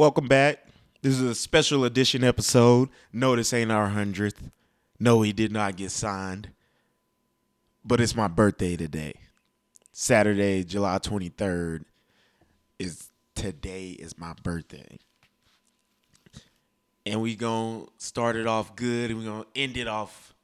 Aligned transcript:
Welcome 0.00 0.28
back. 0.28 0.60
This 1.02 1.12
is 1.12 1.20
a 1.20 1.34
special 1.34 1.84
edition 1.84 2.24
episode. 2.24 2.88
No, 3.12 3.36
this 3.36 3.52
ain't 3.52 3.70
our 3.70 3.88
hundredth. 3.88 4.50
No, 4.98 5.20
he 5.20 5.34
did 5.34 5.52
not 5.52 5.76
get 5.76 5.90
signed. 5.90 6.48
But 7.84 8.00
it's 8.00 8.16
my 8.16 8.26
birthday 8.26 8.76
today. 8.76 9.12
Saturday, 9.92 10.64
July 10.64 10.96
23rd 11.00 11.84
is 12.78 13.10
today 13.34 13.90
is 13.90 14.16
my 14.16 14.32
birthday. 14.42 15.00
And 17.04 17.20
we 17.20 17.36
going 17.36 17.84
to 17.84 17.90
start 17.98 18.36
it 18.36 18.46
off 18.46 18.74
good 18.76 19.10
and 19.10 19.18
we 19.18 19.26
going 19.26 19.42
to 19.42 19.48
end 19.54 19.76
it 19.76 19.86
off 19.86 20.34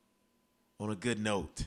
on 0.78 0.90
a 0.90 0.94
good 0.94 1.18
note. 1.18 1.64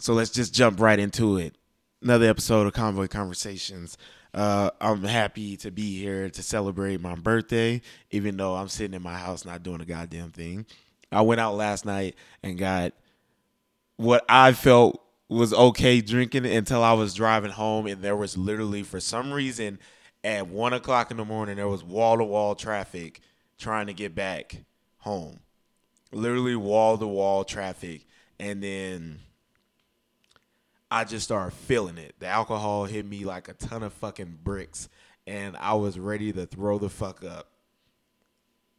So 0.00 0.14
let's 0.14 0.30
just 0.30 0.52
jump 0.52 0.80
right 0.80 0.98
into 0.98 1.36
it. 1.36 1.54
Another 2.02 2.28
episode 2.28 2.66
of 2.66 2.72
Convoy 2.72 3.06
Conversations. 3.06 3.96
Uh, 4.32 4.70
I'm 4.80 5.02
happy 5.02 5.56
to 5.58 5.70
be 5.70 5.98
here 5.98 6.30
to 6.30 6.42
celebrate 6.42 7.00
my 7.00 7.14
birthday, 7.14 7.82
even 8.10 8.36
though 8.36 8.54
I'm 8.54 8.68
sitting 8.68 8.94
in 8.94 9.02
my 9.02 9.16
house 9.16 9.44
not 9.44 9.62
doing 9.62 9.80
a 9.80 9.84
goddamn 9.84 10.30
thing. 10.30 10.66
I 11.10 11.22
went 11.22 11.40
out 11.40 11.56
last 11.56 11.84
night 11.84 12.14
and 12.42 12.56
got 12.56 12.92
what 13.96 14.24
I 14.28 14.52
felt 14.52 15.02
was 15.28 15.52
okay 15.52 16.00
drinking 16.00 16.46
until 16.46 16.82
I 16.82 16.92
was 16.92 17.14
driving 17.14 17.50
home, 17.50 17.86
and 17.86 18.02
there 18.02 18.16
was 18.16 18.36
literally, 18.36 18.82
for 18.82 19.00
some 19.00 19.32
reason, 19.32 19.78
at 20.24 20.48
one 20.48 20.72
o'clock 20.72 21.10
in 21.10 21.16
the 21.16 21.24
morning, 21.24 21.56
there 21.56 21.68
was 21.68 21.84
wall 21.84 22.18
to 22.18 22.24
wall 22.24 22.54
traffic 22.54 23.20
trying 23.58 23.86
to 23.86 23.92
get 23.92 24.14
back 24.14 24.64
home. 24.98 25.40
Literally 26.12 26.56
wall 26.56 26.98
to 26.98 27.06
wall 27.06 27.44
traffic, 27.44 28.06
and 28.38 28.62
then 28.62 29.20
I 30.90 31.04
just 31.04 31.24
started 31.24 31.54
feeling 31.54 31.98
it. 31.98 32.14
The 32.18 32.26
alcohol 32.26 32.84
hit 32.84 33.06
me 33.06 33.24
like 33.24 33.48
a 33.48 33.52
ton 33.54 33.82
of 33.82 33.92
fucking 33.94 34.38
bricks, 34.42 34.88
and 35.26 35.56
I 35.56 35.74
was 35.74 35.98
ready 35.98 36.32
to 36.32 36.46
throw 36.46 36.78
the 36.78 36.88
fuck 36.88 37.24
up. 37.24 37.46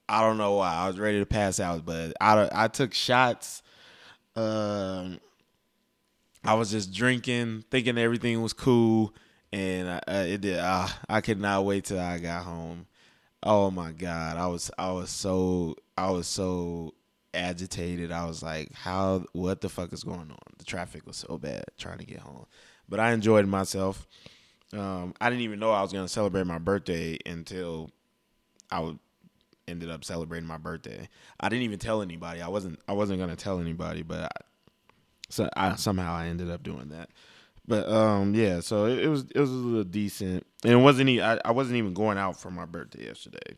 I 0.09 0.21
don't 0.21 0.37
know 0.37 0.55
why. 0.55 0.73
I 0.73 0.87
was 0.87 0.99
ready 0.99 1.19
to 1.19 1.25
pass 1.25 1.59
out, 1.59 1.85
but 1.85 2.13
I 2.19 2.49
I 2.51 2.67
took 2.67 2.93
shots. 2.93 3.63
Um, 4.35 5.19
I 6.43 6.55
was 6.55 6.71
just 6.71 6.93
drinking, 6.93 7.65
thinking 7.71 7.97
everything 7.97 8.41
was 8.41 8.53
cool, 8.53 9.13
and 9.53 9.89
I, 9.89 10.01
uh, 10.07 10.25
it 10.27 10.41
did. 10.41 10.59
Uh, 10.59 10.87
I 11.07 11.21
could 11.21 11.39
not 11.39 11.65
wait 11.65 11.85
till 11.85 11.99
I 11.99 12.19
got 12.19 12.43
home. 12.43 12.87
Oh 13.43 13.71
my 13.71 13.91
god, 13.91 14.37
I 14.37 14.47
was 14.47 14.69
I 14.77 14.91
was 14.91 15.09
so 15.09 15.75
I 15.97 16.11
was 16.11 16.27
so 16.27 16.93
agitated. 17.33 18.11
I 18.11 18.25
was 18.25 18.43
like, 18.43 18.73
how, 18.73 19.25
what 19.33 19.61
the 19.61 19.69
fuck 19.69 19.93
is 19.93 20.03
going 20.03 20.19
on? 20.19 20.37
The 20.57 20.65
traffic 20.65 21.05
was 21.05 21.17
so 21.17 21.37
bad 21.37 21.63
trying 21.77 21.99
to 21.99 22.05
get 22.05 22.19
home. 22.19 22.45
But 22.89 22.99
I 22.99 23.11
enjoyed 23.11 23.45
myself. 23.47 24.07
Um, 24.73 25.13
I 25.19 25.29
didn't 25.29 25.43
even 25.43 25.59
know 25.59 25.71
I 25.71 25.81
was 25.81 25.91
going 25.91 26.05
to 26.05 26.11
celebrate 26.11 26.45
my 26.45 26.57
birthday 26.57 27.17
until 27.25 27.89
I 28.71 28.93
ended 29.67 29.89
up 29.89 30.03
celebrating 30.03 30.47
my 30.47 30.57
birthday. 30.57 31.09
I 31.39 31.49
didn't 31.49 31.63
even 31.63 31.79
tell 31.79 32.01
anybody. 32.01 32.41
I 32.41 32.47
wasn't, 32.47 32.79
I 32.87 32.93
wasn't 32.93 33.19
going 33.19 33.29
to 33.29 33.35
tell 33.35 33.59
anybody, 33.59 34.01
but 34.01 34.23
I, 34.23 34.29
so 35.29 35.49
I, 35.55 35.75
somehow 35.75 36.13
I 36.13 36.27
ended 36.27 36.49
up 36.49 36.63
doing 36.63 36.89
that. 36.89 37.09
But 37.67 37.87
um, 37.89 38.33
yeah, 38.33 38.59
so 38.59 38.85
it, 38.85 38.99
it 38.99 39.07
was 39.07 39.25
it 39.33 39.39
was 39.39 39.49
a 39.49 39.53
little 39.53 39.83
decent, 39.83 40.45
and 40.63 40.73
it 40.73 40.77
wasn't 40.77 41.09
even 41.09 41.23
I, 41.23 41.39
I 41.45 41.51
wasn't 41.51 41.77
even 41.77 41.93
going 41.93 42.17
out 42.17 42.39
for 42.39 42.49
my 42.49 42.65
birthday 42.65 43.05
yesterday. 43.05 43.55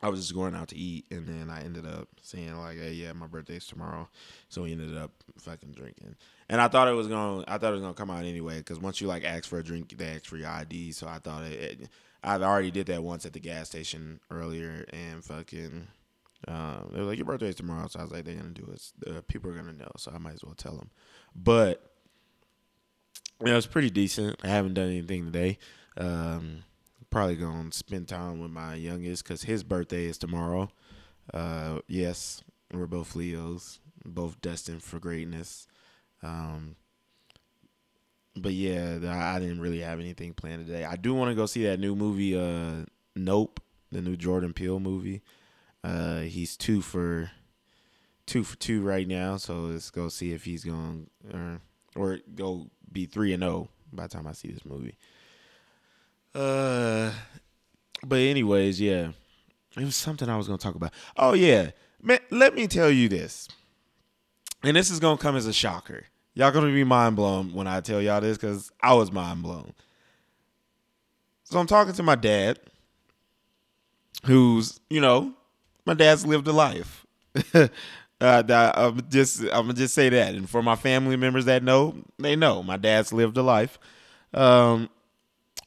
I 0.00 0.08
was 0.08 0.20
just 0.20 0.34
going 0.34 0.54
out 0.54 0.68
to 0.68 0.76
eat, 0.76 1.06
and 1.10 1.26
then 1.26 1.50
I 1.50 1.62
ended 1.64 1.84
up 1.84 2.08
saying 2.22 2.56
like, 2.56 2.78
"Hey, 2.78 2.92
yeah, 2.92 3.12
my 3.12 3.26
birthday's 3.26 3.66
tomorrow," 3.66 4.08
so 4.48 4.62
we 4.62 4.72
ended 4.72 4.96
up 4.96 5.10
fucking 5.38 5.72
drinking. 5.72 6.14
And 6.48 6.60
I 6.60 6.68
thought 6.68 6.88
it 6.88 6.92
was 6.92 7.08
gonna, 7.08 7.44
I 7.48 7.58
thought 7.58 7.70
it 7.70 7.76
was 7.76 7.80
gonna 7.80 7.94
come 7.94 8.10
out 8.10 8.24
anyway, 8.24 8.58
because 8.58 8.78
once 8.78 9.00
you 9.00 9.08
like 9.08 9.24
ask 9.24 9.48
for 9.48 9.58
a 9.58 9.64
drink, 9.64 9.96
they 9.96 10.06
ask 10.06 10.26
for 10.26 10.36
your 10.36 10.48
ID. 10.48 10.92
So 10.92 11.08
I 11.08 11.18
thought 11.18 11.44
it, 11.44 11.52
it 11.52 11.88
I 12.22 12.36
already 12.36 12.70
did 12.70 12.86
that 12.86 13.02
once 13.02 13.26
at 13.26 13.32
the 13.32 13.40
gas 13.40 13.68
station 13.68 14.20
earlier, 14.30 14.84
and 14.92 15.24
fucking, 15.24 15.88
um, 16.46 16.90
they 16.92 17.00
were 17.00 17.06
like, 17.06 17.18
"Your 17.18 17.26
birthday's 17.26 17.56
tomorrow," 17.56 17.88
so 17.88 17.98
I 17.98 18.02
was 18.02 18.12
like, 18.12 18.24
"They're 18.24 18.34
gonna 18.34 18.50
do 18.50 18.68
it. 18.72 18.92
The 18.98 19.22
people 19.22 19.50
are 19.50 19.54
gonna 19.54 19.72
know, 19.72 19.90
so 19.96 20.12
I 20.14 20.18
might 20.18 20.34
as 20.34 20.44
well 20.44 20.54
tell 20.54 20.76
them." 20.76 20.90
But 21.34 21.92
yeah, 23.44 23.52
it 23.52 23.56
was 23.56 23.66
pretty 23.66 23.90
decent. 23.90 24.38
I 24.44 24.48
haven't 24.48 24.74
done 24.74 24.88
anything 24.88 25.24
today. 25.24 25.58
Um, 25.96 26.64
probably 27.10 27.36
gonna 27.36 27.72
spend 27.72 28.08
time 28.08 28.40
with 28.40 28.50
my 28.50 28.74
youngest 28.74 29.24
because 29.24 29.42
his 29.42 29.62
birthday 29.62 30.04
is 30.06 30.18
tomorrow. 30.18 30.70
Uh, 31.32 31.80
yes, 31.86 32.42
we're 32.72 32.86
both 32.86 33.14
Leos, 33.14 33.80
both 34.04 34.40
destined 34.40 34.82
for 34.82 34.98
greatness. 34.98 35.66
Um, 36.22 36.76
but 38.36 38.52
yeah, 38.52 38.98
I 39.34 39.38
didn't 39.38 39.60
really 39.60 39.80
have 39.80 40.00
anything 40.00 40.32
planned 40.34 40.66
today. 40.66 40.84
I 40.84 40.96
do 40.96 41.14
want 41.14 41.30
to 41.30 41.34
go 41.34 41.46
see 41.46 41.64
that 41.64 41.80
new 41.80 41.94
movie, 41.94 42.38
uh, 42.38 42.84
Nope, 43.16 43.60
the 43.90 44.00
new 44.00 44.16
Jordan 44.16 44.52
Peele 44.52 44.80
movie. 44.80 45.22
Uh, 45.82 46.20
he's 46.20 46.56
two 46.56 46.80
for 46.80 47.30
two 48.26 48.44
for 48.44 48.56
two 48.56 48.82
right 48.82 49.08
now, 49.08 49.36
so 49.36 49.60
let's 49.60 49.90
go 49.90 50.08
see 50.08 50.32
if 50.32 50.44
he's 50.44 50.64
going 50.64 51.08
or 51.32 51.60
or 51.96 52.18
go 52.34 52.68
be 52.90 53.06
three 53.06 53.32
and 53.32 53.42
zero 53.42 53.52
oh 53.52 53.68
by 53.92 54.04
the 54.04 54.08
time 54.08 54.26
I 54.26 54.32
see 54.32 54.48
this 54.48 54.64
movie. 54.64 54.96
Uh, 56.34 57.12
but 58.04 58.18
anyways, 58.18 58.80
yeah, 58.80 59.10
it 59.76 59.84
was 59.84 59.96
something 59.96 60.28
I 60.28 60.36
was 60.36 60.46
gonna 60.46 60.58
talk 60.58 60.74
about. 60.74 60.92
Oh 61.16 61.32
yeah, 61.32 61.70
man, 62.02 62.20
let 62.30 62.54
me 62.54 62.66
tell 62.66 62.90
you 62.90 63.08
this, 63.08 63.48
and 64.62 64.76
this 64.76 64.90
is 64.90 65.00
gonna 65.00 65.18
come 65.18 65.36
as 65.36 65.46
a 65.46 65.52
shocker. 65.52 66.04
Y'all 66.34 66.52
gonna 66.52 66.72
be 66.72 66.84
mind 66.84 67.16
blown 67.16 67.52
when 67.52 67.66
I 67.66 67.80
tell 67.80 68.00
y'all 68.00 68.20
this 68.20 68.36
because 68.36 68.70
I 68.80 68.94
was 68.94 69.10
mind 69.10 69.42
blown. 69.42 69.72
So 71.44 71.58
I'm 71.58 71.66
talking 71.66 71.94
to 71.94 72.02
my 72.02 72.14
dad, 72.14 72.60
who's 74.24 74.80
you 74.90 75.00
know, 75.00 75.32
my 75.86 75.94
dad's 75.94 76.26
lived 76.26 76.46
a 76.46 76.52
life. 76.52 77.06
uh, 77.54 77.68
I'm 78.20 79.00
just 79.08 79.40
I'm 79.42 79.48
gonna 79.48 79.74
just 79.74 79.94
say 79.94 80.08
that, 80.10 80.34
and 80.34 80.48
for 80.48 80.62
my 80.62 80.76
family 80.76 81.16
members 81.16 81.46
that 81.46 81.62
know, 81.62 81.96
they 82.18 82.36
know 82.36 82.62
my 82.62 82.76
dad's 82.76 83.12
lived 83.12 83.36
a 83.36 83.42
life. 83.42 83.78
Um, 84.34 84.90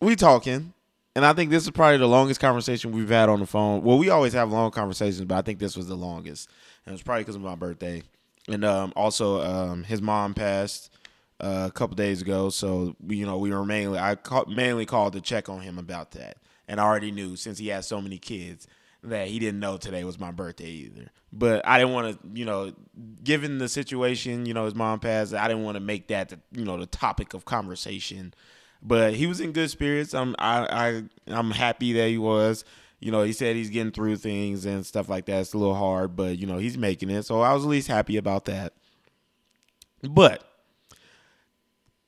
we 0.02 0.16
talking, 0.16 0.74
and 1.16 1.26
I 1.26 1.34
think 1.34 1.52
this 1.52 1.64
is 1.64 1.70
probably 1.70 1.98
the 1.98 2.08
longest 2.08 2.40
conversation 2.40 2.92
we've 2.92 3.10
had 3.10 3.30
on 3.30 3.40
the 3.40 3.46
phone. 3.46 3.84
Well, 3.84 3.98
we 3.98 4.10
always 4.10 4.34
have 4.34 4.52
long 4.52 4.72
conversations, 4.72 5.24
but 5.26 5.36
I 5.36 5.42
think 5.42 5.60
this 5.60 5.78
was 5.78 5.88
the 5.88 5.96
longest, 5.96 6.50
and 6.86 6.92
it 6.92 6.96
was 6.96 7.04
probably 7.04 7.24
because 7.24 7.36
of 7.36 7.42
my 7.42 7.56
birthday, 7.56 8.04
and 8.48 8.66
um, 8.66 8.92
also 8.96 9.42
um, 9.42 9.84
his 9.84 10.02
mom 10.02 10.34
passed 10.34 10.92
uh, 11.40 11.68
a 11.70 11.72
couple 11.72 11.96
days 11.96 12.22
ago, 12.22 12.50
so 12.50 12.96
you 13.08 13.26
know 13.26 13.38
we 13.38 13.52
were 13.52 13.66
mainly 13.66 14.00
I 14.00 14.16
call, 14.16 14.46
mainly 14.48 14.86
called 14.86 15.14
to 15.14 15.22
check 15.22 15.50
on 15.50 15.62
him 15.62 15.78
about 15.78 16.12
that, 16.12 16.38
and 16.68 16.80
I 16.80 16.84
already 16.84 17.12
knew 17.12 17.36
since 17.36 17.60
he 17.60 17.68
has 17.68 17.88
so 17.88 18.02
many 18.02 18.18
kids 18.18 18.68
that 19.04 19.28
he 19.28 19.40
didn't 19.40 19.60
know 19.60 19.78
today 19.78 20.04
was 20.04 20.20
my 20.20 20.32
birthday 20.32 20.70
either. 20.70 21.12
But 21.34 21.68
I 21.68 21.80
didn't 21.80 21.94
want 21.94 22.22
to, 22.22 22.40
you 22.40 22.46
know, 22.46 22.74
given 23.24 23.58
the 23.58 23.68
situation, 23.68 24.46
you 24.46 24.54
know, 24.54 24.66
his 24.66 24.76
mom 24.76 25.00
passed, 25.00 25.34
I 25.34 25.48
didn't 25.48 25.64
want 25.64 25.76
to 25.76 25.80
make 25.80 26.08
that, 26.10 26.30
the, 26.30 26.40
you 26.52 26.66
know, 26.66 26.78
the 26.78 26.86
topic 26.86 27.34
of 27.34 27.44
conversation 27.44 28.34
but 28.82 29.14
he 29.14 29.28
was 29.28 29.40
in 29.40 29.52
good 29.52 29.70
spirits. 29.70 30.14
I'm 30.14 30.36
I, 30.40 30.66
I 30.66 31.04
I'm 31.28 31.52
happy 31.52 31.94
that 31.94 32.10
he 32.10 32.18
was. 32.18 32.66
You 33.00 33.12
know, 33.12 33.24
he 33.24 33.34
said 33.34 33.56
he's 33.56 33.72
getting 33.72 33.92
through 33.92 34.18
things 34.18 34.66
and 34.66 34.86
stuff 34.86 35.10
like 35.10 35.26
that. 35.26 35.42
It's 35.42 35.54
a 35.54 35.58
little 35.58 35.76
hard, 35.76 36.16
but 36.16 36.38
you 36.38 36.46
know, 36.46 36.58
he's 36.58 36.78
making 36.78 37.10
it. 37.10 37.24
So 37.24 37.42
I 37.42 37.54
was 37.54 37.64
at 37.64 37.70
least 37.70 37.88
happy 37.88 38.18
about 38.18 38.46
that. 38.46 38.74
But 40.04 40.44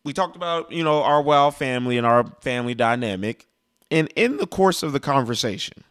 we 0.04 0.14
talked 0.14 0.36
about, 0.36 0.72
you 0.72 0.84
know, 0.84 1.02
our 1.02 1.22
WoW 1.22 1.50
family 1.50 1.98
and 1.98 2.06
our 2.06 2.26
family 2.42 2.76
dynamic. 2.76 3.48
And 3.90 4.12
in 4.16 4.38
the 4.38 4.48
course 4.48 4.84
of 4.84 4.92
the 4.92 5.00
conversation, 5.00 5.84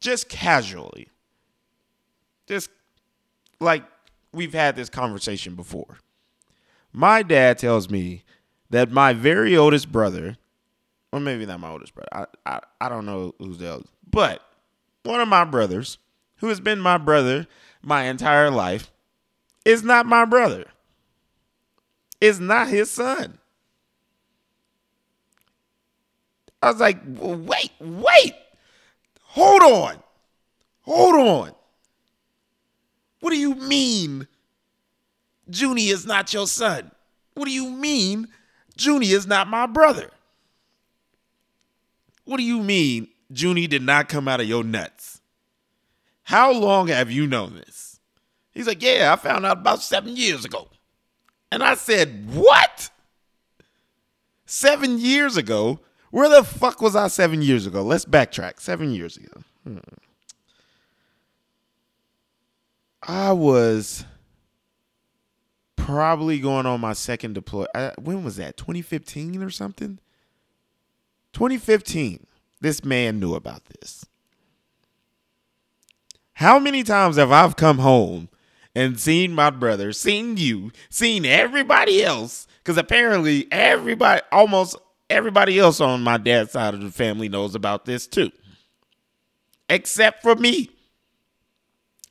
just 0.00 0.28
casually, 0.28 1.08
just 2.46 2.70
like 3.60 3.84
we've 4.32 4.54
had 4.54 4.76
this 4.76 4.88
conversation 4.88 5.54
before, 5.54 5.98
my 6.92 7.22
dad 7.22 7.58
tells 7.58 7.88
me 7.88 8.24
that 8.70 8.90
my 8.90 9.12
very 9.12 9.56
oldest 9.56 9.90
brother, 9.90 10.36
or 11.12 11.20
maybe 11.20 11.46
not 11.46 11.60
my 11.60 11.70
oldest 11.70 11.94
brother, 11.94 12.08
I, 12.12 12.26
I, 12.44 12.60
I 12.80 12.88
don't 12.88 13.06
know 13.06 13.34
who's 13.38 13.58
the 13.58 13.72
oldest, 13.72 13.92
but 14.10 14.42
one 15.02 15.20
of 15.20 15.28
my 15.28 15.44
brothers, 15.44 15.98
who 16.36 16.48
has 16.48 16.60
been 16.60 16.80
my 16.80 16.98
brother 16.98 17.46
my 17.82 18.04
entire 18.04 18.50
life, 18.50 18.90
is 19.64 19.82
not 19.82 20.06
my 20.06 20.24
brother. 20.24 20.66
Is 22.20 22.40
not 22.40 22.68
his 22.68 22.90
son. 22.90 23.38
I 26.60 26.70
was 26.72 26.80
like, 26.80 26.98
wait, 27.06 27.70
wait, 27.78 28.34
hold 29.22 29.62
on, 29.62 30.02
hold 30.80 31.14
on. 31.14 31.52
What 33.20 33.30
do 33.30 33.36
you 33.36 33.54
mean, 33.54 34.26
Junie 35.48 35.88
is 35.88 36.04
not 36.04 36.32
your 36.34 36.48
son? 36.48 36.90
What 37.34 37.44
do 37.44 37.52
you 37.52 37.70
mean 37.70 38.26
Junie 38.78 39.10
is 39.10 39.26
not 39.26 39.48
my 39.48 39.66
brother. 39.66 40.10
What 42.24 42.36
do 42.36 42.42
you 42.42 42.60
mean 42.60 43.08
Junie 43.34 43.66
did 43.66 43.82
not 43.82 44.08
come 44.08 44.28
out 44.28 44.40
of 44.40 44.46
your 44.46 44.62
nuts? 44.64 45.20
How 46.24 46.52
long 46.52 46.88
have 46.88 47.10
you 47.10 47.26
known 47.26 47.54
this? 47.54 48.00
He's 48.52 48.66
like, 48.66 48.82
Yeah, 48.82 49.12
I 49.12 49.16
found 49.16 49.46
out 49.46 49.58
about 49.58 49.82
seven 49.82 50.16
years 50.16 50.44
ago. 50.44 50.68
And 51.50 51.62
I 51.62 51.74
said, 51.74 52.28
What? 52.34 52.90
Seven 54.44 54.98
years 54.98 55.36
ago? 55.36 55.80
Where 56.10 56.28
the 56.28 56.42
fuck 56.42 56.80
was 56.80 56.96
I 56.96 57.08
seven 57.08 57.42
years 57.42 57.66
ago? 57.66 57.82
Let's 57.82 58.04
backtrack. 58.04 58.60
Seven 58.60 58.92
years 58.92 59.16
ago. 59.16 59.42
Hmm. 59.64 59.78
I 63.02 63.32
was 63.32 64.04
probably 65.88 66.38
going 66.38 66.66
on 66.66 66.78
my 66.82 66.92
second 66.92 67.32
deploy. 67.32 67.64
I, 67.74 67.92
when 67.98 68.22
was 68.22 68.36
that? 68.36 68.58
2015 68.58 69.42
or 69.42 69.48
something? 69.48 69.98
2015. 71.32 72.26
This 72.60 72.84
man 72.84 73.18
knew 73.18 73.34
about 73.34 73.64
this. 73.64 74.04
How 76.34 76.58
many 76.58 76.82
times 76.82 77.16
have 77.16 77.32
I 77.32 77.50
come 77.52 77.78
home 77.78 78.28
and 78.74 79.00
seen 79.00 79.34
my 79.34 79.48
brother, 79.48 79.94
seen 79.94 80.36
you, 80.36 80.72
seen 80.90 81.24
everybody 81.24 82.04
else? 82.04 82.46
Because 82.58 82.76
apparently 82.76 83.50
everybody, 83.50 84.20
almost 84.30 84.76
everybody 85.08 85.58
else 85.58 85.80
on 85.80 86.02
my 86.02 86.18
dad's 86.18 86.52
side 86.52 86.74
of 86.74 86.82
the 86.82 86.90
family 86.90 87.30
knows 87.30 87.54
about 87.54 87.86
this 87.86 88.06
too, 88.06 88.30
except 89.70 90.20
for 90.20 90.34
me. 90.34 90.68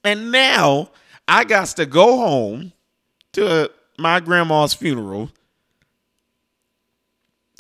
And 0.04 0.32
now 0.32 0.90
I 1.28 1.44
got 1.44 1.68
to 1.68 1.86
go 1.86 2.18
home 2.18 2.74
to 3.38 3.72
my 3.98 4.20
grandma's 4.20 4.74
funeral. 4.74 5.30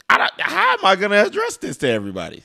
how 0.09 0.73
am 0.73 0.85
I 0.85 0.95
going 0.95 1.11
to 1.11 1.25
address 1.25 1.57
this 1.57 1.77
to 1.77 1.89
everybody? 1.89 2.43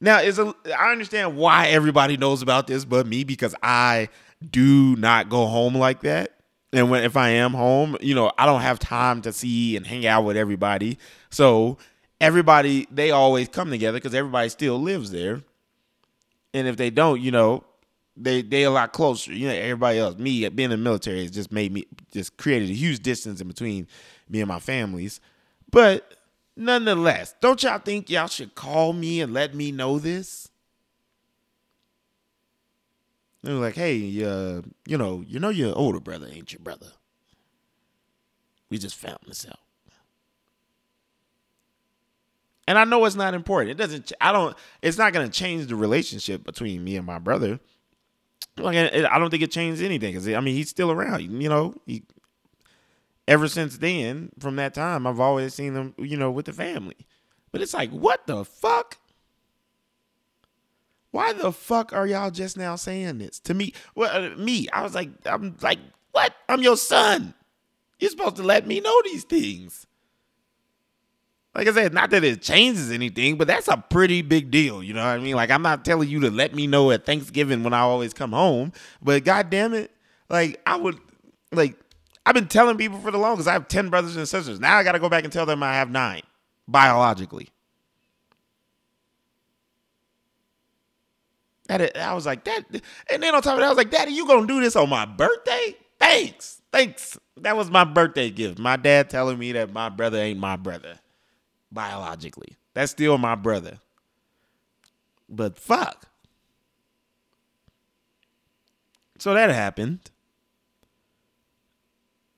Now, 0.00 0.18
is 0.20 0.38
a 0.40 0.52
I 0.76 0.90
understand 0.90 1.36
why 1.36 1.68
everybody 1.68 2.16
knows 2.16 2.42
about 2.42 2.66
this, 2.66 2.84
but 2.84 3.06
me 3.06 3.22
because 3.22 3.54
I 3.62 4.08
do 4.50 4.96
not 4.96 5.28
go 5.28 5.46
home 5.46 5.76
like 5.76 6.00
that. 6.00 6.38
And 6.72 6.90
when 6.90 7.04
if 7.04 7.16
I 7.16 7.28
am 7.30 7.52
home, 7.52 7.96
you 8.00 8.14
know, 8.14 8.32
I 8.36 8.46
don't 8.46 8.62
have 8.62 8.80
time 8.80 9.22
to 9.22 9.32
see 9.32 9.76
and 9.76 9.86
hang 9.86 10.04
out 10.04 10.24
with 10.24 10.36
everybody. 10.36 10.98
So 11.30 11.78
everybody 12.20 12.88
they 12.90 13.12
always 13.12 13.48
come 13.48 13.70
together 13.70 13.98
because 13.98 14.14
everybody 14.14 14.48
still 14.48 14.80
lives 14.80 15.12
there. 15.12 15.42
And 16.52 16.66
if 16.66 16.76
they 16.76 16.90
don't, 16.90 17.20
you 17.20 17.30
know, 17.30 17.62
they 18.16 18.42
they 18.42 18.64
a 18.64 18.70
lot 18.70 18.92
closer. 18.92 19.32
You 19.32 19.48
know, 19.48 19.54
everybody 19.54 19.98
else. 19.98 20.18
Me 20.18 20.48
being 20.48 20.70
in 20.70 20.70
the 20.70 20.76
military 20.76 21.22
has 21.22 21.30
just 21.30 21.52
made 21.52 21.72
me 21.72 21.86
just 22.10 22.36
created 22.36 22.70
a 22.70 22.74
huge 22.74 23.00
distance 23.00 23.40
in 23.40 23.48
between 23.48 23.86
me 24.28 24.40
and 24.40 24.48
my 24.48 24.58
families. 24.58 25.20
But 25.70 26.12
Nonetheless, 26.56 27.34
don't 27.40 27.62
y'all 27.62 27.78
think 27.78 28.10
y'all 28.10 28.26
should 28.26 28.54
call 28.54 28.92
me 28.92 29.20
and 29.20 29.32
let 29.32 29.54
me 29.54 29.72
know 29.72 29.98
this? 29.98 30.48
They're 33.42 33.54
like, 33.54 33.74
hey, 33.74 34.22
uh, 34.22 34.62
you 34.86 34.98
know, 34.98 35.24
you 35.26 35.40
know 35.40 35.48
your 35.48 35.76
older 35.76 35.98
brother 35.98 36.28
ain't 36.30 36.52
your 36.52 36.60
brother. 36.60 36.92
We 38.70 38.78
just 38.78 38.96
found 38.96 39.18
this 39.26 39.46
out. 39.48 39.58
And 42.68 42.78
I 42.78 42.84
know 42.84 43.04
it's 43.04 43.16
not 43.16 43.34
important. 43.34 43.72
It 43.72 43.76
doesn't. 43.76 44.12
I 44.20 44.30
don't. 44.30 44.56
It's 44.82 44.96
not 44.96 45.12
to 45.12 45.28
change 45.28 45.66
the 45.66 45.74
relationship 45.74 46.44
between 46.44 46.84
me 46.84 46.96
and 46.96 47.04
my 47.04 47.18
brother. 47.18 47.58
Like 48.58 48.76
I 48.76 49.18
don't 49.18 49.30
think 49.30 49.42
it 49.42 49.50
changed 49.50 49.82
anything 49.82 50.12
because 50.12 50.28
I 50.28 50.40
mean 50.40 50.54
he's 50.54 50.68
still 50.68 50.90
around. 50.90 51.22
You 51.22 51.48
know, 51.48 51.74
he 51.86 52.02
ever 53.26 53.48
since 53.48 53.78
then, 53.78 54.30
from 54.38 54.56
that 54.56 54.74
time, 54.74 55.06
I've 55.06 55.20
always 55.20 55.54
seen 55.54 55.74
them, 55.74 55.94
you 55.98 56.16
know, 56.16 56.30
with 56.30 56.46
the 56.46 56.52
family. 56.52 57.06
But 57.50 57.60
it's 57.60 57.74
like, 57.74 57.90
what 57.90 58.26
the 58.26 58.44
fuck? 58.44 58.98
Why 61.10 61.32
the 61.34 61.52
fuck 61.52 61.92
are 61.92 62.06
y'all 62.06 62.30
just 62.30 62.56
now 62.56 62.76
saying 62.76 63.18
this 63.18 63.38
to 63.40 63.54
me? 63.54 63.74
Well, 63.94 64.32
uh, 64.32 64.36
me, 64.36 64.68
I 64.72 64.82
was 64.82 64.94
like, 64.94 65.10
I'm 65.26 65.56
like, 65.60 65.78
what? 66.12 66.34
I'm 66.48 66.62
your 66.62 66.76
son. 66.76 67.34
You're 67.98 68.10
supposed 68.10 68.36
to 68.36 68.42
let 68.42 68.66
me 68.66 68.80
know 68.80 69.00
these 69.04 69.24
things. 69.24 69.86
Like 71.54 71.68
I 71.68 71.72
said, 71.72 71.92
not 71.92 72.10
that 72.10 72.24
it 72.24 72.40
changes 72.40 72.90
anything, 72.90 73.36
but 73.36 73.46
that's 73.46 73.68
a 73.68 73.76
pretty 73.76 74.22
big 74.22 74.50
deal. 74.50 74.82
You 74.82 74.94
know 74.94 75.04
what 75.04 75.10
I 75.10 75.18
mean? 75.18 75.36
Like 75.36 75.50
I'm 75.50 75.62
not 75.62 75.84
telling 75.84 76.08
you 76.08 76.20
to 76.20 76.30
let 76.30 76.54
me 76.54 76.66
know 76.66 76.90
at 76.90 77.04
Thanksgiving 77.04 77.62
when 77.62 77.74
I 77.74 77.80
always 77.80 78.14
come 78.14 78.32
home, 78.32 78.72
but 79.02 79.24
god 79.24 79.50
damn 79.50 79.74
it, 79.74 79.90
like 80.30 80.60
I 80.66 80.76
would 80.76 80.98
like 81.50 81.76
I've 82.24 82.34
been 82.34 82.48
telling 82.48 82.78
people 82.78 82.98
for 83.00 83.10
the 83.10 83.18
longest. 83.18 83.48
I 83.48 83.52
have 83.52 83.68
10 83.68 83.90
brothers 83.90 84.16
and 84.16 84.28
sisters. 84.28 84.60
Now 84.60 84.78
I 84.78 84.84
got 84.84 84.92
to 84.92 84.98
go 84.98 85.08
back 85.08 85.24
and 85.24 85.32
tell 85.32 85.44
them 85.44 85.62
I 85.62 85.74
have 85.74 85.90
nine 85.90 86.22
biologically. 86.68 87.48
I 91.68 92.12
was 92.12 92.26
like, 92.26 92.44
that, 92.44 92.64
and 93.10 93.22
then 93.22 93.34
on 93.34 93.40
top 93.40 93.54
of 93.54 93.60
that, 93.60 93.66
I 93.66 93.68
was 93.68 93.78
like, 93.78 93.90
Daddy, 93.90 94.12
you 94.12 94.26
gonna 94.26 94.46
do 94.46 94.60
this 94.60 94.76
on 94.76 94.90
my 94.90 95.06
birthday? 95.06 95.74
Thanks. 95.98 96.60
Thanks. 96.70 97.18
That 97.38 97.56
was 97.56 97.70
my 97.70 97.84
birthday 97.84 98.28
gift. 98.28 98.58
My 98.58 98.76
dad 98.76 99.08
telling 99.08 99.38
me 99.38 99.52
that 99.52 99.72
my 99.72 99.88
brother 99.88 100.18
ain't 100.18 100.38
my 100.38 100.56
brother 100.56 100.98
biologically. 101.72 102.56
That's 102.74 102.92
still 102.92 103.18
my 103.18 103.34
brother. 103.34 103.78
But 105.28 105.58
fuck. 105.58 106.06
So 109.18 109.34
that 109.34 109.50
happened. 109.50 110.10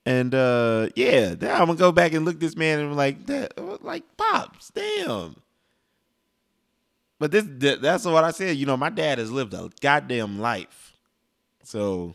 And 0.06 0.34
uh 0.34 0.88
yeah, 0.94 1.34
now 1.40 1.60
I'm 1.60 1.66
gonna 1.66 1.78
go 1.78 1.92
back 1.92 2.12
and 2.12 2.24
look 2.24 2.38
this 2.38 2.56
man 2.56 2.78
and 2.78 2.96
like 2.96 3.24
that 3.26 3.54
like 3.82 4.04
pops, 4.16 4.70
damn. 4.70 5.36
But 7.18 7.30
this 7.30 7.44
that's 7.80 8.04
what 8.04 8.22
I 8.22 8.32
said. 8.32 8.56
You 8.56 8.66
know, 8.66 8.76
my 8.76 8.90
dad 8.90 9.18
has 9.18 9.30
lived 9.30 9.54
a 9.54 9.70
goddamn 9.80 10.40
life. 10.40 10.92
So 11.62 12.14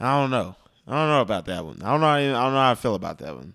I 0.00 0.20
don't 0.20 0.30
know. 0.30 0.56
I 0.86 0.92
don't 0.92 1.08
know 1.08 1.20
about 1.20 1.46
that 1.46 1.64
one. 1.64 1.80
I 1.82 1.92
don't 1.92 2.00
know. 2.00 2.06
I 2.06 2.22
don't 2.22 2.32
know 2.32 2.58
how 2.58 2.72
I 2.72 2.74
feel 2.74 2.94
about 2.94 3.18
that 3.18 3.36
one. 3.36 3.54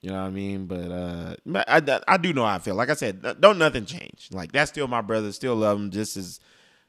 You 0.00 0.10
know 0.10 0.22
what 0.22 0.28
I 0.28 0.30
mean? 0.30 0.66
But 0.66 0.90
uh, 0.90 1.36
I, 1.68 2.00
I 2.08 2.16
do 2.16 2.32
know 2.32 2.44
how 2.44 2.54
I 2.54 2.58
feel. 2.58 2.74
Like 2.74 2.88
I 2.88 2.94
said, 2.94 3.40
don't 3.40 3.58
nothing 3.58 3.84
change. 3.84 4.28
Like 4.32 4.52
that's 4.52 4.70
still 4.70 4.88
my 4.88 5.02
brother. 5.02 5.30
Still 5.32 5.56
love 5.56 5.78
him 5.78 5.90
just 5.90 6.16
as 6.16 6.40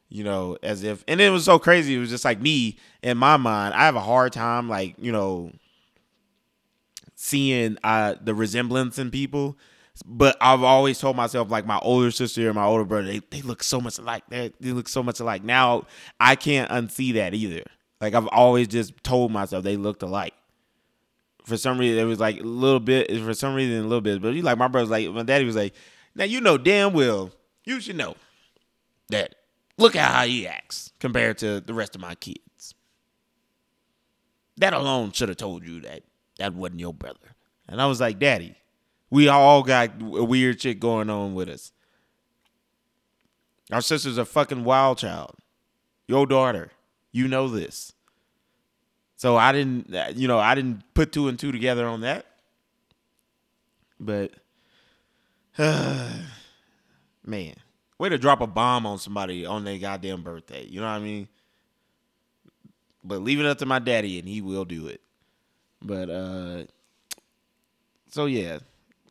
you 0.08 0.26
know, 0.26 0.58
as 0.62 0.84
if, 0.84 1.06
and 1.08 1.22
it 1.22 1.30
was 1.30 1.46
so 1.46 1.58
crazy. 1.58 1.96
It 1.96 2.00
was 2.00 2.10
just 2.10 2.26
like 2.26 2.42
me 2.42 2.78
in 3.02 3.18
my 3.18 3.38
mind. 3.38 3.74
I 3.74 3.86
have 3.86 3.96
a 3.96 4.02
hard 4.02 4.34
time, 4.34 4.70
like 4.70 4.96
you 4.98 5.12
know, 5.12 5.52
seeing 7.16 7.78
uh, 7.84 8.16
the 8.22 8.34
resemblance 8.34 8.98
in 8.98 9.12
people. 9.12 9.58
But 10.06 10.38
I've 10.42 10.64
always 10.64 11.00
told 11.00 11.16
myself, 11.16 11.52
like 11.52 11.66
my 11.66 11.78
older 11.80 12.12
sister 12.12 12.48
and 12.48 12.56
my 12.56 12.64
older 12.64 12.86
brother, 12.86 13.08
they, 13.08 13.20
they 13.30 13.42
look 13.42 13.62
so 13.62 13.80
much 13.80 14.00
alike. 14.00 14.24
They, 14.30 14.52
they 14.60 14.72
look 14.72 14.88
so 14.88 15.04
much 15.04 15.20
alike. 15.20 15.44
Now 15.44 15.86
I 16.20 16.36
can't 16.36 16.70
unsee 16.72 17.14
that 17.16 17.34
either. 17.34 17.64
Like 18.00 18.14
I've 18.14 18.28
always 18.28 18.68
just 18.68 19.04
told 19.04 19.32
myself 19.32 19.64
they 19.64 19.78
looked 19.78 20.02
alike. 20.02 20.34
For 21.46 21.58
some 21.58 21.78
reason, 21.78 22.00
it 22.00 22.06
was 22.06 22.20
like 22.20 22.40
a 22.40 22.44
little 22.44 22.80
bit. 22.80 23.10
For 23.22 23.34
some 23.34 23.56
reason, 23.56 23.80
a 23.80 23.84
little 23.84 24.02
bit. 24.02 24.22
But 24.22 24.34
you 24.34 24.42
like 24.42 24.58
my 24.58 24.68
brother's 24.68 24.90
like 24.90 25.10
my 25.10 25.24
daddy 25.24 25.46
was 25.46 25.56
like, 25.56 25.74
now 26.16 26.26
you 26.26 26.42
know 26.42 26.58
damn 26.58 26.94
well 26.94 27.32
you 27.64 27.80
should 27.80 27.96
know 27.96 28.16
that 29.10 29.36
Look 29.82 29.96
at 29.96 30.12
how 30.12 30.26
he 30.26 30.46
acts 30.48 30.92
compared 31.00 31.40
to 31.40 31.60
the 31.60 31.74
rest 31.74 31.96
of 31.96 32.02
my 32.02 32.14
kids. 32.14 32.76
That 34.58 34.74
alone 34.74 35.12
should 35.12 35.30
have 35.30 35.40
told 35.40 35.66
you 35.66 35.82
that 35.82 36.04
that 36.38 36.54
wasn't 36.54 36.82
your 36.82 36.94
brother. 36.94 37.36
And 37.68 37.82
I 37.82 37.88
was 37.88 38.00
like, 38.00 38.20
Daddy, 38.20 38.56
we 39.10 39.28
all 39.28 39.64
got 39.64 40.00
a 40.00 40.24
weird 40.24 40.62
shit 40.62 40.80
going 40.80 41.10
on 41.10 41.34
with 41.34 41.50
us. 41.50 41.72
Our 43.72 43.82
sister's 43.82 44.20
a 44.20 44.26
fucking 44.26 44.64
wild 44.64 45.00
child. 45.00 45.36
Your 46.08 46.28
daughter. 46.28 46.70
You 47.12 47.28
know 47.28 47.48
this. 47.48 47.94
So 49.22 49.38
I 49.38 49.52
didn't, 49.52 50.18
you 50.18 50.28
know, 50.28 50.40
I 50.40 50.56
didn't 50.56 50.82
put 50.96 51.12
two 51.12 51.28
and 51.28 51.38
two 51.38 51.52
together 51.52 51.86
on 51.86 52.02
that. 52.02 52.26
But, 54.00 54.32
uh, 55.60 56.12
man. 57.24 57.54
Way 58.00 58.10
to 58.10 58.18
drop 58.18 58.42
a 58.42 58.48
bomb 58.48 58.88
on 58.88 58.98
somebody 58.98 59.46
on 59.46 59.64
their 59.64 59.78
goddamn 59.78 60.24
birthday. 60.24 60.66
You 60.66 60.80
know 60.80 60.88
what 60.88 60.94
I 60.94 61.00
mean? 61.02 61.28
But 63.04 63.22
leave 63.22 63.40
it 63.40 63.46
up 63.46 63.60
to 63.60 63.68
my 63.68 63.78
daddy 63.78 64.18
and 64.18 64.28
he 64.28 64.42
will 64.42 64.66
do 64.66 64.88
it. 64.88 65.02
But 65.84 66.10
uh 66.10 66.64
so 68.10 68.26
yeah, 68.26 68.58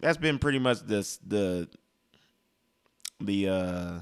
that's 0.00 0.18
been 0.18 0.40
pretty 0.40 0.58
much 0.58 0.80
this 0.80 1.18
the 1.18 1.68
the 3.20 3.48
uh 3.48 4.00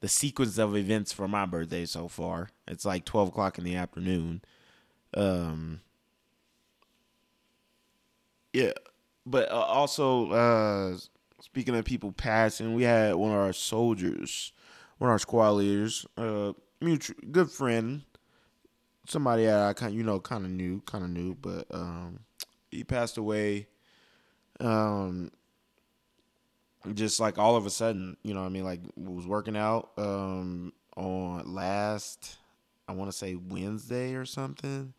the 0.00 0.08
sequence 0.08 0.56
of 0.56 0.74
events 0.74 1.12
for 1.12 1.28
my 1.28 1.44
birthday 1.44 1.84
so 1.84 2.08
far. 2.08 2.48
It's 2.66 2.86
like 2.86 3.04
twelve 3.04 3.28
o'clock 3.28 3.58
in 3.58 3.64
the 3.64 3.76
afternoon. 3.76 4.40
Um 5.16 5.80
yeah. 8.52 8.72
But 9.26 9.50
uh, 9.50 9.54
also 9.54 10.30
uh 10.30 10.98
Speaking 11.44 11.76
of 11.76 11.84
people 11.84 12.10
passing, 12.10 12.72
we 12.72 12.84
had 12.84 13.16
one 13.16 13.30
of 13.30 13.36
our 13.36 13.52
soldiers, 13.52 14.52
one 14.96 15.10
of 15.10 15.12
our 15.12 15.18
squad 15.18 15.50
leaders, 15.50 16.06
uh, 16.16 16.54
mutual 16.80 17.16
good 17.30 17.50
friend, 17.50 18.00
somebody 19.06 19.44
that 19.44 19.60
I 19.60 19.74
kind 19.74 19.94
you 19.94 20.02
know 20.04 20.20
kind 20.20 20.46
of 20.46 20.50
knew, 20.50 20.80
kind 20.86 21.04
of 21.04 21.10
knew, 21.10 21.34
but 21.34 21.66
um, 21.70 22.20
he 22.70 22.82
passed 22.82 23.18
away. 23.18 23.66
Um, 24.58 25.32
just 26.94 27.20
like 27.20 27.36
all 27.36 27.56
of 27.56 27.66
a 27.66 27.70
sudden, 27.70 28.16
you 28.22 28.32
know, 28.32 28.42
I 28.42 28.48
mean, 28.48 28.64
like 28.64 28.80
was 28.96 29.26
working 29.26 29.56
out 29.56 29.90
um 29.98 30.72
on 30.96 31.54
last, 31.54 32.38
I 32.88 32.92
want 32.92 33.10
to 33.10 33.16
say 33.16 33.34
Wednesday 33.34 34.14
or 34.14 34.24
something, 34.24 34.94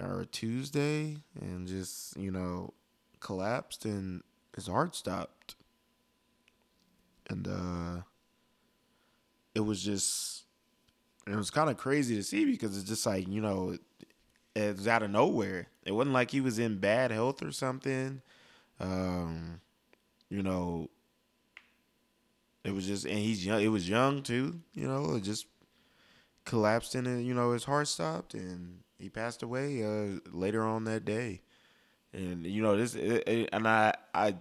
or 0.00 0.24
Tuesday, 0.24 1.18
and 1.40 1.66
just 1.66 2.16
you 2.16 2.30
know 2.30 2.72
collapsed 3.20 3.84
and 3.84 4.22
his 4.54 4.66
heart 4.66 4.94
stopped. 4.96 5.54
and 7.28 7.46
uh, 7.48 8.02
it 9.54 9.60
was 9.60 9.82
just 9.82 10.44
it 11.26 11.36
was 11.36 11.50
kind 11.50 11.70
of 11.70 11.76
crazy 11.76 12.16
to 12.16 12.22
see 12.22 12.44
because 12.44 12.76
it's 12.76 12.88
just 12.88 13.06
like 13.06 13.28
you 13.28 13.40
know 13.40 13.76
it 14.54 14.76
was 14.76 14.88
out 14.88 15.02
of 15.02 15.10
nowhere. 15.10 15.68
It 15.84 15.92
wasn't 15.92 16.14
like 16.14 16.30
he 16.30 16.40
was 16.40 16.58
in 16.58 16.78
bad 16.78 17.10
health 17.10 17.42
or 17.42 17.52
something. 17.52 18.20
Um, 18.80 19.60
you 20.28 20.42
know, 20.42 20.90
it 22.64 22.72
was 22.74 22.86
just, 22.86 23.04
and 23.06 23.18
he's 23.18 23.44
young. 23.44 23.60
It 23.62 23.68
was 23.68 23.88
young 23.88 24.22
too. 24.22 24.60
You 24.74 24.86
know, 24.88 25.14
it 25.14 25.22
just 25.22 25.46
collapsed 26.44 26.94
it. 26.94 27.04
You 27.06 27.34
know, 27.34 27.52
his 27.52 27.64
heart 27.64 27.88
stopped, 27.88 28.34
and 28.34 28.80
he 29.00 29.08
passed 29.08 29.42
away 29.42 29.82
uh, 29.82 30.18
later 30.30 30.64
on 30.64 30.84
that 30.84 31.04
day. 31.04 31.42
And 32.12 32.44
you 32.44 32.62
know, 32.62 32.76
this, 32.76 32.94
it, 32.94 33.28
it, 33.28 33.48
and 33.52 33.66
I, 33.66 33.94
I, 34.14 34.36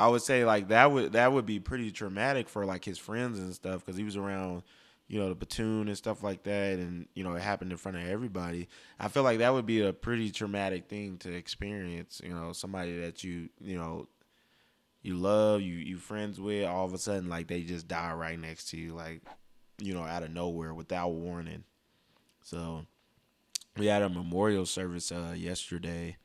I 0.00 0.08
would 0.08 0.22
say 0.22 0.44
like 0.44 0.68
that 0.68 0.90
would 0.90 1.12
that 1.12 1.32
would 1.32 1.46
be 1.46 1.60
pretty 1.60 1.90
traumatic 1.90 2.48
for 2.48 2.64
like 2.64 2.84
his 2.84 2.98
friends 2.98 3.38
and 3.38 3.54
stuff 3.54 3.84
because 3.84 3.96
he 3.96 4.04
was 4.04 4.16
around 4.16 4.62
you 5.08 5.18
know, 5.18 5.30
the 5.30 5.34
platoon 5.34 5.88
and 5.88 5.96
stuff 5.96 6.22
like 6.22 6.42
that, 6.42 6.78
and 6.78 7.08
you 7.14 7.24
know, 7.24 7.34
it 7.34 7.40
happened 7.40 7.72
in 7.72 7.78
front 7.78 7.96
of 7.96 8.06
everybody. 8.06 8.68
I 9.00 9.08
feel 9.08 9.22
like 9.22 9.38
that 9.38 9.54
would 9.54 9.64
be 9.64 9.80
a 9.80 9.92
pretty 9.92 10.30
traumatic 10.30 10.86
thing 10.86 11.16
to 11.18 11.32
experience. 11.32 12.20
You 12.22 12.34
know, 12.34 12.52
somebody 12.52 13.00
that 13.00 13.24
you 13.24 13.48
you 13.58 13.78
know 13.78 14.06
you 15.02 15.16
love, 15.16 15.62
you 15.62 15.76
you 15.76 15.96
friends 15.96 16.38
with, 16.38 16.66
all 16.66 16.84
of 16.84 16.92
a 16.92 16.98
sudden 16.98 17.28
like 17.30 17.48
they 17.48 17.62
just 17.62 17.88
die 17.88 18.12
right 18.12 18.38
next 18.38 18.68
to 18.70 18.76
you, 18.76 18.94
like 18.94 19.22
you 19.78 19.94
know, 19.94 20.02
out 20.02 20.22
of 20.22 20.30
nowhere 20.30 20.74
without 20.74 21.08
warning. 21.08 21.64
So 22.42 22.84
we 23.78 23.86
had 23.86 24.02
a 24.02 24.08
memorial 24.08 24.66
service 24.66 25.12
uh, 25.12 25.34
yesterday. 25.36 26.16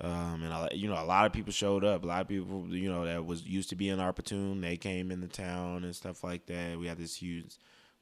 Um, 0.00 0.42
and 0.44 0.52
I, 0.52 0.68
you 0.72 0.88
know, 0.88 0.94
a 0.94 1.04
lot 1.04 1.26
of 1.26 1.32
people 1.32 1.52
showed 1.52 1.84
up. 1.84 2.04
A 2.04 2.06
lot 2.06 2.20
of 2.22 2.28
people, 2.28 2.66
you 2.68 2.88
know, 2.88 3.04
that 3.04 3.26
was 3.26 3.44
used 3.44 3.68
to 3.70 3.76
be 3.76 3.88
in 3.88 3.98
platoon, 3.98 4.60
they 4.60 4.76
came 4.76 5.10
into 5.10 5.26
town 5.26 5.84
and 5.84 5.94
stuff 5.94 6.22
like 6.22 6.46
that. 6.46 6.78
We 6.78 6.86
had 6.86 6.98
this 6.98 7.16
huge 7.16 7.56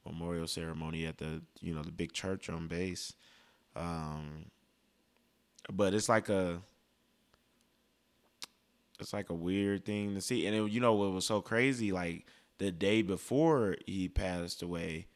memorial 0.05 0.47
ceremony 0.47 1.05
at 1.05 1.17
the 1.17 1.41
you 1.59 1.73
know 1.73 1.81
the 1.81 1.91
big 1.91 2.13
church 2.13 2.49
on 2.49 2.67
base. 2.67 3.13
Um, 3.75 4.45
but 5.71 5.93
it's 5.93 6.09
like 6.09 6.29
a 6.29 6.61
it's 8.99 9.13
like 9.13 9.29
a 9.29 9.35
weird 9.35 9.85
thing 9.85 10.15
to 10.15 10.21
see, 10.21 10.47
and 10.47 10.55
it, 10.55 10.71
you 10.71 10.79
know 10.79 10.93
what 10.93 11.11
was 11.11 11.25
so 11.25 11.41
crazy? 11.41 11.91
Like 11.91 12.25
the 12.57 12.71
day 12.71 13.01
before 13.01 13.75
he 13.85 14.07
passed 14.07 14.61
away, 14.61 15.07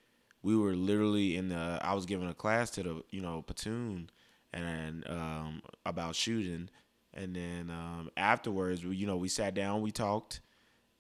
we 0.44 0.56
were 0.56 0.76
literally 0.76 1.38
in 1.38 1.50
the. 1.50 1.80
I 1.82 1.94
was 1.94 2.06
giving 2.06 2.30
a 2.30 2.34
class 2.34 2.70
to 2.72 2.84
the 2.84 3.04
you 3.12 3.22
know 3.22 3.42
platoon, 3.42 4.10
and 4.54 5.04
um, 5.10 5.62
about 5.86 6.16
shooting, 6.16 6.70
and 7.14 7.36
then 7.36 7.70
um, 7.70 8.10
afterwards, 8.18 8.86
we, 8.86 8.96
you 8.96 9.08
know, 9.08 9.18
we 9.18 9.28
sat 9.28 9.54
down, 9.54 9.82
we 9.82 9.92
talked 9.92 10.42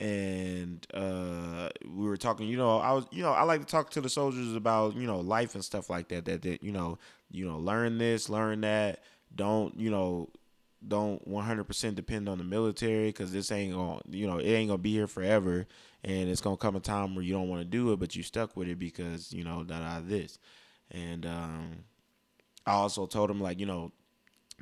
and 0.01 0.87
uh, 0.95 1.69
we 1.85 2.05
were 2.07 2.17
talking. 2.17 2.47
You 2.47 2.57
know, 2.57 2.79
I 2.79 2.91
was, 2.91 3.05
you 3.11 3.21
know, 3.21 3.31
I 3.31 3.43
like 3.43 3.59
to 3.61 3.67
talk 3.67 3.91
to 3.91 4.01
the 4.01 4.09
soldiers 4.09 4.55
about, 4.55 4.95
you 4.95 5.05
know, 5.05 5.19
life 5.19 5.53
and 5.53 5.63
stuff 5.63 5.91
like 5.91 6.07
that. 6.09 6.25
That 6.25 6.41
that 6.41 6.63
you 6.63 6.71
know, 6.71 6.97
you 7.29 7.45
know, 7.45 7.57
learn 7.59 7.99
this, 7.99 8.27
learn 8.27 8.61
that. 8.61 9.03
Don't 9.33 9.79
you 9.79 9.91
know? 9.91 10.29
Don't 10.85 11.27
100% 11.29 11.95
depend 11.95 12.27
on 12.27 12.39
the 12.39 12.43
military 12.43 13.07
because 13.07 13.31
this 13.31 13.51
ain't 13.51 13.73
gonna 13.73 14.01
you 14.09 14.25
know, 14.25 14.39
it 14.39 14.47
ain't 14.47 14.69
gonna 14.69 14.79
be 14.79 14.93
here 14.93 15.07
forever, 15.07 15.67
and 16.03 16.29
it's 16.29 16.41
gonna 16.41 16.57
come 16.57 16.75
a 16.75 16.79
time 16.79 17.13
where 17.15 17.23
you 17.23 17.33
don't 17.33 17.49
want 17.49 17.61
to 17.61 17.67
do 17.67 17.93
it, 17.93 17.99
but 17.99 18.15
you 18.15 18.23
stuck 18.23 18.57
with 18.57 18.67
it 18.67 18.79
because 18.79 19.31
you 19.31 19.43
know 19.43 19.63
that 19.65 19.81
I 19.81 20.01
this, 20.03 20.39
and 20.89 21.25
um, 21.25 21.83
I 22.65 22.73
also 22.73 23.05
told 23.05 23.29
him 23.29 23.41
like, 23.41 23.59
you 23.59 23.65
know, 23.65 23.91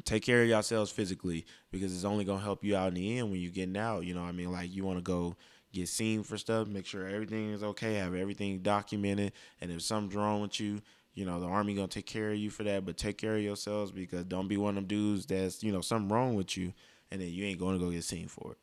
take 0.04 0.24
care 0.24 0.42
of 0.44 0.50
yourselves 0.50 0.92
physically 0.92 1.46
because 1.72 1.94
it's 1.94 2.06
only 2.06 2.26
gonna 2.26 2.44
help 2.44 2.64
you 2.64 2.76
out 2.76 2.90
in 2.90 2.96
the 2.96 3.18
end 3.18 3.32
when 3.32 3.40
you're 3.40 3.52
getting 3.52 3.78
out. 3.78 4.06
You 4.06 4.14
know, 4.14 4.24
I 4.24 4.32
mean, 4.32 4.52
like 4.52 4.74
you 4.74 4.84
want 4.84 4.98
to 4.98 5.04
go 5.04 5.36
get 5.72 5.88
seen 5.88 6.24
for 6.24 6.38
stuff, 6.38 6.68
make 6.68 6.86
sure 6.86 7.08
everything 7.08 7.52
is 7.52 7.64
okay, 7.64 7.96
have 7.96 8.16
everything 8.16 8.60
documented, 8.60 9.34
and 9.62 9.72
if 9.72 9.82
something's 9.82 10.16
wrong 10.16 10.42
with 10.42 10.60
you, 10.60 10.82
you 11.14 11.26
know, 11.26 11.40
the 11.40 11.48
army 11.48 11.74
gonna 11.74 11.88
take 11.88 12.06
care 12.06 12.32
of 12.32 12.38
you 12.38 12.50
for 12.50 12.64
that. 12.64 12.86
But 12.86 12.98
take 12.98 13.18
care 13.18 13.36
of 13.36 13.42
yourselves 13.42 13.92
because 13.92 14.26
don't 14.26 14.48
be 14.48 14.58
one 14.58 14.70
of 14.70 14.76
them 14.76 14.86
dudes 14.86 15.26
that's 15.26 15.64
you 15.64 15.72
know 15.72 15.82
something 15.82 16.10
wrong 16.10 16.36
with 16.36 16.58
you, 16.58 16.74
and 17.12 17.22
then 17.22 17.30
you 17.30 17.46
ain't 17.46 17.60
gonna 17.60 17.80
go 17.80 17.92
get 17.92 18.04
seen 18.04 18.28
for 18.28 18.54
it. 18.54 18.58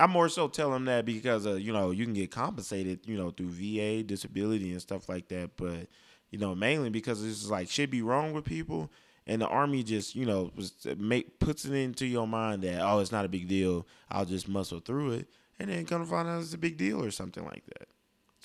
I 0.00 0.06
more 0.06 0.28
so 0.28 0.46
tell 0.46 0.70
them 0.70 0.84
that 0.84 1.04
because 1.04 1.46
uh, 1.46 1.54
you 1.54 1.72
know 1.72 1.90
you 1.90 2.04
can 2.04 2.14
get 2.14 2.30
compensated, 2.30 3.00
you 3.06 3.16
know, 3.16 3.30
through 3.30 3.50
VA 3.50 4.02
disability 4.02 4.70
and 4.72 4.80
stuff 4.80 5.08
like 5.08 5.28
that, 5.28 5.50
but 5.56 5.88
you 6.30 6.38
know 6.38 6.54
mainly 6.54 6.90
because 6.90 7.24
it's 7.24 7.48
like 7.48 7.70
should 7.70 7.90
be 7.90 8.02
wrong 8.02 8.32
with 8.32 8.44
people 8.44 8.90
and 9.26 9.40
the 9.40 9.46
army 9.46 9.82
just 9.82 10.14
you 10.14 10.26
know 10.26 10.50
was 10.56 10.72
make 10.98 11.38
puts 11.38 11.64
it 11.64 11.72
into 11.72 12.06
your 12.06 12.28
mind 12.28 12.62
that 12.62 12.80
oh 12.82 12.98
it's 12.98 13.12
not 13.12 13.24
a 13.24 13.28
big 13.28 13.48
deal 13.48 13.86
I'll 14.10 14.26
just 14.26 14.46
muscle 14.46 14.80
through 14.80 15.12
it 15.12 15.28
and 15.58 15.70
then 15.70 15.84
come 15.86 16.02
to 16.02 16.10
find 16.10 16.28
out 16.28 16.40
it's 16.40 16.54
a 16.54 16.58
big 16.58 16.76
deal 16.76 17.02
or 17.02 17.10
something 17.10 17.44
like 17.44 17.64
that. 17.66 17.88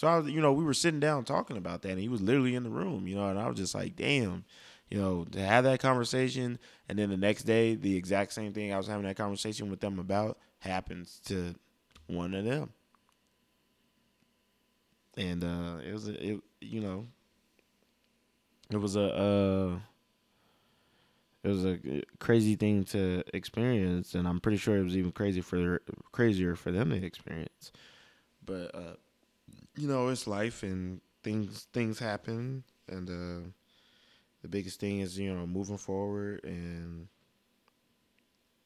So 0.03 0.09
I 0.09 0.17
was 0.17 0.29
you 0.29 0.41
know 0.41 0.51
we 0.51 0.65
were 0.65 0.73
sitting 0.73 0.99
down 0.99 1.23
talking 1.23 1.55
about 1.55 1.81
that 1.83 1.91
and 1.91 1.99
he 1.99 2.09
was 2.09 2.21
literally 2.21 2.55
in 2.55 2.63
the 2.63 2.69
room 2.69 3.07
you 3.07 3.15
know 3.15 3.29
and 3.29 3.39
I 3.39 3.47
was 3.47 3.55
just 3.55 3.73
like 3.73 3.95
damn 3.95 4.43
you 4.89 4.99
know 4.99 5.23
to 5.31 5.39
have 5.39 5.63
that 5.63 5.79
conversation 5.79 6.59
and 6.89 6.99
then 6.99 7.09
the 7.09 7.15
next 7.15 7.43
day 7.43 7.75
the 7.75 7.95
exact 7.95 8.33
same 8.33 8.51
thing 8.51 8.73
I 8.73 8.77
was 8.77 8.85
having 8.85 9.05
that 9.05 9.15
conversation 9.15 9.69
with 9.69 9.79
them 9.79 9.99
about 9.99 10.37
happens 10.59 11.21
to 11.27 11.55
one 12.07 12.33
of 12.33 12.43
them 12.43 12.73
and 15.15 15.41
uh 15.41 15.77
it 15.87 15.93
was 15.93 16.09
it 16.09 16.41
you 16.59 16.81
know 16.81 17.07
it 18.71 18.75
was 18.75 18.97
a 18.97 19.05
uh 19.05 19.79
it 21.45 21.47
was 21.47 21.65
a 21.65 21.79
crazy 22.19 22.55
thing 22.55 22.85
to 22.85 23.21
experience, 23.33 24.15
and 24.15 24.25
I'm 24.25 24.39
pretty 24.39 24.57
sure 24.57 24.77
it 24.77 24.83
was 24.83 24.95
even 24.95 25.11
crazy 25.11 25.41
for 25.41 25.81
crazier 26.13 26.55
for 26.55 26.71
them 26.71 26.89
to 26.91 26.95
experience. 26.95 27.73
But 28.45 28.73
uh, 28.73 28.93
you 29.77 29.87
know, 29.87 30.09
it's 30.09 30.27
life, 30.27 30.63
and 30.63 31.01
things 31.23 31.67
things 31.73 31.99
happen, 31.99 32.63
and 32.87 33.09
uh, 33.09 33.47
the 34.41 34.47
biggest 34.47 34.79
thing 34.79 34.99
is 34.99 35.17
you 35.19 35.33
know 35.33 35.47
moving 35.47 35.77
forward 35.77 36.41
and 36.43 37.07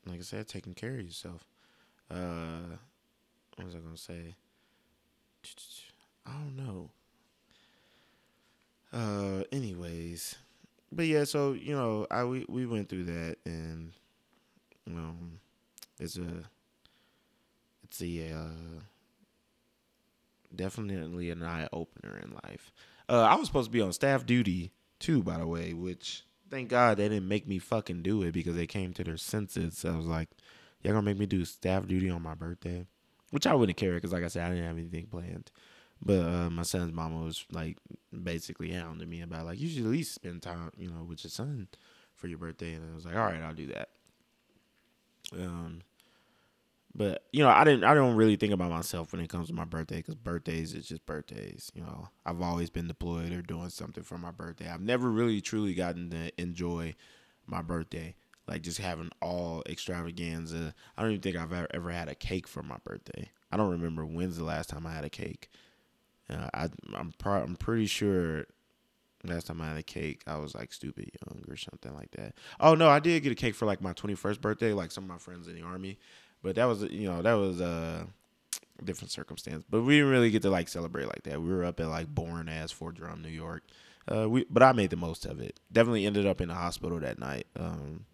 like 0.05 0.19
I 0.19 0.23
said, 0.23 0.47
taking 0.47 0.73
care 0.73 0.93
of 0.99 1.05
yourself. 1.05 1.45
Uh, 2.09 2.77
what 3.55 3.65
was 3.65 3.75
I 3.75 3.79
gonna 3.79 3.97
say? 3.97 4.35
I 6.25 6.31
don't 6.31 6.55
know. 6.57 6.91
Uh, 8.93 9.43
anyways, 9.51 10.35
but 10.91 11.05
yeah, 11.05 11.23
so 11.25 11.53
you 11.53 11.73
know, 11.75 12.07
I 12.09 12.23
we, 12.23 12.45
we 12.47 12.65
went 12.65 12.89
through 12.89 13.05
that, 13.05 13.37
and 13.45 13.91
um, 14.87 15.39
it's 15.99 16.17
a 16.17 16.49
it's 17.83 18.01
a 18.01 18.33
uh, 18.33 18.79
definitely 20.55 21.29
an 21.29 21.43
eye 21.43 21.67
opener 21.73 22.17
in 22.23 22.37
life. 22.43 22.71
Uh, 23.09 23.21
I 23.21 23.35
was 23.35 23.47
supposed 23.47 23.67
to 23.67 23.71
be 23.71 23.81
on 23.81 23.93
staff 23.93 24.25
duty 24.25 24.71
too, 24.99 25.23
by 25.23 25.37
the 25.37 25.47
way, 25.47 25.73
which 25.73 26.23
thank 26.49 26.69
God 26.69 26.97
they 26.97 27.09
didn't 27.09 27.27
make 27.27 27.47
me 27.47 27.59
fucking 27.59 28.01
do 28.01 28.23
it 28.23 28.31
because 28.31 28.55
they 28.55 28.67
came 28.67 28.93
to 28.93 29.03
their 29.03 29.17
senses. 29.17 29.77
So 29.77 29.93
I 29.93 29.97
was 29.97 30.05
like, 30.07 30.29
y'all 30.81 30.93
gonna 30.93 31.03
make 31.03 31.17
me 31.17 31.25
do 31.25 31.45
staff 31.45 31.87
duty 31.87 32.09
on 32.09 32.21
my 32.21 32.35
birthday, 32.35 32.85
which 33.31 33.47
I 33.47 33.53
wouldn't 33.53 33.77
care 33.77 33.95
because, 33.95 34.13
like 34.13 34.23
I 34.23 34.27
said, 34.27 34.45
I 34.45 34.49
didn't 34.49 34.65
have 34.65 34.77
anything 34.77 35.07
planned. 35.07 35.51
But 36.01 36.19
uh, 36.19 36.49
my 36.49 36.63
son's 36.63 36.93
mama 36.93 37.23
was 37.23 37.45
like 37.51 37.77
basically 38.23 38.71
hounding 38.71 39.09
me 39.09 39.21
about 39.21 39.45
like 39.45 39.59
you 39.59 39.67
should 39.67 39.85
at 39.85 39.91
least 39.91 40.13
spend 40.13 40.41
time, 40.43 40.71
you 40.77 40.89
know, 40.89 41.03
with 41.03 41.23
your 41.23 41.31
son 41.31 41.67
for 42.15 42.27
your 42.27 42.37
birthday, 42.37 42.73
and 42.73 42.83
I 42.89 42.95
was 42.95 43.05
like, 43.05 43.15
all 43.15 43.25
right, 43.25 43.41
I'll 43.41 43.53
do 43.53 43.67
that. 43.67 43.89
Um, 45.33 45.81
but 46.95 47.23
you 47.31 47.43
know, 47.43 47.49
I 47.49 47.63
didn't. 47.63 47.83
I 47.83 47.93
don't 47.93 48.15
really 48.15 48.35
think 48.35 48.53
about 48.53 48.71
myself 48.71 49.11
when 49.11 49.21
it 49.21 49.29
comes 49.29 49.47
to 49.47 49.53
my 49.53 49.65
birthday 49.65 49.97
because 49.97 50.15
birthdays 50.15 50.73
is 50.73 50.87
just 50.87 51.05
birthdays. 51.05 51.71
You 51.75 51.81
know, 51.83 52.09
I've 52.25 52.41
always 52.41 52.69
been 52.69 52.87
deployed 52.87 53.31
or 53.31 53.41
doing 53.41 53.69
something 53.69 54.03
for 54.03 54.17
my 54.17 54.31
birthday. 54.31 54.69
I've 54.69 54.81
never 54.81 55.09
really 55.09 55.41
truly 55.41 55.73
gotten 55.73 56.09
to 56.11 56.31
enjoy 56.41 56.95
my 57.45 57.61
birthday, 57.61 58.15
like 58.47 58.61
just 58.61 58.79
having 58.79 59.11
all 59.21 59.63
extravaganza. 59.69 60.73
I 60.97 61.01
don't 61.01 61.11
even 61.11 61.21
think 61.21 61.35
I've 61.35 61.53
ever, 61.53 61.67
ever 61.71 61.91
had 61.91 62.09
a 62.09 62.15
cake 62.15 62.47
for 62.47 62.63
my 62.63 62.77
birthday. 62.83 63.31
I 63.51 63.57
don't 63.57 63.71
remember 63.71 64.05
when's 64.05 64.37
the 64.37 64.43
last 64.43 64.69
time 64.69 64.87
I 64.87 64.93
had 64.93 65.05
a 65.05 65.09
cake. 65.09 65.49
Uh, 66.29 66.49
I 66.53 66.69
I'm 66.95 67.13
pro- 67.17 67.43
I'm 67.43 67.55
pretty 67.55 67.85
sure 67.85 68.45
last 69.23 69.47
time 69.47 69.61
I 69.61 69.69
had 69.69 69.77
a 69.77 69.83
cake, 69.83 70.23
I 70.27 70.37
was 70.37 70.55
like 70.55 70.73
stupid 70.73 71.11
young 71.25 71.43
or 71.47 71.55
something 71.55 71.93
like 71.93 72.11
that. 72.11 72.33
Oh 72.59 72.75
no, 72.75 72.89
I 72.89 72.99
did 72.99 73.23
get 73.23 73.31
a 73.31 73.35
cake 73.35 73.55
for 73.55 73.65
like 73.65 73.81
my 73.81 73.93
21st 73.93 74.41
birthday, 74.41 74.73
like 74.73 74.91
some 74.91 75.03
of 75.05 75.09
my 75.09 75.17
friends 75.17 75.47
in 75.47 75.55
the 75.55 75.61
army, 75.61 75.97
but 76.47 76.55
that 76.55 76.63
was 76.63 76.81
you 76.83 77.09
know 77.09 77.21
that 77.21 77.33
was 77.33 77.59
uh, 77.59 78.05
a 78.79 78.83
different 78.85 79.11
circumstance. 79.11 79.65
But 79.69 79.81
we 79.81 79.95
didn't 79.97 80.11
really 80.11 80.31
get 80.31 80.43
to 80.43 80.49
like 80.49 80.69
celebrate 80.69 81.07
like 81.07 81.23
that. 81.23 81.41
We 81.41 81.49
were 81.49 81.65
up 81.65 81.81
at 81.81 81.87
like 81.87 82.07
boring 82.07 82.47
ass 82.47 82.71
Fort 82.71 82.95
Drum, 82.95 83.21
New 83.21 83.27
York. 83.27 83.63
Uh, 84.09 84.29
we 84.29 84.45
but 84.49 84.63
I 84.63 84.71
made 84.71 84.89
the 84.89 84.95
most 84.95 85.25
of 85.25 85.41
it. 85.41 85.59
Definitely 85.73 86.05
ended 86.05 86.25
up 86.25 86.39
in 86.39 86.47
the 86.47 86.53
hospital 86.53 87.01
that 87.01 87.19
night. 87.19 87.47
Um, 87.59 88.05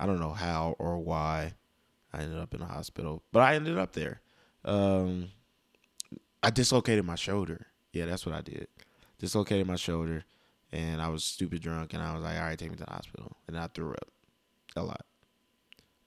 I 0.00 0.06
don't 0.06 0.20
know 0.20 0.32
how 0.32 0.74
or 0.78 0.96
why 0.96 1.52
I 2.14 2.22
ended 2.22 2.38
up 2.38 2.54
in 2.54 2.60
the 2.60 2.66
hospital, 2.66 3.22
but 3.30 3.40
I 3.40 3.56
ended 3.56 3.76
up 3.76 3.92
there. 3.92 4.22
Um, 4.64 5.28
I 6.42 6.48
dislocated 6.48 7.04
my 7.04 7.16
shoulder. 7.16 7.66
Yeah, 7.92 8.06
that's 8.06 8.24
what 8.24 8.34
I 8.34 8.40
did. 8.40 8.68
Dislocated 9.18 9.66
my 9.66 9.76
shoulder, 9.76 10.24
and 10.72 11.02
I 11.02 11.10
was 11.10 11.24
stupid 11.24 11.60
drunk, 11.60 11.92
and 11.92 12.02
I 12.02 12.14
was 12.14 12.22
like, 12.22 12.38
all 12.38 12.44
right, 12.44 12.58
take 12.58 12.70
me 12.70 12.76
to 12.76 12.84
the 12.84 12.90
hospital, 12.90 13.36
and 13.46 13.58
I 13.58 13.66
threw 13.66 13.90
up 13.90 14.08
a 14.76 14.82
lot, 14.82 15.04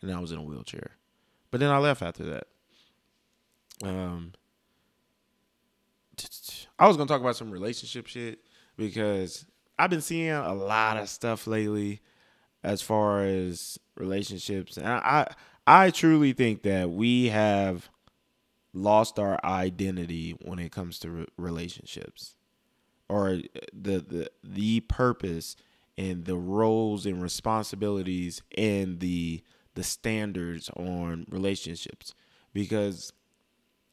and 0.01 0.12
I 0.12 0.20
was 0.20 0.32
in 0.32 0.40
a 0.40 0.44
wheelchair. 0.44 0.94
But 1.51 1.60
then 1.60 1.70
I 1.70 1.77
left 1.77 2.01
after 2.01 2.24
that. 2.24 2.48
Um, 3.84 4.34
I 6.79 6.88
was 6.88 6.98
gonna 6.98 7.08
talk 7.08 7.22
about 7.22 7.36
some 7.36 7.51
relationship 7.51 8.08
shit 8.08 8.39
because 8.77 9.46
I've 9.77 9.89
been 9.89 10.01
seeing 10.01 10.31
a 10.31 10.53
lot 10.53 10.98
of 10.98 11.10
stuff 11.10 11.48
lately 11.48 12.01
as 12.63 12.81
far 12.81 13.24
as 13.24 13.77
relationships, 13.96 14.77
and 14.77 14.88
I 14.88 15.27
I 15.67 15.91
truly 15.91 16.34
think 16.34 16.63
that 16.63 16.89
we 16.89 17.27
have 17.29 17.89
lost 18.74 19.20
our 19.20 19.39
identity 19.43 20.36
when 20.41 20.60
it 20.60 20.72
comes 20.72 21.00
to 21.00 21.25
relationships, 21.38 22.36
or 23.10 23.41
the 23.74 24.00
the 24.00 24.31
the 24.43 24.79
purpose 24.81 25.55
and 25.98 26.25
the 26.25 26.38
roles 26.38 27.05
and 27.05 27.22
responsibilities 27.22 28.41
and 28.58 29.00
the 29.00 29.43
the 29.75 29.84
standards 29.84 30.70
on 30.75 31.25
relationships 31.30 32.13
because 32.54 33.13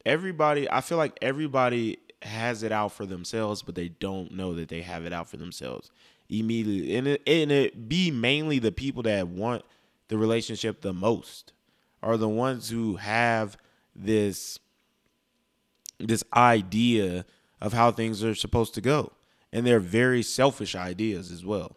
everybody 0.05 0.69
I 0.69 0.81
feel 0.81 0.97
like 0.97 1.17
everybody 1.21 1.99
has 2.21 2.63
it 2.63 2.71
out 2.71 2.91
for 2.91 3.05
themselves 3.05 3.61
but 3.61 3.75
they 3.75 3.89
don't 3.89 4.31
know 4.31 4.53
that 4.55 4.69
they 4.69 4.81
have 4.81 5.05
it 5.05 5.13
out 5.13 5.29
for 5.29 5.37
themselves 5.37 5.89
immediately. 6.29 6.95
And 6.95 7.07
it, 7.07 7.21
and 7.25 7.51
it 7.51 7.89
be 7.89 8.11
mainly 8.11 8.59
the 8.59 8.71
people 8.71 9.03
that 9.03 9.27
want 9.27 9.63
the 10.07 10.17
relationship 10.17 10.81
the 10.81 10.93
most 10.93 11.53
are 12.01 12.17
the 12.17 12.29
ones 12.29 12.69
who 12.69 12.95
have 12.95 13.57
this 13.95 14.59
this 15.99 16.23
idea 16.33 17.25
of 17.59 17.73
how 17.73 17.91
things 17.91 18.23
are 18.23 18.35
supposed 18.35 18.73
to 18.73 18.81
go. 18.81 19.11
And 19.51 19.65
they're 19.65 19.81
very 19.81 20.23
selfish 20.23 20.75
ideas 20.75 21.29
as 21.29 21.43
well. 21.43 21.75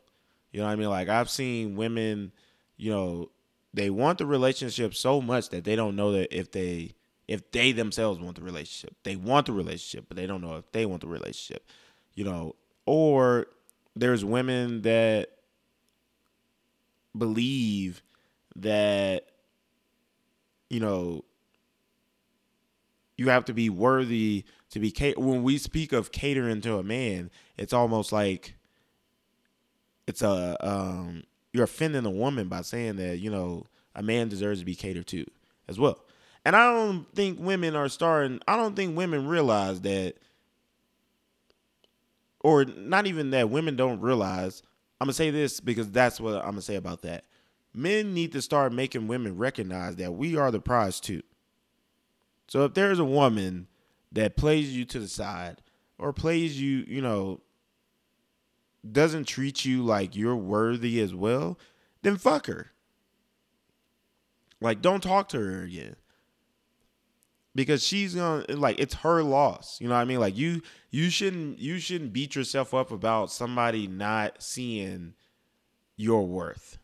You 0.52 0.60
know 0.60 0.66
what 0.66 0.72
I 0.72 0.76
mean? 0.76 0.90
Like 0.90 1.08
I've 1.08 1.30
seen 1.30 1.74
women, 1.74 2.30
you 2.76 2.92
know, 2.92 3.30
they 3.74 3.90
want 3.90 4.18
the 4.18 4.26
relationship 4.26 4.94
so 4.94 5.20
much 5.20 5.48
that 5.50 5.64
they 5.64 5.76
don't 5.76 5.96
know 5.96 6.12
that 6.12 6.36
if 6.36 6.50
they 6.50 6.94
if 7.28 7.50
they 7.50 7.72
themselves 7.72 8.20
want 8.20 8.36
the 8.36 8.42
relationship. 8.42 8.94
They 9.04 9.16
want 9.16 9.46
the 9.46 9.52
relationship, 9.52 10.06
but 10.08 10.16
they 10.16 10.26
don't 10.26 10.42
know 10.42 10.56
if 10.56 10.70
they 10.72 10.84
want 10.84 11.00
the 11.00 11.08
relationship. 11.08 11.66
You 12.14 12.24
know, 12.24 12.56
or 12.84 13.46
there's 13.96 14.24
women 14.24 14.82
that 14.82 15.30
believe 17.16 18.02
that 18.56 19.26
you 20.68 20.80
know 20.80 21.24
you 23.16 23.28
have 23.28 23.44
to 23.46 23.54
be 23.54 23.70
worthy 23.70 24.44
to 24.70 24.80
be 24.80 24.94
when 25.16 25.42
we 25.42 25.58
speak 25.58 25.92
of 25.92 26.12
catering 26.12 26.60
to 26.62 26.78
a 26.78 26.82
man 26.82 27.30
it's 27.58 27.74
almost 27.74 28.12
like 28.12 28.54
it's 30.06 30.22
a 30.22 30.56
um, 30.66 31.22
you're 31.52 31.64
offending 31.64 32.06
a 32.06 32.10
woman 32.10 32.48
by 32.48 32.62
saying 32.62 32.96
that 32.96 33.18
you 33.18 33.30
know 33.30 33.66
a 33.94 34.02
man 34.02 34.28
deserves 34.28 34.60
to 34.60 34.64
be 34.66 34.74
catered 34.74 35.06
to 35.08 35.24
as 35.68 35.78
well. 35.78 36.04
And 36.44 36.56
I 36.56 36.72
don't 36.72 37.06
think 37.14 37.38
women 37.40 37.76
are 37.76 37.88
starting. 37.88 38.40
I 38.48 38.56
don't 38.56 38.74
think 38.74 38.96
women 38.96 39.28
realize 39.28 39.80
that, 39.82 40.14
or 42.40 42.64
not 42.64 43.06
even 43.06 43.30
that 43.30 43.50
women 43.50 43.76
don't 43.76 44.00
realize. 44.00 44.62
I'm 45.00 45.06
gonna 45.06 45.14
say 45.14 45.30
this 45.30 45.60
because 45.60 45.90
that's 45.90 46.20
what 46.20 46.36
I'm 46.36 46.50
gonna 46.50 46.62
say 46.62 46.76
about 46.76 47.02
that. 47.02 47.24
Men 47.74 48.12
need 48.12 48.32
to 48.32 48.42
start 48.42 48.72
making 48.72 49.06
women 49.06 49.36
recognize 49.36 49.96
that 49.96 50.14
we 50.14 50.36
are 50.36 50.50
the 50.50 50.60
prize 50.60 51.00
too. 51.00 51.22
So 52.48 52.64
if 52.64 52.74
there's 52.74 52.98
a 52.98 53.04
woman 53.04 53.68
that 54.10 54.36
plays 54.36 54.76
you 54.76 54.84
to 54.86 54.98
the 54.98 55.08
side 55.08 55.62
or 55.98 56.12
plays 56.12 56.60
you, 56.60 56.84
you 56.86 57.00
know, 57.00 57.40
doesn't 58.90 59.24
treat 59.24 59.64
you 59.64 59.82
like 59.82 60.16
you're 60.16 60.36
worthy 60.36 61.00
as 61.00 61.14
well, 61.14 61.58
then 62.02 62.16
fuck 62.16 62.46
her. 62.46 62.72
Like, 64.60 64.80
don't 64.82 65.02
talk 65.02 65.28
to 65.30 65.38
her 65.38 65.62
again. 65.62 65.96
Because 67.54 67.84
she's 67.84 68.14
gonna 68.14 68.44
like 68.48 68.80
it's 68.80 68.94
her 68.94 69.22
loss. 69.22 69.78
You 69.78 69.88
know 69.88 69.94
what 69.94 70.00
I 70.00 70.06
mean? 70.06 70.20
Like 70.20 70.38
you 70.38 70.62
you 70.90 71.10
shouldn't 71.10 71.58
you 71.58 71.78
shouldn't 71.78 72.14
beat 72.14 72.34
yourself 72.34 72.72
up 72.72 72.90
about 72.90 73.30
somebody 73.30 73.86
not 73.86 74.42
seeing 74.42 75.12
your 75.96 76.26
worth. 76.26 76.78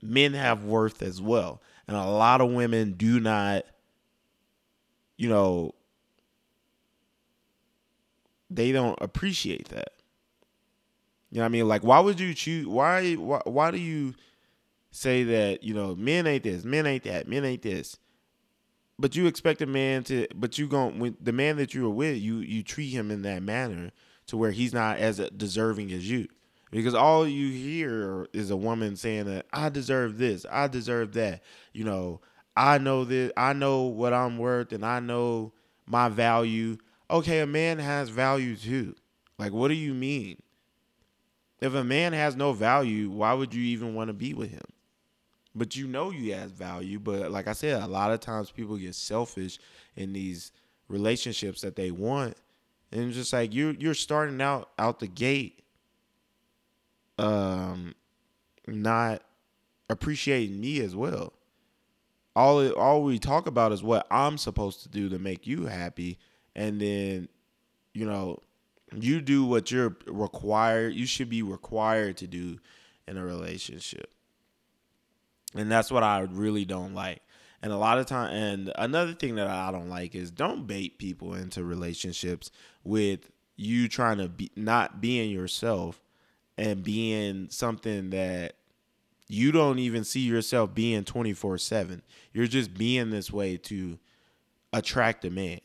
Men 0.00 0.34
have 0.34 0.62
worth 0.62 1.02
as 1.02 1.20
well. 1.20 1.60
And 1.88 1.96
a 1.96 2.06
lot 2.06 2.40
of 2.40 2.52
women 2.52 2.92
do 2.92 3.18
not, 3.18 3.64
you 5.16 5.28
know, 5.28 5.74
they 8.48 8.70
don't 8.70 8.98
appreciate 9.00 9.68
that. 9.70 9.94
You 11.32 11.38
know 11.38 11.44
what 11.44 11.46
I 11.46 11.48
mean? 11.48 11.66
Like, 11.66 11.82
why 11.82 11.98
would 11.98 12.20
you 12.20 12.34
choose? 12.34 12.66
Why, 12.66 13.14
why, 13.14 13.40
why 13.44 13.70
do 13.70 13.78
you 13.78 14.14
say 14.90 15.24
that, 15.24 15.62
you 15.62 15.72
know, 15.72 15.94
men 15.96 16.26
ain't 16.26 16.44
this, 16.44 16.62
men 16.62 16.86
ain't 16.86 17.04
that, 17.04 17.26
men 17.26 17.42
ain't 17.46 17.62
this? 17.62 17.96
But 18.98 19.16
you 19.16 19.26
expect 19.26 19.62
a 19.62 19.66
man 19.66 20.04
to, 20.04 20.28
but 20.34 20.58
you 20.58 20.68
going 20.68 20.98
when 20.98 21.16
the 21.18 21.32
man 21.32 21.56
that 21.56 21.72
you 21.72 21.86
are 21.86 21.90
with, 21.90 22.18
you 22.18 22.36
you 22.40 22.62
treat 22.62 22.90
him 22.90 23.10
in 23.10 23.22
that 23.22 23.42
manner 23.42 23.90
to 24.26 24.36
where 24.36 24.50
he's 24.50 24.74
not 24.74 24.98
as 24.98 25.16
deserving 25.34 25.90
as 25.90 26.08
you, 26.08 26.28
because 26.70 26.94
all 26.94 27.26
you 27.26 27.50
hear 27.50 28.26
is 28.34 28.50
a 28.50 28.56
woman 28.56 28.94
saying 28.94 29.24
that 29.24 29.46
I 29.54 29.70
deserve 29.70 30.18
this, 30.18 30.44
I 30.50 30.68
deserve 30.68 31.14
that, 31.14 31.42
you 31.72 31.84
know, 31.84 32.20
I 32.54 32.76
know 32.76 33.04
this, 33.04 33.32
I 33.38 33.54
know 33.54 33.84
what 33.84 34.12
I'm 34.12 34.36
worth, 34.36 34.72
and 34.72 34.84
I 34.84 35.00
know 35.00 35.54
my 35.86 36.10
value. 36.10 36.76
Okay, 37.10 37.40
a 37.40 37.46
man 37.46 37.78
has 37.78 38.10
value 38.10 38.54
too. 38.54 38.94
Like, 39.38 39.52
what 39.52 39.68
do 39.68 39.74
you 39.74 39.94
mean? 39.94 40.42
If 41.62 41.74
a 41.74 41.84
man 41.84 42.12
has 42.12 42.34
no 42.34 42.52
value, 42.52 43.08
why 43.08 43.32
would 43.34 43.54
you 43.54 43.62
even 43.62 43.94
want 43.94 44.08
to 44.08 44.12
be 44.12 44.34
with 44.34 44.50
him? 44.50 44.64
But 45.54 45.76
you 45.76 45.86
know 45.86 46.10
you 46.10 46.34
has 46.34 46.50
value. 46.50 46.98
But 46.98 47.30
like 47.30 47.46
I 47.46 47.52
said, 47.52 47.80
a 47.80 47.86
lot 47.86 48.10
of 48.10 48.18
times 48.18 48.50
people 48.50 48.76
get 48.76 48.96
selfish 48.96 49.60
in 49.94 50.12
these 50.12 50.50
relationships 50.88 51.60
that 51.60 51.76
they 51.76 51.92
want. 51.92 52.36
And 52.90 53.12
just 53.12 53.32
like 53.32 53.54
you 53.54 53.76
you're 53.78 53.94
starting 53.94 54.42
out 54.42 54.70
out 54.76 54.98
the 54.98 55.06
gate 55.06 55.62
um 57.18 57.94
not 58.66 59.22
appreciating 59.88 60.60
me 60.60 60.80
as 60.80 60.96
well. 60.96 61.32
All 62.34 62.58
it, 62.58 62.74
all 62.74 63.04
we 63.04 63.20
talk 63.20 63.46
about 63.46 63.70
is 63.70 63.84
what 63.84 64.04
I'm 64.10 64.36
supposed 64.36 64.82
to 64.82 64.88
do 64.88 65.08
to 65.10 65.18
make 65.20 65.46
you 65.46 65.66
happy 65.66 66.18
and 66.56 66.80
then 66.80 67.28
you 67.94 68.04
know 68.04 68.40
you 68.98 69.20
do 69.20 69.44
what 69.44 69.70
you're 69.70 69.96
required 70.06 70.94
you 70.94 71.06
should 71.06 71.28
be 71.28 71.42
required 71.42 72.16
to 72.16 72.26
do 72.26 72.58
in 73.08 73.16
a 73.16 73.24
relationship. 73.24 74.10
And 75.54 75.70
that's 75.70 75.90
what 75.90 76.02
i 76.02 76.20
really 76.20 76.64
don't 76.64 76.94
like. 76.94 77.22
And 77.62 77.72
a 77.72 77.76
lot 77.76 77.98
of 77.98 78.06
time 78.06 78.32
and 78.32 78.72
another 78.76 79.14
thing 79.14 79.36
that 79.36 79.46
i 79.48 79.70
don't 79.70 79.88
like 79.88 80.14
is 80.14 80.30
don't 80.30 80.66
bait 80.66 80.98
people 80.98 81.34
into 81.34 81.64
relationships 81.64 82.50
with 82.84 83.30
you 83.56 83.88
trying 83.88 84.18
to 84.18 84.28
be 84.28 84.50
not 84.56 85.00
being 85.00 85.30
yourself 85.30 86.02
and 86.58 86.82
being 86.82 87.48
something 87.50 88.10
that 88.10 88.54
you 89.28 89.52
don't 89.52 89.78
even 89.78 90.04
see 90.04 90.20
yourself 90.20 90.74
being 90.74 91.04
24/7 91.04 92.02
you're 92.32 92.46
just 92.46 92.74
being 92.74 93.10
this 93.10 93.30
way 93.30 93.56
to 93.56 93.98
attract 94.72 95.24
a 95.24 95.30
man. 95.30 95.60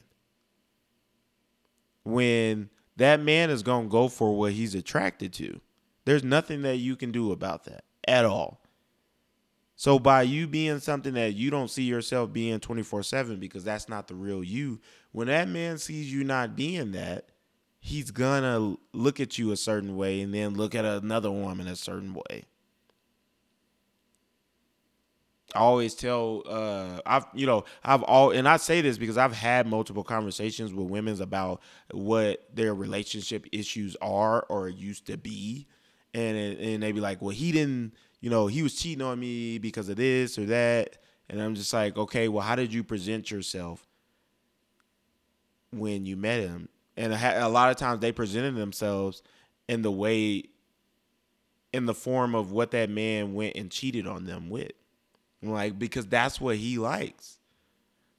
When 2.03 2.69
that 2.97 3.21
man 3.21 3.49
is 3.49 3.63
going 3.63 3.85
to 3.85 3.91
go 3.91 4.07
for 4.07 4.37
what 4.37 4.53
he's 4.53 4.75
attracted 4.75 5.33
to. 5.33 5.61
There's 6.05 6.23
nothing 6.23 6.61
that 6.63 6.77
you 6.77 6.95
can 6.95 7.11
do 7.11 7.31
about 7.31 7.63
that 7.65 7.83
at 8.07 8.25
all. 8.25 8.61
So 9.75 9.99
by 9.99 10.23
you 10.23 10.47
being 10.47 10.79
something 10.79 11.13
that 11.13 11.35
you 11.35 11.51
don't 11.51 11.69
see 11.69 11.83
yourself 11.83 12.33
being 12.33 12.59
24/7 12.59 13.39
because 13.39 13.63
that's 13.63 13.87
not 13.87 14.07
the 14.07 14.15
real 14.15 14.43
you, 14.43 14.79
when 15.11 15.27
that 15.27 15.47
man 15.47 15.77
sees 15.77 16.11
you 16.11 16.23
not 16.23 16.55
being 16.55 16.93
that, 16.93 17.29
he's 17.79 18.09
going 18.09 18.41
to 18.41 18.79
look 18.91 19.19
at 19.19 19.37
you 19.37 19.51
a 19.51 19.57
certain 19.57 19.95
way 19.95 20.21
and 20.21 20.33
then 20.33 20.55
look 20.55 20.73
at 20.73 20.83
another 20.83 21.31
woman 21.31 21.67
a 21.67 21.75
certain 21.75 22.13
way. 22.13 22.45
I 25.55 25.59
always 25.59 25.95
tell 25.95 26.43
uh 26.45 26.99
I've 27.05 27.25
you 27.33 27.45
know 27.45 27.63
I've 27.83 28.03
all 28.03 28.31
and 28.31 28.47
I 28.47 28.57
say 28.57 28.81
this 28.81 28.97
because 28.97 29.17
I've 29.17 29.33
had 29.33 29.65
multiple 29.65 30.03
conversations 30.03 30.73
with 30.73 30.87
women's 30.89 31.21
about 31.21 31.61
what 31.91 32.43
their 32.53 32.75
relationship 32.75 33.47
issues 33.51 33.95
are 34.01 34.45
or 34.49 34.67
used 34.67 35.07
to 35.07 35.17
be. 35.17 35.67
And 36.13 36.37
and 36.37 36.83
they 36.83 36.91
be 36.91 36.99
like 36.99 37.21
well 37.21 37.31
he 37.31 37.51
didn't 37.51 37.93
you 38.19 38.29
know 38.29 38.47
he 38.47 38.61
was 38.61 38.75
cheating 38.75 39.01
on 39.01 39.19
me 39.19 39.57
because 39.57 39.87
of 39.87 39.95
this 39.95 40.37
or 40.37 40.45
that. 40.47 40.97
And 41.29 41.41
I'm 41.41 41.55
just 41.55 41.71
like 41.71 41.97
okay 41.97 42.27
well 42.27 42.43
how 42.43 42.55
did 42.55 42.73
you 42.73 42.83
present 42.83 43.31
yourself 43.31 43.87
when 45.71 46.05
you 46.05 46.17
met 46.17 46.41
him? 46.41 46.67
And 46.97 47.13
a 47.13 47.47
lot 47.47 47.69
of 47.69 47.77
times 47.77 48.01
they 48.01 48.11
presented 48.11 48.55
themselves 48.55 49.21
in 49.69 49.81
the 49.81 49.91
way 49.91 50.43
in 51.71 51.85
the 51.85 51.93
form 51.93 52.35
of 52.35 52.51
what 52.51 52.71
that 52.71 52.89
man 52.89 53.33
went 53.33 53.55
and 53.55 53.71
cheated 53.71 54.07
on 54.07 54.25
them 54.25 54.49
with 54.49 54.71
like 55.41 55.77
because 55.77 56.07
that's 56.07 56.41
what 56.41 56.57
he 56.57 56.77
likes. 56.77 57.37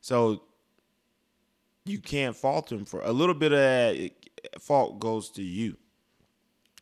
So 0.00 0.42
you 1.84 1.98
can't 1.98 2.36
fault 2.36 2.70
him 2.70 2.84
for 2.84 3.00
a 3.02 3.12
little 3.12 3.34
bit 3.34 3.52
of 3.52 3.58
that 3.58 4.12
fault 4.60 5.00
goes 5.00 5.30
to 5.30 5.42
you 5.42 5.76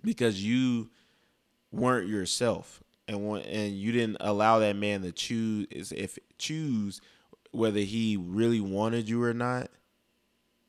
because 0.02 0.42
you 0.42 0.90
weren't 1.72 2.08
yourself 2.08 2.82
and 3.08 3.20
and 3.38 3.72
you 3.72 3.92
didn't 3.92 4.18
allow 4.20 4.58
that 4.58 4.76
man 4.76 5.02
to 5.02 5.12
choose 5.12 5.92
if 5.92 6.18
choose 6.38 7.00
whether 7.56 7.80
he 7.80 8.16
really 8.16 8.60
wanted 8.60 9.08
you 9.08 9.22
or 9.22 9.32
not, 9.32 9.70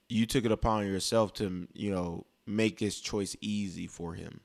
you 0.08 0.26
took 0.26 0.46
it 0.46 0.52
upon 0.52 0.88
yourself 0.88 1.34
to, 1.34 1.68
you 1.74 1.92
know, 1.92 2.26
make 2.46 2.80
his 2.80 3.00
choice 3.00 3.36
easy 3.42 3.88
for 3.88 4.14
him. 4.14 4.40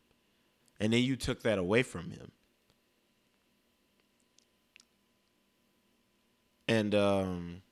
And 0.81 0.93
then 0.93 1.03
you 1.03 1.15
took 1.15 1.43
that 1.43 1.59
away 1.59 1.85
from 1.85 2.11
him. 2.11 2.33
And 6.73 6.95
um 6.95 7.63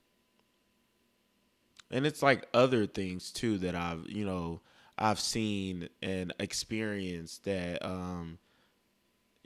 and 1.90 2.06
it's 2.06 2.22
like 2.22 2.46
other 2.52 2.86
things 2.86 3.30
too 3.32 3.58
that 3.58 3.74
I've, 3.74 4.06
you 4.08 4.24
know, 4.24 4.60
I've 4.98 5.18
seen 5.20 5.88
and 6.02 6.32
experienced 6.38 7.44
that 7.44 7.84
um 7.84 8.38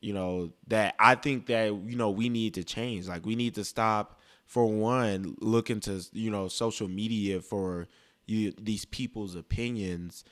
you 0.01 0.13
know 0.13 0.51
that 0.67 0.95
I 0.99 1.15
think 1.15 1.47
that 1.47 1.67
you 1.67 1.97
know 1.97 2.11
we 2.11 2.29
need 2.29 2.55
to 2.55 2.65
change. 2.65 3.09
Like 3.09 3.25
we 3.25 3.37
need 3.37 3.55
to 3.55 3.65
stop 3.65 4.21
for 4.47 4.67
one 4.67 5.37
looking 5.41 5.81
to 5.81 6.05
you 6.13 6.31
know 6.31 6.49
social 6.49 6.89
media 6.89 7.41
for 7.41 7.87
you 8.27 8.53
these 8.61 8.85
people's 8.85 9.35
opinions 9.35 10.25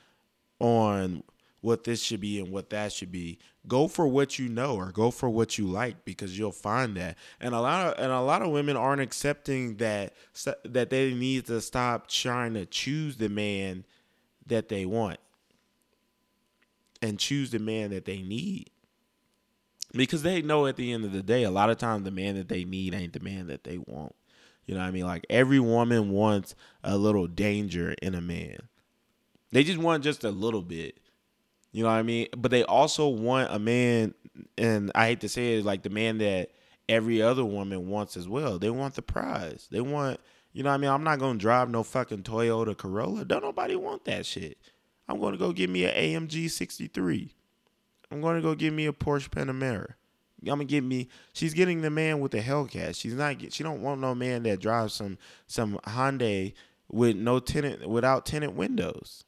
on 0.59 1.23
what 1.63 1.85
this 1.85 2.03
should 2.03 2.19
be 2.19 2.41
and 2.41 2.51
what 2.51 2.69
that 2.71 2.91
should 2.91 3.09
be. 3.09 3.39
Go 3.69 3.87
for 3.87 4.05
what 4.05 4.37
you 4.37 4.49
know 4.49 4.75
or 4.75 4.91
go 4.91 5.11
for 5.11 5.29
what 5.29 5.57
you 5.57 5.65
like 5.65 6.03
because 6.03 6.37
you'll 6.37 6.51
find 6.51 6.97
that. 6.97 7.17
And 7.39 7.55
a 7.55 7.61
lot 7.61 7.87
of 7.87 8.03
and 8.03 8.11
a 8.11 8.19
lot 8.19 8.41
of 8.41 8.51
women 8.51 8.75
aren't 8.75 9.01
accepting 9.01 9.77
that 9.77 10.13
that 10.65 10.89
they 10.89 11.13
need 11.13 11.45
to 11.45 11.61
stop 11.61 12.07
trying 12.07 12.53
to 12.55 12.65
choose 12.65 13.15
the 13.15 13.29
man 13.29 13.85
that 14.45 14.67
they 14.67 14.85
want 14.85 15.21
and 17.01 17.17
choose 17.17 17.51
the 17.51 17.59
man 17.59 17.91
that 17.91 18.03
they 18.03 18.21
need. 18.21 18.69
Because 19.93 20.21
they 20.21 20.41
know 20.41 20.65
at 20.65 20.75
the 20.75 20.91
end 20.91 21.05
of 21.05 21.13
the 21.13 21.23
day, 21.23 21.43
a 21.43 21.51
lot 21.51 21.69
of 21.69 21.77
times 21.77 22.03
the 22.03 22.11
man 22.11 22.35
that 22.35 22.49
they 22.49 22.65
need 22.65 22.93
ain't 22.93 23.13
the 23.13 23.21
man 23.21 23.47
that 23.47 23.63
they 23.63 23.77
want. 23.77 24.13
You 24.65 24.73
know 24.73 24.81
what 24.81 24.87
I 24.87 24.91
mean? 24.91 25.05
Like 25.05 25.25
every 25.29 25.61
woman 25.61 26.09
wants 26.09 26.55
a 26.83 26.97
little 26.97 27.27
danger 27.27 27.95
in 28.01 28.15
a 28.15 28.21
man. 28.21 28.57
They 29.53 29.63
just 29.63 29.79
want 29.79 30.03
just 30.03 30.25
a 30.25 30.31
little 30.31 30.61
bit. 30.61 30.99
You 31.73 31.83
know 31.83 31.89
what 31.89 31.95
I 31.95 32.03
mean? 32.03 32.27
But 32.37 32.51
they 32.51 32.63
also 32.63 33.07
want 33.07 33.51
a 33.51 33.59
man, 33.59 34.13
and 34.57 34.91
I 34.93 35.07
hate 35.07 35.21
to 35.21 35.29
say 35.29 35.57
it, 35.57 35.65
like 35.65 35.81
the 35.83 35.89
man 35.89 36.19
that 36.19 36.51
every 36.87 37.21
other 37.21 37.43
woman 37.43 37.89
wants 37.89 38.15
as 38.15 38.27
well. 38.27 38.59
They 38.59 38.69
want 38.69 38.93
the 38.93 39.01
prize. 39.01 39.67
They 39.71 39.81
want, 39.81 40.19
you 40.53 40.61
know 40.63 40.69
what 40.69 40.75
I 40.75 40.77
mean? 40.77 40.91
I'm 40.91 41.03
not 41.03 41.17
gonna 41.19 41.39
drive 41.39 41.69
no 41.69 41.81
fucking 41.83 42.23
Toyota 42.23 42.77
Corolla. 42.77 43.25
Don't 43.25 43.43
nobody 43.43 43.75
want 43.75 44.05
that 44.05 44.25
shit. 44.25 44.57
I'm 45.09 45.19
gonna 45.19 45.37
go 45.37 45.51
get 45.51 45.69
me 45.69 45.85
an 45.85 45.95
AMG 45.95 46.49
63. 46.49 47.33
I'm 48.11 48.21
gonna 48.21 48.41
go 48.41 48.53
get 48.53 48.71
me 48.71 48.85
a 48.85 48.93
Porsche 48.93 49.29
Panamera. 49.29 49.95
I'm 50.41 50.47
gonna 50.57 50.65
get 50.65 50.83
me. 50.83 51.09
She's 51.33 51.55
getting 51.55 51.81
the 51.81 51.89
man 51.89 52.19
with 52.19 52.33
the 52.33 52.41
Hellcat. 52.41 52.95
She's 52.95 53.15
not. 53.15 53.39
Get, 53.39 53.53
She 53.53 53.63
don't 53.63 53.81
want 53.81 54.01
no 54.01 54.13
man 54.13 54.43
that 54.43 54.59
drives 54.59 54.93
some 54.93 55.17
some 55.47 55.79
Hyundai 55.85 56.53
with 56.91 57.15
no 57.15 57.39
tenant 57.39 57.87
without 57.89 58.25
tenant 58.25 58.53
windows. 58.53 59.23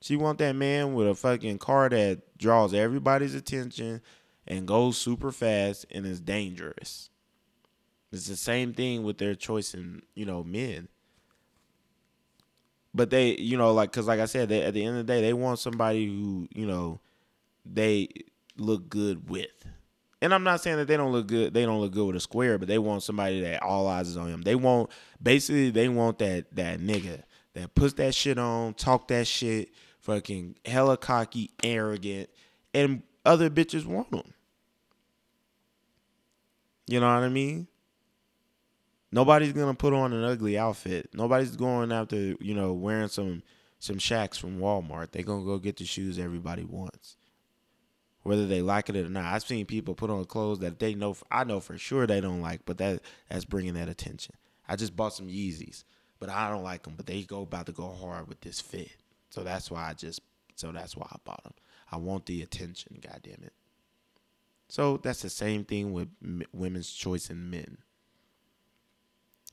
She 0.00 0.16
want 0.16 0.38
that 0.38 0.56
man 0.56 0.94
with 0.94 1.08
a 1.08 1.14
fucking 1.14 1.58
car 1.58 1.88
that 1.88 2.38
draws 2.38 2.72
everybody's 2.72 3.34
attention 3.34 4.00
and 4.46 4.66
goes 4.66 4.96
super 4.96 5.30
fast 5.30 5.86
and 5.90 6.06
is 6.06 6.20
dangerous. 6.20 7.10
It's 8.12 8.26
the 8.26 8.36
same 8.36 8.72
thing 8.72 9.04
with 9.04 9.18
their 9.18 9.34
choice 9.34 9.74
in 9.74 10.02
you 10.14 10.24
know 10.24 10.42
men. 10.42 10.88
But 12.92 13.10
they, 13.10 13.36
you 13.36 13.56
know, 13.56 13.72
like, 13.72 13.92
cause 13.92 14.08
like 14.08 14.18
I 14.18 14.24
said, 14.24 14.48
they, 14.48 14.62
at 14.62 14.74
the 14.74 14.84
end 14.84 14.98
of 14.98 15.06
the 15.06 15.12
day, 15.12 15.20
they 15.20 15.32
want 15.32 15.60
somebody 15.60 16.06
who, 16.06 16.48
you 16.50 16.66
know, 16.66 17.00
they 17.64 18.08
look 18.56 18.88
good 18.88 19.30
with. 19.30 19.46
And 20.20 20.34
I'm 20.34 20.42
not 20.42 20.60
saying 20.60 20.76
that 20.76 20.88
they 20.88 20.96
don't 20.96 21.12
look 21.12 21.28
good. 21.28 21.54
They 21.54 21.64
don't 21.64 21.80
look 21.80 21.92
good 21.92 22.06
with 22.06 22.16
a 22.16 22.20
square, 22.20 22.58
but 22.58 22.68
they 22.68 22.78
want 22.78 23.02
somebody 23.02 23.40
that 23.42 23.62
all 23.62 23.86
eyes 23.86 24.08
is 24.08 24.16
on 24.16 24.30
them. 24.30 24.42
They 24.42 24.54
want 24.54 24.90
basically 25.22 25.70
they 25.70 25.88
want 25.88 26.18
that 26.18 26.54
that 26.56 26.80
nigga 26.80 27.22
that 27.54 27.74
puts 27.74 27.94
that 27.94 28.14
shit 28.14 28.38
on, 28.38 28.74
talk 28.74 29.08
that 29.08 29.26
shit, 29.26 29.70
fucking 30.10 30.56
hella 30.64 30.96
cocky, 30.96 31.50
arrogant, 31.62 32.28
and 32.74 33.02
other 33.24 33.50
bitches 33.50 33.84
want 33.84 34.10
them. 34.10 34.34
You 36.86 37.00
know 37.00 37.06
what 37.06 37.22
I 37.22 37.28
mean? 37.28 37.68
Nobody's 39.12 39.52
gonna 39.52 39.74
put 39.74 39.92
on 39.92 40.12
an 40.12 40.24
ugly 40.24 40.58
outfit. 40.58 41.10
Nobody's 41.12 41.56
going 41.56 41.92
after 41.92 42.16
you 42.16 42.54
know 42.54 42.72
wearing 42.72 43.08
some 43.08 43.42
some 43.78 43.96
Shaqs 43.96 44.38
from 44.38 44.58
Walmart. 44.58 45.12
They 45.12 45.22
gonna 45.22 45.44
go 45.44 45.58
get 45.58 45.76
the 45.76 45.84
shoes 45.84 46.18
everybody 46.18 46.64
wants 46.64 47.16
whether 48.22 48.46
they 48.46 48.60
like 48.60 48.88
it 48.88 48.96
or 48.96 49.08
not. 49.08 49.24
I've 49.24 49.42
seen 49.42 49.66
people 49.66 49.94
put 49.94 50.10
on 50.10 50.24
clothes 50.26 50.58
that 50.60 50.78
they 50.78 50.94
know 50.94 51.16
I 51.30 51.44
know 51.44 51.60
for 51.60 51.78
sure 51.78 52.06
they 52.06 52.20
don't 52.20 52.40
like, 52.40 52.60
but 52.64 52.78
that 52.78 53.00
that's 53.28 53.44
bringing 53.44 53.74
that 53.74 53.88
attention. 53.88 54.34
I 54.68 54.76
just 54.76 54.94
bought 54.94 55.14
some 55.14 55.28
Yeezys, 55.28 55.84
but 56.18 56.28
I 56.28 56.48
don't 56.50 56.62
like 56.62 56.82
them, 56.82 56.94
but 56.96 57.06
they 57.06 57.22
go 57.22 57.42
about 57.42 57.66
to 57.66 57.72
go 57.72 57.88
hard 57.92 58.28
with 58.28 58.40
this 58.40 58.60
fit. 58.60 58.90
So 59.30 59.42
that's 59.42 59.70
why 59.70 59.88
I 59.88 59.94
just 59.94 60.20
so 60.56 60.72
that's 60.72 60.96
why 60.96 61.06
I 61.10 61.16
bought 61.24 61.42
them. 61.44 61.54
I 61.90 61.96
want 61.96 62.26
the 62.26 62.42
attention, 62.42 62.98
god 63.00 63.20
damn 63.22 63.42
it. 63.42 63.52
So 64.68 64.98
that's 64.98 65.22
the 65.22 65.30
same 65.30 65.64
thing 65.64 65.92
with 65.92 66.08
m- 66.22 66.42
women's 66.52 66.92
choice 66.92 67.30
in 67.30 67.50
men. 67.50 67.78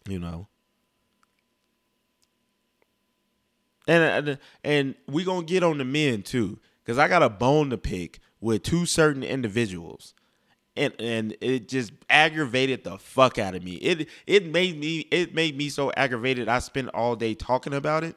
You 0.07 0.19
know. 0.19 0.47
And 3.87 4.03
uh, 4.03 4.31
and, 4.31 4.39
and 4.63 4.95
we 5.07 5.23
going 5.23 5.45
to 5.45 5.51
get 5.51 5.63
on 5.63 5.77
the 5.77 5.85
men 5.85 6.21
too 6.23 6.59
cuz 6.85 6.97
I 6.97 7.07
got 7.07 7.23
a 7.23 7.29
bone 7.29 7.69
to 7.69 7.77
pick 7.77 8.19
with 8.41 8.63
two 8.63 8.85
certain 8.85 9.23
individuals. 9.23 10.13
And, 10.75 10.93
and 10.99 11.35
it 11.41 11.67
just 11.67 11.91
aggravated 12.07 12.83
the 12.83 12.99
fuck 12.99 13.39
out 13.39 13.55
of 13.55 13.63
me. 13.63 13.75
It 13.75 14.07
it 14.27 14.45
made 14.45 14.77
me 14.79 15.07
it 15.09 15.33
made 15.33 15.57
me 15.57 15.69
so 15.69 15.91
aggravated. 15.97 16.47
I 16.47 16.59
spent 16.59 16.89
all 16.89 17.15
day 17.15 17.33
talking 17.33 17.73
about 17.73 18.03
it, 18.03 18.15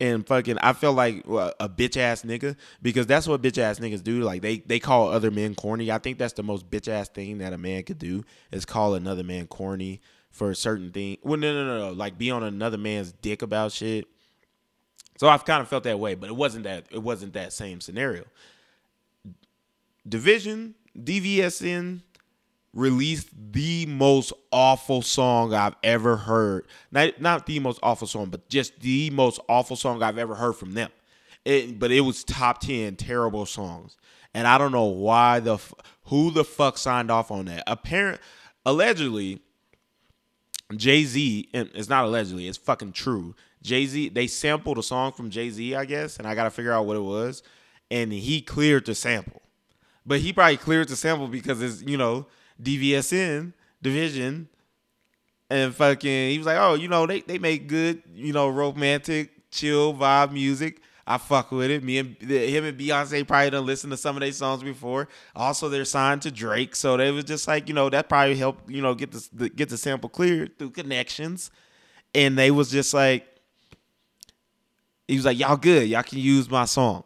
and 0.00 0.26
fucking 0.26 0.58
I 0.58 0.72
felt 0.72 0.96
like 0.96 1.24
uh, 1.28 1.52
a 1.58 1.68
bitch 1.68 1.96
ass 1.96 2.22
nigga 2.22 2.56
because 2.82 3.06
that's 3.06 3.26
what 3.26 3.42
bitch 3.42 3.58
ass 3.58 3.78
niggas 3.78 4.02
do. 4.02 4.20
Like 4.20 4.42
they 4.42 4.58
they 4.58 4.78
call 4.78 5.08
other 5.08 5.30
men 5.30 5.54
corny. 5.54 5.90
I 5.90 5.98
think 5.98 6.18
that's 6.18 6.34
the 6.34 6.42
most 6.42 6.70
bitch 6.70 6.88
ass 6.88 7.08
thing 7.08 7.38
that 7.38 7.52
a 7.52 7.58
man 7.58 7.82
could 7.82 7.98
do 7.98 8.24
is 8.52 8.64
call 8.64 8.94
another 8.94 9.24
man 9.24 9.46
corny 9.46 10.00
for 10.30 10.50
a 10.50 10.54
certain 10.54 10.90
thing. 10.90 11.16
Well, 11.22 11.38
no, 11.38 11.54
no, 11.54 11.66
no, 11.66 11.88
no. 11.88 11.92
Like 11.92 12.18
be 12.18 12.30
on 12.30 12.42
another 12.42 12.78
man's 12.78 13.12
dick 13.12 13.42
about 13.42 13.72
shit. 13.72 14.06
So 15.18 15.28
I've 15.28 15.46
kind 15.46 15.62
of 15.62 15.68
felt 15.68 15.84
that 15.84 15.98
way, 15.98 16.14
but 16.14 16.28
it 16.28 16.36
wasn't 16.36 16.64
that 16.64 16.86
it 16.90 17.02
wasn't 17.02 17.32
that 17.32 17.52
same 17.52 17.80
scenario. 17.80 18.24
Division, 20.06 20.74
DVSN 20.96 22.02
released 22.76 23.30
the 23.52 23.86
most 23.86 24.34
awful 24.52 25.00
song 25.00 25.54
I've 25.54 25.74
ever 25.82 26.16
heard. 26.16 26.66
Not 26.92 27.20
not 27.20 27.46
the 27.46 27.58
most 27.58 27.80
awful 27.82 28.06
song, 28.06 28.26
but 28.26 28.48
just 28.48 28.80
the 28.80 29.10
most 29.10 29.40
awful 29.48 29.76
song 29.76 30.02
I've 30.02 30.18
ever 30.18 30.34
heard 30.34 30.52
from 30.52 30.74
them. 30.74 30.90
It, 31.44 31.78
but 31.78 31.90
it 31.90 32.02
was 32.02 32.22
top 32.22 32.60
10 32.60 32.96
terrible 32.96 33.46
songs. 33.46 33.96
And 34.34 34.46
I 34.46 34.58
don't 34.58 34.72
know 34.72 34.84
why 34.84 35.40
the 35.40 35.58
who 36.04 36.30
the 36.30 36.44
fuck 36.44 36.76
signed 36.76 37.10
off 37.10 37.30
on 37.30 37.46
that. 37.46 37.64
Apparent 37.66 38.20
allegedly 38.66 39.40
Jay-Z 40.74 41.48
and 41.54 41.70
it's 41.74 41.88
not 41.88 42.04
allegedly, 42.04 42.46
it's 42.46 42.58
fucking 42.58 42.92
true. 42.92 43.34
Jay-Z 43.62 44.10
they 44.10 44.26
sampled 44.26 44.76
a 44.76 44.82
song 44.82 45.12
from 45.12 45.30
Jay-Z, 45.30 45.74
I 45.74 45.86
guess, 45.86 46.18
and 46.18 46.26
I 46.26 46.34
got 46.34 46.44
to 46.44 46.50
figure 46.50 46.72
out 46.72 46.84
what 46.84 46.96
it 46.96 47.00
was, 47.00 47.42
and 47.90 48.12
he 48.12 48.42
cleared 48.42 48.84
the 48.84 48.94
sample. 48.94 49.40
But 50.04 50.20
he 50.20 50.32
probably 50.32 50.58
cleared 50.58 50.88
the 50.88 50.96
sample 50.96 51.26
because 51.26 51.62
it's, 51.62 51.82
you 51.82 51.96
know, 51.96 52.26
DVSN 52.62 53.52
division. 53.82 54.48
And 55.48 55.74
fucking 55.74 56.30
he 56.30 56.38
was 56.38 56.46
like, 56.46 56.58
Oh, 56.58 56.74
you 56.74 56.88
know, 56.88 57.06
they, 57.06 57.20
they 57.20 57.38
make 57.38 57.68
good, 57.68 58.02
you 58.14 58.32
know, 58.32 58.48
romantic, 58.48 59.50
chill 59.50 59.94
vibe 59.94 60.32
music. 60.32 60.80
I 61.08 61.18
fuck 61.18 61.52
with 61.52 61.70
it. 61.70 61.84
Me 61.84 61.98
and 61.98 62.20
him 62.20 62.64
and 62.64 62.76
Beyonce 62.76 63.26
probably 63.26 63.50
done 63.50 63.64
listened 63.64 63.92
to 63.92 63.96
some 63.96 64.16
of 64.16 64.22
their 64.22 64.32
songs 64.32 64.64
before. 64.64 65.06
Also, 65.36 65.68
they're 65.68 65.84
signed 65.84 66.22
to 66.22 66.32
Drake, 66.32 66.74
so 66.74 66.96
they 66.96 67.12
was 67.12 67.22
just 67.22 67.46
like, 67.46 67.68
you 67.68 67.74
know, 67.74 67.88
that 67.88 68.08
probably 68.08 68.34
helped, 68.34 68.68
you 68.68 68.82
know, 68.82 68.92
get 68.92 69.12
the 69.12 69.48
get 69.48 69.68
the 69.68 69.76
sample 69.76 70.08
cleared 70.08 70.58
through 70.58 70.70
connections. 70.70 71.52
And 72.12 72.36
they 72.36 72.50
was 72.50 72.72
just 72.72 72.92
like, 72.92 73.24
he 75.06 75.14
was 75.14 75.24
like, 75.24 75.38
y'all 75.38 75.56
good, 75.56 75.88
y'all 75.88 76.02
can 76.02 76.18
use 76.18 76.50
my 76.50 76.64
song. 76.64 77.04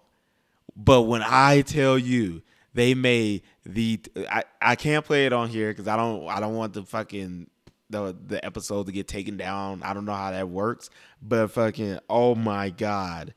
But 0.75 1.03
when 1.03 1.23
I 1.23 1.61
tell 1.61 1.99
you 1.99 2.41
they 2.73 2.95
made 2.95 3.43
the 3.75 4.01
I, 4.31 4.45
I 4.61 4.77
can't 4.77 5.05
play 5.05 5.27
it 5.27 5.33
on 5.33 5.49
here 5.49 5.71
because 5.71 5.89
I 5.89 5.97
don't 5.97 6.29
I 6.29 6.41
don't 6.41 6.55
want 6.55 6.73
the 6.73 6.83
fucking 6.83 7.49
the 7.89 8.17
the 8.27 8.45
episode 8.45 8.87
to 8.87 8.93
get 8.93 9.09
taken 9.09 9.37
down. 9.37 9.83
I 9.83 9.95
don't 9.95 10.05
know 10.05 10.15
how 10.15 10.31
that 10.31 10.49
works, 10.49 10.91
but 11.23 11.49
fucking 11.49 11.99
oh 12.09 12.35
my 12.35 12.71
god. 12.71 13.35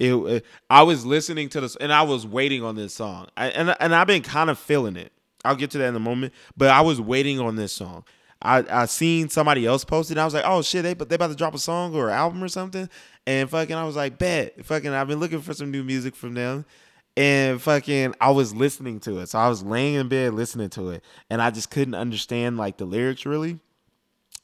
It, 0.00 0.44
I 0.68 0.82
was 0.82 1.06
listening 1.06 1.48
to 1.50 1.60
this 1.60 1.76
and 1.76 1.92
I 1.92 2.02
was 2.02 2.26
waiting 2.26 2.64
on 2.64 2.74
this 2.74 2.94
song. 2.94 3.28
I, 3.36 3.48
and 3.48 3.74
and 3.78 3.94
I've 3.94 4.06
been 4.06 4.22
kind 4.22 4.50
of 4.50 4.58
feeling 4.58 4.96
it. 4.96 5.12
I'll 5.44 5.56
get 5.56 5.70
to 5.72 5.78
that 5.78 5.88
in 5.88 5.96
a 5.96 6.00
moment, 6.00 6.32
but 6.56 6.70
I 6.70 6.80
was 6.80 7.00
waiting 7.00 7.38
on 7.38 7.56
this 7.56 7.72
song. 7.72 8.04
I 8.42 8.64
I 8.70 8.86
seen 8.86 9.28
somebody 9.28 9.66
else 9.66 9.84
post 9.84 10.10
it. 10.10 10.18
I 10.18 10.24
was 10.24 10.34
like, 10.34 10.44
oh 10.46 10.62
shit, 10.62 10.82
they 10.82 10.94
they 10.94 11.14
about 11.14 11.28
to 11.28 11.36
drop 11.36 11.54
a 11.54 11.58
song 11.58 11.94
or 11.94 12.10
album 12.10 12.42
or 12.42 12.48
something. 12.48 12.88
And 13.26 13.48
fucking, 13.48 13.74
I 13.74 13.84
was 13.84 13.96
like, 13.96 14.18
bet. 14.18 14.64
Fucking, 14.66 14.90
I've 14.90 15.08
been 15.08 15.20
looking 15.20 15.40
for 15.40 15.54
some 15.54 15.70
new 15.70 15.82
music 15.82 16.14
from 16.14 16.34
them 16.34 16.66
and 17.16 17.60
fucking 17.60 18.14
I 18.20 18.30
was 18.30 18.54
listening 18.54 19.00
to 19.00 19.18
it. 19.18 19.28
So 19.28 19.38
I 19.38 19.48
was 19.48 19.62
laying 19.62 19.94
in 19.94 20.08
bed 20.08 20.34
listening 20.34 20.70
to 20.70 20.90
it 20.90 21.04
and 21.30 21.40
I 21.40 21.50
just 21.50 21.70
couldn't 21.70 21.94
understand 21.94 22.56
like 22.56 22.76
the 22.76 22.84
lyrics 22.84 23.24
really. 23.26 23.60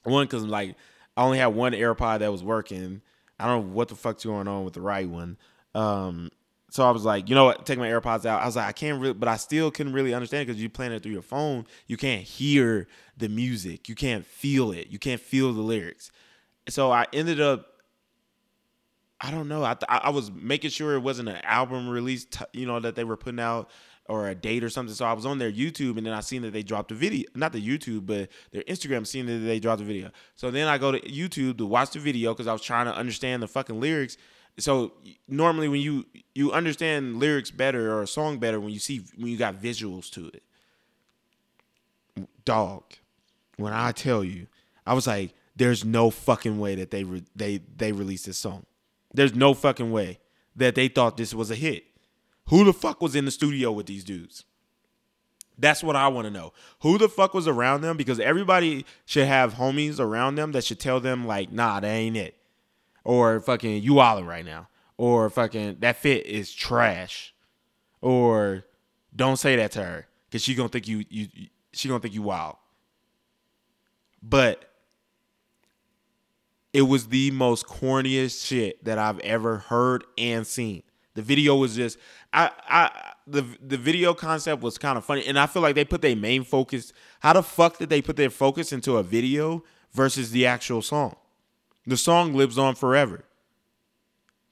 One 0.05 0.27
cuz 0.27 0.43
I'm 0.43 0.51
like 0.51 0.77
I 1.17 1.25
only 1.25 1.39
had 1.39 1.49
one 1.49 1.73
AirPod 1.73 2.21
that 2.21 2.33
was 2.33 2.43
working. 2.43 3.03
I 3.39 3.47
don't 3.47 3.67
know 3.67 3.73
what 3.75 3.89
the 3.89 3.97
fuck's 3.97 4.25
going 4.25 4.49
on 4.49 4.65
with 4.65 4.75
the 4.75 4.81
right 4.81 5.09
one. 5.09 5.37
Um, 5.75 6.31
so 6.71 6.87
I 6.87 6.91
was 6.93 7.05
like, 7.05 7.29
you 7.29 7.35
know 7.35 7.45
what? 7.45 7.67
Take 7.67 7.79
my 7.79 7.89
AirPods 7.89 8.25
out. 8.25 8.43
I 8.43 8.47
was 8.47 8.57
like, 8.57 8.67
I 8.67 8.73
can't 8.73 9.01
really, 9.01 9.15
but 9.15 9.29
I 9.29 9.37
still 9.37 9.71
couldn't 9.71 9.93
really 9.93 10.15
understand 10.15 10.47
because 10.47 10.63
you 10.63 10.69
playing 10.69 10.93
it 10.93 11.03
through 11.03 11.13
your 11.13 11.23
phone. 11.23 11.67
You 11.87 11.97
can't 11.97 12.23
hear 12.23 12.87
the 13.17 13.29
music. 13.29 13.89
You 13.89 13.95
can't 13.95 14.25
feel 14.25 14.71
it. 14.73 14.89
You 14.89 14.99
can't 14.99 15.21
feel 15.21 15.53
the 15.53 15.63
lyrics. 15.63 16.13
So 16.69 16.93
I 16.93 17.07
ended 17.13 17.41
up. 17.41 17.67
I 19.21 19.31
don't 19.31 19.49
know. 19.49 19.65
I 19.65 19.75
th- 19.75 19.87
I 19.89 20.11
was 20.11 20.31
making 20.31 20.71
sure 20.71 20.95
it 20.95 21.01
wasn't 21.01 21.29
an 21.29 21.41
album 21.45 21.89
release, 21.89 22.25
t- 22.25 22.45
you 22.55 22.67
know, 22.67 22.81
that 22.81 22.95
they 22.95 23.05
were 23.05 23.19
putting 23.19 23.41
out 23.41 23.69
or 24.07 24.29
a 24.29 24.35
date 24.35 24.65
or 24.65 24.71
something. 24.71 24.95
So 24.95 25.05
I 25.05 25.13
was 25.13 25.27
on 25.27 25.39
their 25.39 25.53
YouTube 25.53 25.99
and 25.99 26.07
then 26.07 26.15
I 26.15 26.21
seen 26.21 26.43
that 26.43 26.53
they 26.53 26.63
dropped 26.63 26.91
a 26.91 26.95
video, 26.95 27.29
not 27.35 27.53
the 27.53 27.65
YouTube, 27.65 28.07
but 28.07 28.29
their 28.51 28.63
Instagram, 28.63 29.07
seeing 29.07 29.27
that 29.27 29.39
they 29.39 29.61
dropped 29.61 29.83
a 29.83 29.85
video. 29.85 30.11
So 30.37 30.51
then 30.51 30.67
I 30.69 30.79
go 30.79 30.91
to 30.91 31.01
YouTube 31.01 31.59
to 31.59 31.67
watch 31.67 31.91
the 31.91 32.01
video 32.01 32.33
because 32.33 32.47
I 32.47 32.53
was 32.53 32.63
trying 32.63 32.87
to 32.87 32.95
understand 32.95 33.43
the 33.43 33.47
fucking 33.47 33.79
lyrics. 33.79 34.17
So 34.59 34.95
normally 35.29 35.69
when 35.69 35.81
you 35.81 36.07
you 36.35 36.53
understand 36.53 37.19
lyrics 37.19 37.51
better 37.51 37.93
or 37.93 38.03
a 38.03 38.07
song 38.07 38.39
better 38.39 38.59
when 38.59 38.73
you 38.73 38.81
see 38.81 39.05
when 39.17 39.29
you 39.29 39.37
got 39.37 39.61
visuals 39.61 40.11
to 40.11 40.29
it. 40.29 40.43
Dog, 42.45 42.83
when 43.57 43.73
I 43.73 43.93
tell 43.93 44.25
you, 44.25 44.49
I 44.87 44.95
was 44.95 45.07
like, 45.07 45.35
there's 45.55 45.85
no 45.85 46.11
fucking 46.11 46.59
way 46.59 46.75
that 46.75 46.91
they 46.91 47.05
re- 47.05 47.25
they 47.37 47.59
they 47.77 47.93
released 47.93 48.27
this 48.27 48.39
song. 48.39 48.67
There's 49.13 49.35
no 49.35 49.55
fucking 49.55 49.91
way 49.91 50.19
that 50.57 50.75
they 50.75 50.89
thought 50.89 51.17
this 51.17 51.35
was 51.35 51.51
a 51.51 51.55
hit. 51.55 51.85
Who 52.49 52.65
the 52.65 52.73
fuck 52.73 53.01
was 53.01 53.15
in 53.15 53.25
the 53.25 53.31
studio 53.31 53.73
with 53.73 53.87
these 53.87 54.05
dudes? 54.05 54.45
That's 55.59 55.83
what 55.83 55.95
I 55.95 56.09
want 56.09 56.27
to 56.27 56.31
know. 56.31 56.53
Who 56.81 56.97
the 56.97 57.09
fuck 57.09 57.35
was 57.35 57.47
around 57.47 57.83
them? 57.83 57.97
Because 57.97 58.19
everybody 58.19 58.87
should 59.05 59.27
have 59.27 59.55
homies 59.55 60.01
around 60.01 60.37
them 60.37 60.53
that 60.53 60.65
should 60.65 60.81
tell 60.81 61.01
them 61.01 61.27
like, 61.27 61.53
nah, 61.53 61.81
that 61.81 61.87
ain't 61.87 62.17
it. 62.17 62.37
Or 63.05 63.41
fucking 63.41 63.83
you 63.83 63.95
wildin' 63.95 64.27
right 64.27 64.45
now. 64.45 64.69
Or 64.97 65.29
fucking 65.29 65.77
that 65.81 65.97
fit 65.97 66.27
is 66.27 66.53
trash. 66.53 67.35
Or 68.01 68.65
don't 69.15 69.37
say 69.37 69.57
that 69.57 69.73
to 69.73 69.85
her. 69.85 70.07
Cause 70.33 70.43
she 70.43 70.55
gonna 70.55 70.69
think 70.69 70.87
you 70.87 71.05
you 71.09 71.29
she 71.73 71.89
gonna 71.89 72.01
think 72.01 72.15
you 72.15 72.23
wild. 72.23 72.57
But 74.23 74.70
it 76.73 76.83
was 76.83 77.09
the 77.09 77.31
most 77.33 77.67
corniest 77.67 78.47
shit 78.47 78.85
that 78.85 78.99
I've 78.99 79.19
ever 79.21 79.59
heard 79.59 80.05
and 80.17 80.47
seen. 80.47 80.83
The 81.15 81.23
video 81.23 81.57
was 81.57 81.75
just 81.75 81.99
I 82.33 82.51
I 82.69 83.13
the 83.27 83.45
the 83.61 83.77
video 83.77 84.15
concept 84.15 84.63
was 84.63 84.79
kind 84.79 84.97
of 84.97 85.05
funny, 85.05 85.27
and 85.27 85.39
I 85.39 85.47
feel 85.47 85.63
like 85.63 85.75
they 85.75 85.85
put 85.85 86.03
their 86.03 86.17
main 86.17 86.45
focus. 86.45 86.93
How 87.21 87.33
the 87.33 87.43
fuck 87.43 87.79
did 87.79 87.89
they 87.89 88.01
put 88.01 88.17
their 88.17 88.31
focus 88.31 88.73
into 88.73 88.97
a 88.97 89.03
video 89.03 89.65
versus 89.93 90.31
the 90.31 90.47
actual 90.47 90.83
song? 90.83 91.17
The 91.87 91.97
song 91.97 92.35
lives 92.35 92.59
on 92.59 92.75
forever. 92.75 93.25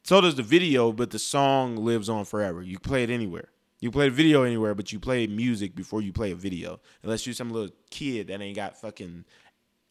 So 0.02 0.20
does 0.20 0.35
the 0.35 0.42
video, 0.42 0.90
but 0.90 1.11
the 1.11 1.18
song 1.18 1.76
lives 1.76 2.09
on 2.09 2.24
forever. 2.24 2.62
You 2.62 2.78
play 2.78 3.04
it 3.04 3.11
anywhere. 3.11 3.50
You 3.81 3.90
play 3.90 4.09
a 4.09 4.11
video 4.11 4.42
anywhere, 4.42 4.74
but 4.74 4.92
you 4.92 4.98
play 4.98 5.26
music 5.26 5.76
before 5.76 6.02
you 6.02 6.12
play 6.12 6.33
a 6.33 6.35
video. 6.35 6.81
Unless 7.02 7.26
you're 7.26 7.35
some 7.35 7.50
little 7.50 7.74
kid 7.90 8.26
that 8.28 8.40
ain't 8.40 8.57
got 8.57 8.81
fucking 8.81 9.24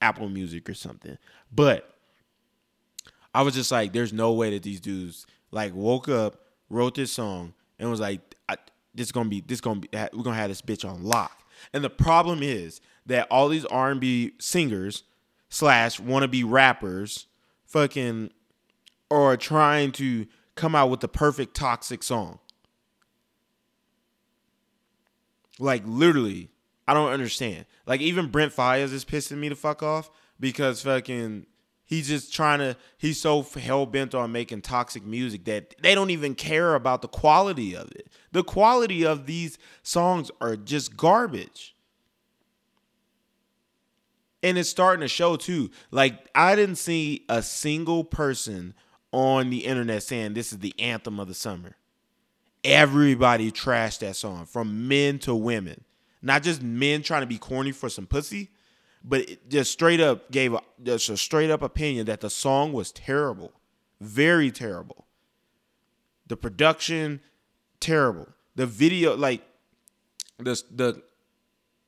Apple 0.02 0.28
Music 0.28 0.68
or 0.70 0.74
something. 0.74 1.18
But 1.52 1.97
I 3.38 3.42
was 3.44 3.54
just 3.54 3.72
like, 3.72 3.94
there's 3.94 4.12
no 4.12 4.32
way 4.32 4.50
that 4.50 4.64
these 4.64 4.80
dudes 4.80 5.28
like 5.52 5.72
woke 5.76 6.10
up, 6.10 6.42
wrote 6.72 6.96
this 6.96 7.12
song, 7.12 7.54
and 7.78 7.88
was 7.88 8.00
like, 8.00 8.34
"This 8.96 9.12
gonna 9.12 9.30
be, 9.30 9.42
this 9.42 9.62
gonna 9.62 9.80
be, 9.80 9.90
we're 9.94 10.24
gonna 10.24 10.36
have 10.36 10.50
this 10.50 10.64
bitch 10.64 10.84
on 10.90 11.04
lock." 11.04 11.44
And 11.72 11.84
the 11.84 11.90
problem 11.92 12.42
is 12.42 12.82
that 13.06 13.28
all 13.30 13.48
these 13.48 13.64
R 13.66 13.92
and 13.92 14.02
B 14.02 14.32
singers 14.40 15.04
slash 15.50 16.00
wannabe 16.00 16.46
rappers, 16.48 17.28
fucking, 17.64 18.32
are 19.12 19.38
trying 19.38 19.92
to 19.92 20.26
come 20.56 20.74
out 20.74 20.90
with 20.90 21.02
the 21.02 21.08
perfect 21.08 21.56
toxic 21.56 22.02
song. 22.02 22.40
Like 25.60 25.84
literally, 25.86 26.50
I 26.88 26.96
don't 26.96 27.12
understand. 27.12 27.68
Like 27.86 28.02
even 28.02 28.32
Brent 28.32 28.52
Faiyaz 28.52 28.92
is 28.94 29.06
pissing 29.06 29.38
me 29.38 29.50
the 29.50 29.56
fuck 29.56 29.84
off 29.84 30.10
because 30.40 30.82
fucking 30.82 31.46
He's 31.88 32.10
just 32.10 32.34
trying 32.34 32.60
to, 32.60 32.76
he's 32.98 33.20
so 33.20 33.42
hell 33.42 33.86
bent 33.86 34.14
on 34.14 34.34
making 34.34 34.62
toxic 34.62 35.06
music 35.06 35.46
that 35.46 35.74
they 35.82 35.96
don't 35.96 36.10
even 36.10 36.36
care 36.36 36.76
about 36.76 37.02
the 37.02 37.08
quality 37.08 37.76
of 37.78 37.90
it. 37.92 38.10
The 38.34 38.44
quality 38.44 39.06
of 39.06 39.26
these 39.26 39.58
songs 39.84 40.30
are 40.42 40.58
just 40.58 40.98
garbage. 40.98 41.76
And 44.44 44.58
it's 44.58 44.70
starting 44.70 45.00
to 45.00 45.08
show 45.08 45.38
too. 45.38 45.72
Like, 45.90 46.28
I 46.36 46.58
didn't 46.58 46.76
see 46.76 47.24
a 47.30 47.42
single 47.42 48.04
person 48.04 48.74
on 49.14 49.50
the 49.50 49.64
internet 49.66 50.04
saying 50.04 50.34
this 50.34 50.52
is 50.52 50.60
the 50.60 50.78
anthem 50.78 51.22
of 51.22 51.30
the 51.30 51.34
summer. 51.34 51.78
Everybody 52.66 53.50
trashed 53.50 54.00
that 54.00 54.18
song 54.18 54.46
from 54.46 54.90
men 54.90 55.20
to 55.20 55.34
women. 55.34 55.86
Not 56.22 56.44
just 56.44 56.62
men 56.62 57.02
trying 57.02 57.22
to 57.22 57.28
be 57.28 57.38
corny 57.38 57.72
for 57.72 57.88
some 57.88 58.08
pussy, 58.08 58.50
but 59.08 59.50
just 59.50 59.72
straight 59.72 60.02
up 60.02 60.30
gave 60.32 60.54
a, 60.54 60.62
just 60.84 61.08
a 61.08 61.16
straight 61.16 61.50
up 61.50 61.62
opinion 61.62 62.06
that 62.08 62.20
the 62.20 62.30
song 62.30 62.74
was 62.74 62.92
terrible, 62.92 63.54
very 64.02 64.52
terrible. 64.52 65.06
The 66.28 66.36
production, 66.36 67.22
terrible. 67.80 68.28
The 68.56 68.66
video, 68.66 69.16
like 69.16 69.44
the 70.38 70.62
the 70.70 71.02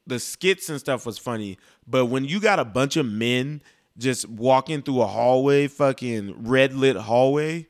the 0.08 0.18
skits 0.18 0.70
and 0.70 0.80
stuff 0.80 1.06
was 1.06 1.18
funny, 1.18 1.58
but 1.86 2.06
when 2.06 2.24
you 2.24 2.40
got 2.40 2.58
a 2.58 2.66
bunch 2.66 2.96
of 2.96 3.06
men 3.06 3.62
just 3.98 4.28
walking 4.30 4.82
through 4.82 5.02
a 5.02 5.08
hallway, 5.08 5.68
fucking 5.68 6.48
red 6.48 6.74
lit 6.74 6.96
hallway, 6.96 7.68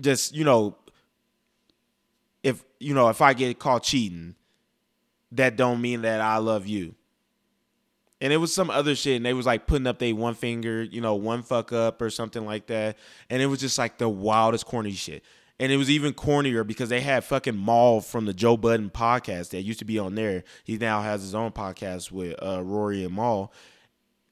just 0.00 0.34
you 0.34 0.42
know, 0.42 0.76
if 2.42 2.64
you 2.80 2.94
know 2.94 3.10
if 3.10 3.22
I 3.22 3.32
get 3.32 3.60
caught 3.60 3.84
cheating, 3.84 4.34
that 5.30 5.54
don't 5.54 5.80
mean 5.80 6.02
that 6.02 6.20
I 6.20 6.38
love 6.38 6.66
you 6.66 6.95
and 8.20 8.32
it 8.32 8.38
was 8.38 8.54
some 8.54 8.70
other 8.70 8.94
shit, 8.94 9.16
and 9.16 9.26
they 9.26 9.34
was 9.34 9.46
like 9.46 9.66
putting 9.66 9.86
up 9.86 9.98
they 9.98 10.12
one 10.12 10.34
finger, 10.34 10.82
you 10.82 11.00
know, 11.00 11.14
one 11.14 11.42
fuck 11.42 11.72
up 11.72 12.00
or 12.00 12.10
something 12.10 12.44
like 12.44 12.66
that, 12.68 12.96
and 13.28 13.42
it 13.42 13.46
was 13.46 13.60
just 13.60 13.78
like 13.78 13.98
the 13.98 14.08
wildest 14.08 14.66
corny 14.66 14.92
shit. 14.92 15.22
And 15.58 15.72
it 15.72 15.78
was 15.78 15.88
even 15.88 16.12
cornier 16.12 16.66
because 16.66 16.90
they 16.90 17.00
had 17.00 17.24
fucking 17.24 17.64
Mal 17.64 18.02
from 18.02 18.26
the 18.26 18.34
Joe 18.34 18.58
Budden 18.58 18.90
podcast 18.90 19.50
that 19.50 19.62
used 19.62 19.78
to 19.78 19.86
be 19.86 19.98
on 19.98 20.14
there. 20.14 20.44
He 20.64 20.76
now 20.76 21.00
has 21.00 21.22
his 21.22 21.34
own 21.34 21.52
podcast 21.52 22.10
with 22.12 22.34
uh, 22.42 22.62
Rory 22.62 23.04
and 23.04 23.14
Mal. 23.14 23.50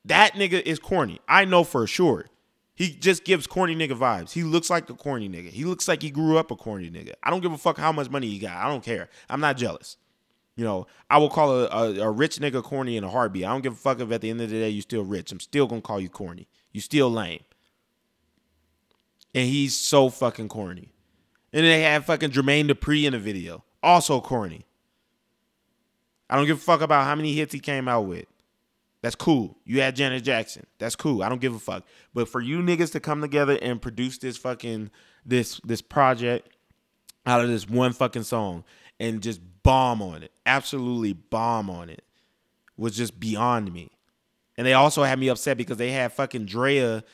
That 0.04 0.34
nigga 0.34 0.60
is 0.60 0.78
corny. 0.78 1.20
I 1.26 1.46
know 1.46 1.64
for 1.64 1.86
sure. 1.86 2.26
He 2.74 2.90
just 2.90 3.24
gives 3.24 3.46
corny 3.46 3.74
nigga 3.74 3.96
vibes. 3.96 4.32
He 4.32 4.42
looks 4.42 4.68
like 4.68 4.86
the 4.86 4.94
corny 4.94 5.28
nigga. 5.28 5.48
He 5.48 5.64
looks 5.64 5.88
like 5.88 6.02
he 6.02 6.10
grew 6.10 6.36
up 6.36 6.50
a 6.50 6.56
corny 6.56 6.90
nigga. 6.90 7.12
I 7.22 7.30
don't 7.30 7.40
give 7.40 7.52
a 7.52 7.58
fuck 7.58 7.78
how 7.78 7.92
much 7.92 8.10
money 8.10 8.28
he 8.28 8.38
got. 8.38 8.56
I 8.56 8.68
don't 8.68 8.84
care. 8.84 9.08
I'm 9.30 9.40
not 9.40 9.56
jealous. 9.56 9.96
You 10.56 10.64
know, 10.64 10.86
I 11.10 11.18
will 11.18 11.30
call 11.30 11.52
a, 11.52 11.66
a, 11.66 12.00
a, 12.00 12.10
rich 12.10 12.38
nigga 12.38 12.62
corny 12.62 12.96
in 12.96 13.02
a 13.02 13.10
heartbeat. 13.10 13.44
I 13.44 13.48
don't 13.48 13.62
give 13.62 13.72
a 13.72 13.76
fuck 13.76 13.98
if 13.98 14.12
at 14.12 14.20
the 14.20 14.30
end 14.30 14.40
of 14.40 14.50
the 14.50 14.56
day 14.56 14.68
you're 14.68 14.82
still 14.82 15.02
rich. 15.02 15.32
I'm 15.32 15.40
still 15.40 15.66
gonna 15.66 15.80
call 15.80 16.00
you 16.00 16.08
corny. 16.08 16.46
You 16.72 16.80
still 16.80 17.10
lame. 17.10 17.42
And 19.34 19.48
he's 19.48 19.76
so 19.76 20.10
fucking 20.10 20.48
corny. 20.48 20.92
And 21.52 21.64
they 21.64 21.82
had 21.82 22.04
fucking 22.04 22.30
Jermaine 22.30 22.70
Dupri 22.70 23.04
in 23.04 23.12
the 23.12 23.18
video. 23.18 23.64
Also 23.82 24.20
corny. 24.20 24.64
I 26.30 26.36
don't 26.36 26.46
give 26.46 26.58
a 26.58 26.60
fuck 26.60 26.80
about 26.80 27.04
how 27.04 27.16
many 27.16 27.34
hits 27.34 27.52
he 27.52 27.60
came 27.60 27.88
out 27.88 28.02
with. 28.02 28.26
That's 29.02 29.16
cool. 29.16 29.58
You 29.64 29.80
had 29.80 29.96
Janet 29.96 30.24
Jackson. 30.24 30.66
That's 30.78 30.96
cool. 30.96 31.22
I 31.22 31.28
don't 31.28 31.40
give 31.40 31.54
a 31.54 31.58
fuck. 31.58 31.84
But 32.14 32.28
for 32.28 32.40
you 32.40 32.60
niggas 32.60 32.92
to 32.92 33.00
come 33.00 33.20
together 33.20 33.58
and 33.60 33.82
produce 33.82 34.18
this 34.18 34.36
fucking 34.36 34.90
this 35.26 35.60
this 35.64 35.82
project 35.82 36.48
out 37.26 37.40
of 37.40 37.48
this 37.48 37.68
one 37.68 37.92
fucking 37.92 38.22
song 38.22 38.64
and 39.00 39.22
just 39.22 39.40
bomb 39.62 40.02
on 40.02 40.22
it, 40.22 40.32
absolutely 40.46 41.12
bomb 41.12 41.70
on 41.70 41.90
it, 41.90 42.04
was 42.76 42.96
just 42.96 43.18
beyond 43.18 43.72
me. 43.72 43.90
And 44.56 44.66
they 44.66 44.72
also 44.72 45.02
had 45.02 45.18
me 45.18 45.28
upset 45.28 45.56
because 45.56 45.78
they 45.78 45.90
had 45.90 46.12
fucking 46.12 46.46
Drea 46.46 47.04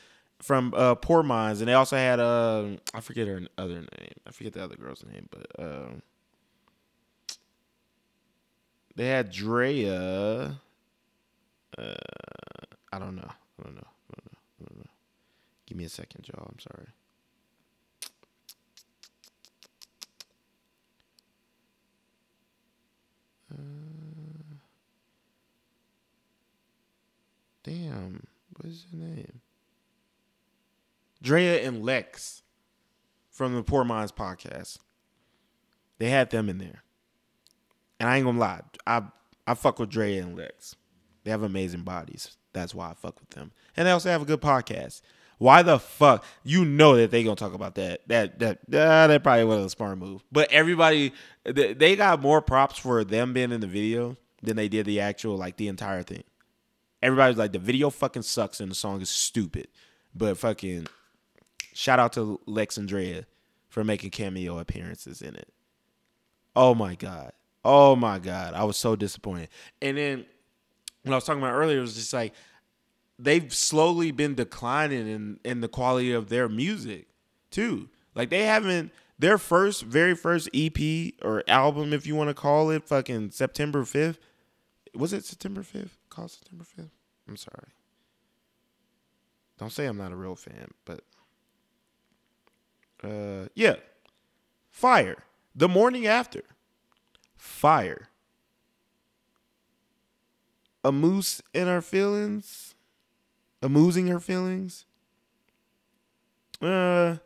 from 0.41 0.73
uh, 0.77 0.95
Poor 0.95 1.23
Minds, 1.23 1.61
and 1.61 1.69
they 1.69 1.75
also 1.75 1.97
had 1.97 2.21
uh, 2.21 2.65
I 2.95 3.01
forget 3.01 3.27
her 3.29 3.41
other 3.57 3.75
name, 3.75 4.13
I 4.27 4.31
forget 4.33 4.53
the 4.53 4.65
other 4.65 4.77
girl's 4.77 5.05
name, 5.05 5.29
but 5.31 5.47
uh, 5.59 5.89
they 8.97 9.07
had 9.07 9.31
Drea. 9.31 10.59
Uh, 11.79 11.95
I 12.93 12.99
don't 12.99 13.17
know. 13.17 13.31
I 13.31 13.63
don't 13.63 13.75
know. 13.75 13.87
I 13.87 14.15
don't 14.15 14.33
know. 14.33 14.39
I 14.61 14.65
don't 14.69 14.79
know. 14.79 14.91
Give 15.67 15.79
me 15.79 15.85
a 15.85 15.89
second, 15.89 16.29
y'all. 16.29 16.49
I'm 16.51 16.59
sorry. 16.59 16.89
Uh, 23.53 24.57
damn, 27.63 28.27
what 28.57 28.67
is 28.71 28.87
her 28.91 28.99
name? 28.99 29.41
Drea 31.23 31.67
and 31.67 31.85
Lex 31.85 32.43
from 33.31 33.55
the 33.55 33.63
Poor 33.63 33.85
Minds 33.85 34.13
podcast. 34.13 34.79
They 35.99 36.09
had 36.11 36.31
them 36.31 36.49
in 36.49 36.59
there. 36.59 36.83
And 37.99 38.09
I 38.09 38.17
ain't 38.17 38.25
gonna 38.25 38.39
lie, 38.39 38.63
I 38.87 39.03
I 39.47 39.55
fuck 39.55 39.79
with 39.79 39.91
Drea 39.91 40.23
and 40.23 40.37
Lex. 40.37 40.77
They 41.25 41.31
have 41.31 41.43
amazing 41.43 41.83
bodies. 41.83 42.37
that's 42.53 42.75
why 42.75 42.91
I 42.91 42.95
fuck 42.95 43.21
with 43.21 43.31
them. 43.31 43.53
And 43.77 43.87
they 43.87 43.91
also 43.91 44.09
have 44.11 44.23
a 44.23 44.27
good 44.27 44.41
podcast. 44.41 45.03
Why 45.41 45.63
the 45.63 45.79
fuck? 45.79 46.23
You 46.45 46.67
know 46.67 46.97
that 46.97 47.11
they 47.11 47.25
gonna 47.25 47.35
talk 47.35 47.55
about 47.55 47.75
that. 47.77 48.07
That 48.09 48.39
that 48.41 48.59
uh, 48.59 49.07
that 49.07 49.23
probably 49.23 49.45
was 49.45 49.65
a 49.65 49.71
smart 49.71 49.97
move. 49.97 50.23
But 50.31 50.53
everybody, 50.53 51.15
they 51.45 51.97
got 51.97 52.21
more 52.21 52.43
props 52.43 52.79
for 52.79 53.05
them 53.05 53.33
being 53.33 53.51
in 53.51 53.63
the 53.63 53.67
video 53.67 54.19
than 54.43 54.59
they 54.59 54.69
did 54.69 54.85
the 54.85 55.01
actual 55.01 55.39
like 55.39 55.57
the 55.57 55.69
entire 55.69 56.03
thing. 56.03 56.25
Everybody's 57.03 57.39
like 57.39 57.53
the 57.53 57.59
video 57.59 57.89
fucking 57.89 58.21
sucks 58.21 58.61
and 58.61 58.71
the 58.71 58.75
song 58.75 59.01
is 59.01 59.09
stupid. 59.09 59.69
But 60.15 60.37
fucking 60.37 60.89
shout 61.73 61.99
out 61.99 62.13
to 62.13 62.39
Lex 62.45 62.77
and 62.77 62.87
Drea 62.87 63.25
for 63.71 63.83
making 63.83 64.11
cameo 64.11 64.59
appearances 64.59 65.23
in 65.23 65.37
it. 65.37 65.49
Oh 66.55 66.75
my 66.75 66.97
god. 66.97 67.33
Oh 67.65 67.97
my 67.97 68.19
god. 68.19 68.53
I 68.53 68.65
was 68.65 68.77
so 68.77 68.95
disappointed. 68.95 69.49
And 69.81 69.97
then 69.97 70.27
when 71.03 71.15
I 71.15 71.17
was 71.17 71.25
talking 71.25 71.41
about 71.41 71.55
earlier, 71.55 71.79
it 71.79 71.81
was 71.81 71.95
just 71.95 72.13
like 72.13 72.35
they've 73.23 73.53
slowly 73.53 74.11
been 74.11 74.35
declining 74.35 75.09
in 75.09 75.41
in 75.45 75.61
the 75.61 75.69
quality 75.69 76.13
of 76.13 76.29
their 76.29 76.49
music 76.49 77.09
too. 77.51 77.89
Like 78.15 78.31
they 78.31 78.45
haven't 78.45 78.93
their 79.19 79.39
first 79.39 79.83
very 79.83 80.15
first 80.15 80.49
EP 80.55 81.13
or 81.23 81.45
album, 81.47 81.93
if 81.93 82.07
you 82.07 82.17
want 82.17 82.31
to 82.31 82.35
call 82.35 82.71
it, 82.71 82.85
fucking 82.85 83.31
September 83.33 83.85
fifth. 83.85 84.19
Was 84.95 85.13
it 85.13 85.25
September 85.25 85.63
fifth? 85.63 85.99
Called 86.09 86.31
September 86.31 86.65
fifth. 86.65 86.97
I'm 87.29 87.37
sorry. 87.37 87.69
Don't 89.59 89.71
say 89.71 89.87
I'm 89.87 89.99
not 89.99 90.13
a 90.13 90.17
real 90.17 90.35
fan, 90.35 90.69
but 90.87 91.05
uh, 93.05 93.49
yeah, 93.55 93.77
fire. 94.71 95.25
The 95.55 95.69
morning 95.69 96.07
after, 96.07 96.43
fire. 97.37 98.09
A 100.83 100.91
moose 100.91 101.43
in 101.53 101.69
our 101.69 101.83
feelings 101.83 102.70
a 103.63 103.69
muse 103.69 103.97
in 103.97 104.07
her 104.09 104.21
feelings. 104.21 104.87
Uh, 106.61 107.17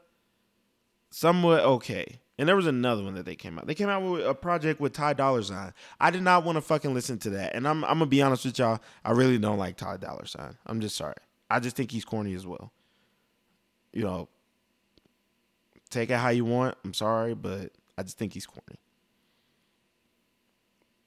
somewhat 1.10 1.60
okay. 1.60 2.20
And 2.36 2.48
there 2.48 2.56
was 2.56 2.66
another 2.66 3.04
one 3.04 3.14
that 3.14 3.24
they 3.24 3.36
came 3.36 3.58
out. 3.58 3.66
They 3.66 3.76
came 3.76 3.88
out 3.88 4.02
with 4.02 4.26
a 4.26 4.34
project 4.34 4.80
with 4.80 4.92
Ty 4.92 5.12
Dolla 5.14 5.42
Sign. 5.42 5.72
I 6.00 6.10
did 6.10 6.22
not 6.22 6.44
want 6.44 6.56
to 6.56 6.60
fucking 6.60 6.92
listen 6.92 7.18
to 7.20 7.30
that. 7.30 7.54
And 7.54 7.66
I'm 7.68 7.84
I'm 7.84 7.98
gonna 7.98 8.06
be 8.06 8.22
honest 8.22 8.44
with 8.44 8.58
y'all. 8.58 8.80
I 9.04 9.12
really 9.12 9.38
don't 9.38 9.58
like 9.58 9.76
Ty 9.76 9.98
Dolla 9.98 10.26
Sign. 10.26 10.56
I'm 10.66 10.80
just 10.80 10.96
sorry. 10.96 11.14
I 11.48 11.60
just 11.60 11.76
think 11.76 11.92
he's 11.92 12.04
corny 12.04 12.34
as 12.34 12.44
well. 12.44 12.72
You 13.92 14.02
know, 14.02 14.28
take 15.90 16.10
it 16.10 16.16
how 16.16 16.30
you 16.30 16.44
want. 16.44 16.76
I'm 16.84 16.94
sorry, 16.94 17.34
but 17.34 17.70
I 17.96 18.02
just 18.02 18.18
think 18.18 18.32
he's 18.32 18.46
corny. 18.46 18.80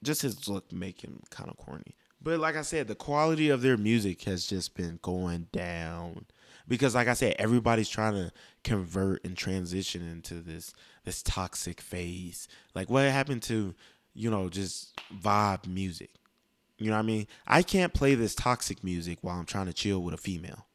Just 0.03 0.21
his 0.21 0.47
look 0.47 0.71
make 0.71 1.01
him 1.01 1.21
kind 1.29 1.49
of 1.49 1.57
corny. 1.57 1.95
But 2.27 2.41
like 2.41 2.57
I 2.57 2.61
said, 2.61 2.89
the 2.89 2.93
quality 2.95 3.47
of 3.47 3.61
their 3.61 3.77
music 3.77 4.23
has 4.23 4.45
just 4.45 4.75
been 4.75 4.99
going 5.01 5.47
down 5.53 6.25
because 6.67 6.93
like 6.93 7.07
I 7.07 7.13
said, 7.13 7.37
everybody's 7.39 7.87
trying 7.87 8.15
to 8.15 8.33
convert 8.65 9.23
and 9.23 9.37
transition 9.37 10.05
into 10.05 10.41
this 10.41 10.73
this 11.05 11.23
toxic 11.23 11.79
phase. 11.79 12.49
Like 12.75 12.89
what 12.89 13.05
happened 13.05 13.43
to, 13.43 13.73
you 14.13 14.29
know, 14.29 14.49
just 14.49 14.99
vibe 15.09 15.67
music? 15.67 16.09
You 16.77 16.89
know 16.89 16.97
what 16.97 17.03
I 17.03 17.07
mean? 17.07 17.27
I 17.47 17.61
can't 17.61 17.93
play 17.93 18.13
this 18.13 18.35
toxic 18.35 18.83
music 18.83 19.19
while 19.21 19.39
I'm 19.39 19.45
trying 19.45 19.67
to 19.67 19.73
chill 19.73 20.03
with 20.03 20.13
a 20.13 20.17
female. 20.17 20.65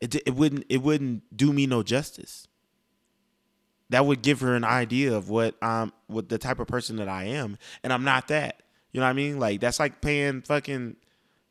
It 0.00 0.16
it 0.26 0.34
wouldn't 0.34 0.64
it 0.68 0.82
wouldn't 0.82 1.36
do 1.36 1.52
me 1.52 1.68
no 1.68 1.84
justice. 1.84 2.48
That 3.90 4.06
would 4.06 4.22
give 4.22 4.40
her 4.40 4.56
an 4.56 4.64
idea 4.64 5.14
of 5.14 5.30
what 5.30 5.54
um 5.62 5.92
what 6.08 6.30
the 6.30 6.38
type 6.38 6.58
of 6.58 6.66
person 6.66 6.96
that 6.96 7.08
I 7.08 7.26
am, 7.26 7.58
and 7.84 7.92
I'm 7.92 8.02
not 8.02 8.26
that. 8.26 8.64
You 8.92 9.00
know 9.00 9.06
what 9.06 9.10
I 9.10 9.14
mean? 9.14 9.38
Like 9.38 9.60
that's 9.60 9.80
like 9.80 10.00
playing 10.00 10.42
fucking 10.42 10.96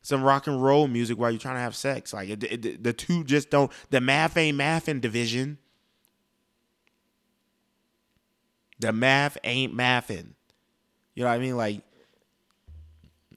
some 0.02 0.24
rock 0.24 0.48
and 0.48 0.64
roll 0.64 0.88
music 0.88 1.18
while 1.18 1.32
you're 1.32 1.40
trying 1.40 1.56
to 1.56 1.62
have 1.62 1.76
sex. 1.76 2.14
Like 2.14 2.30
it, 2.30 2.44
it, 2.44 2.84
the 2.84 2.94
two 2.94 3.24
just 3.24 3.50
don't. 3.50 3.72
The 3.90 4.02
math 4.02 4.38
ain't 4.38 4.58
math 4.58 4.88
in 4.88 5.00
division. 5.00 5.58
The 8.80 8.94
math 8.94 9.38
ain't 9.44 9.76
mathing. 9.76 10.34
You 11.16 11.24
know 11.24 11.30
what 11.30 11.36
I 11.36 11.40
mean? 11.40 11.58
Like, 11.58 11.82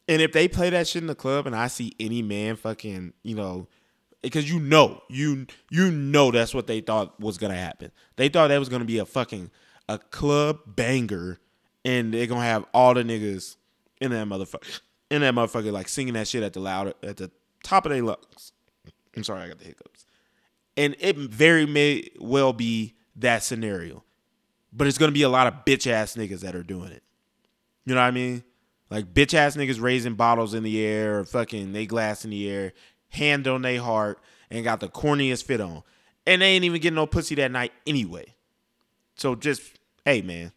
and 0.06 0.20
if 0.20 0.32
they 0.32 0.48
play 0.48 0.70
that 0.70 0.86
shit 0.86 1.02
in 1.02 1.06
the 1.06 1.14
club, 1.14 1.46
and 1.46 1.56
I 1.56 1.66
see 1.66 1.94
any 1.98 2.20
man 2.20 2.56
fucking, 2.56 3.14
you 3.22 3.34
know, 3.34 3.66
because 4.22 4.50
you 4.50 4.60
know, 4.60 5.02
you 5.08 5.46
you 5.70 5.90
know 5.90 6.30
that's 6.30 6.54
what 6.54 6.66
they 6.66 6.80
thought 6.80 7.18
was 7.18 7.38
gonna 7.38 7.56
happen. 7.56 7.90
They 8.16 8.28
thought 8.28 8.48
that 8.48 8.58
was 8.58 8.68
gonna 8.68 8.84
be 8.84 8.98
a 8.98 9.06
fucking 9.06 9.50
a 9.88 9.98
club 9.98 10.60
banger, 10.66 11.40
and 11.84 12.12
they're 12.12 12.26
gonna 12.26 12.42
have 12.42 12.66
all 12.74 12.94
the 12.94 13.02
niggas 13.02 13.56
in 14.00 14.10
that 14.12 14.26
motherfucker, 14.26 14.80
in 15.10 15.20
that 15.22 15.34
motherfucker, 15.34 15.72
like 15.72 15.88
singing 15.88 16.14
that 16.14 16.28
shit 16.28 16.42
at 16.42 16.52
the 16.52 16.60
loud 16.60 16.94
at 17.02 17.16
the 17.16 17.30
top 17.62 17.86
of 17.86 17.92
their 17.92 18.02
lungs. 18.02 18.52
I'm 19.16 19.24
sorry, 19.24 19.42
I 19.42 19.48
got 19.48 19.58
the 19.58 19.64
hiccups. 19.64 20.06
And 20.76 20.96
it 20.98 21.16
very 21.16 21.66
may 21.66 22.08
well 22.18 22.52
be 22.52 22.94
that 23.16 23.42
scenario, 23.42 24.04
but 24.72 24.86
it's 24.86 24.98
gonna 24.98 25.12
be 25.12 25.22
a 25.22 25.28
lot 25.28 25.46
of 25.46 25.64
bitch 25.64 25.90
ass 25.90 26.14
niggas 26.14 26.40
that 26.40 26.54
are 26.54 26.62
doing 26.62 26.92
it. 26.92 27.02
You 27.84 27.94
know 27.94 28.00
what 28.00 28.08
I 28.08 28.12
mean? 28.12 28.44
Like 28.88 29.12
bitch 29.12 29.34
ass 29.34 29.56
niggas 29.56 29.80
raising 29.80 30.14
bottles 30.14 30.54
in 30.54 30.62
the 30.62 30.84
air, 30.84 31.20
or 31.20 31.24
fucking 31.24 31.72
they 31.72 31.86
glass 31.86 32.24
in 32.24 32.30
the 32.30 32.48
air, 32.48 32.72
hand 33.08 33.46
on 33.46 33.62
their 33.62 33.80
heart, 33.80 34.20
and 34.50 34.64
got 34.64 34.80
the 34.80 34.88
corniest 34.88 35.44
fit 35.44 35.60
on, 35.60 35.82
and 36.26 36.42
they 36.42 36.46
ain't 36.46 36.64
even 36.64 36.80
getting 36.80 36.96
no 36.96 37.06
pussy 37.06 37.34
that 37.36 37.50
night 37.50 37.72
anyway. 37.86 38.34
So 39.16 39.34
just 39.34 39.62
hey 40.04 40.22
man, 40.22 40.52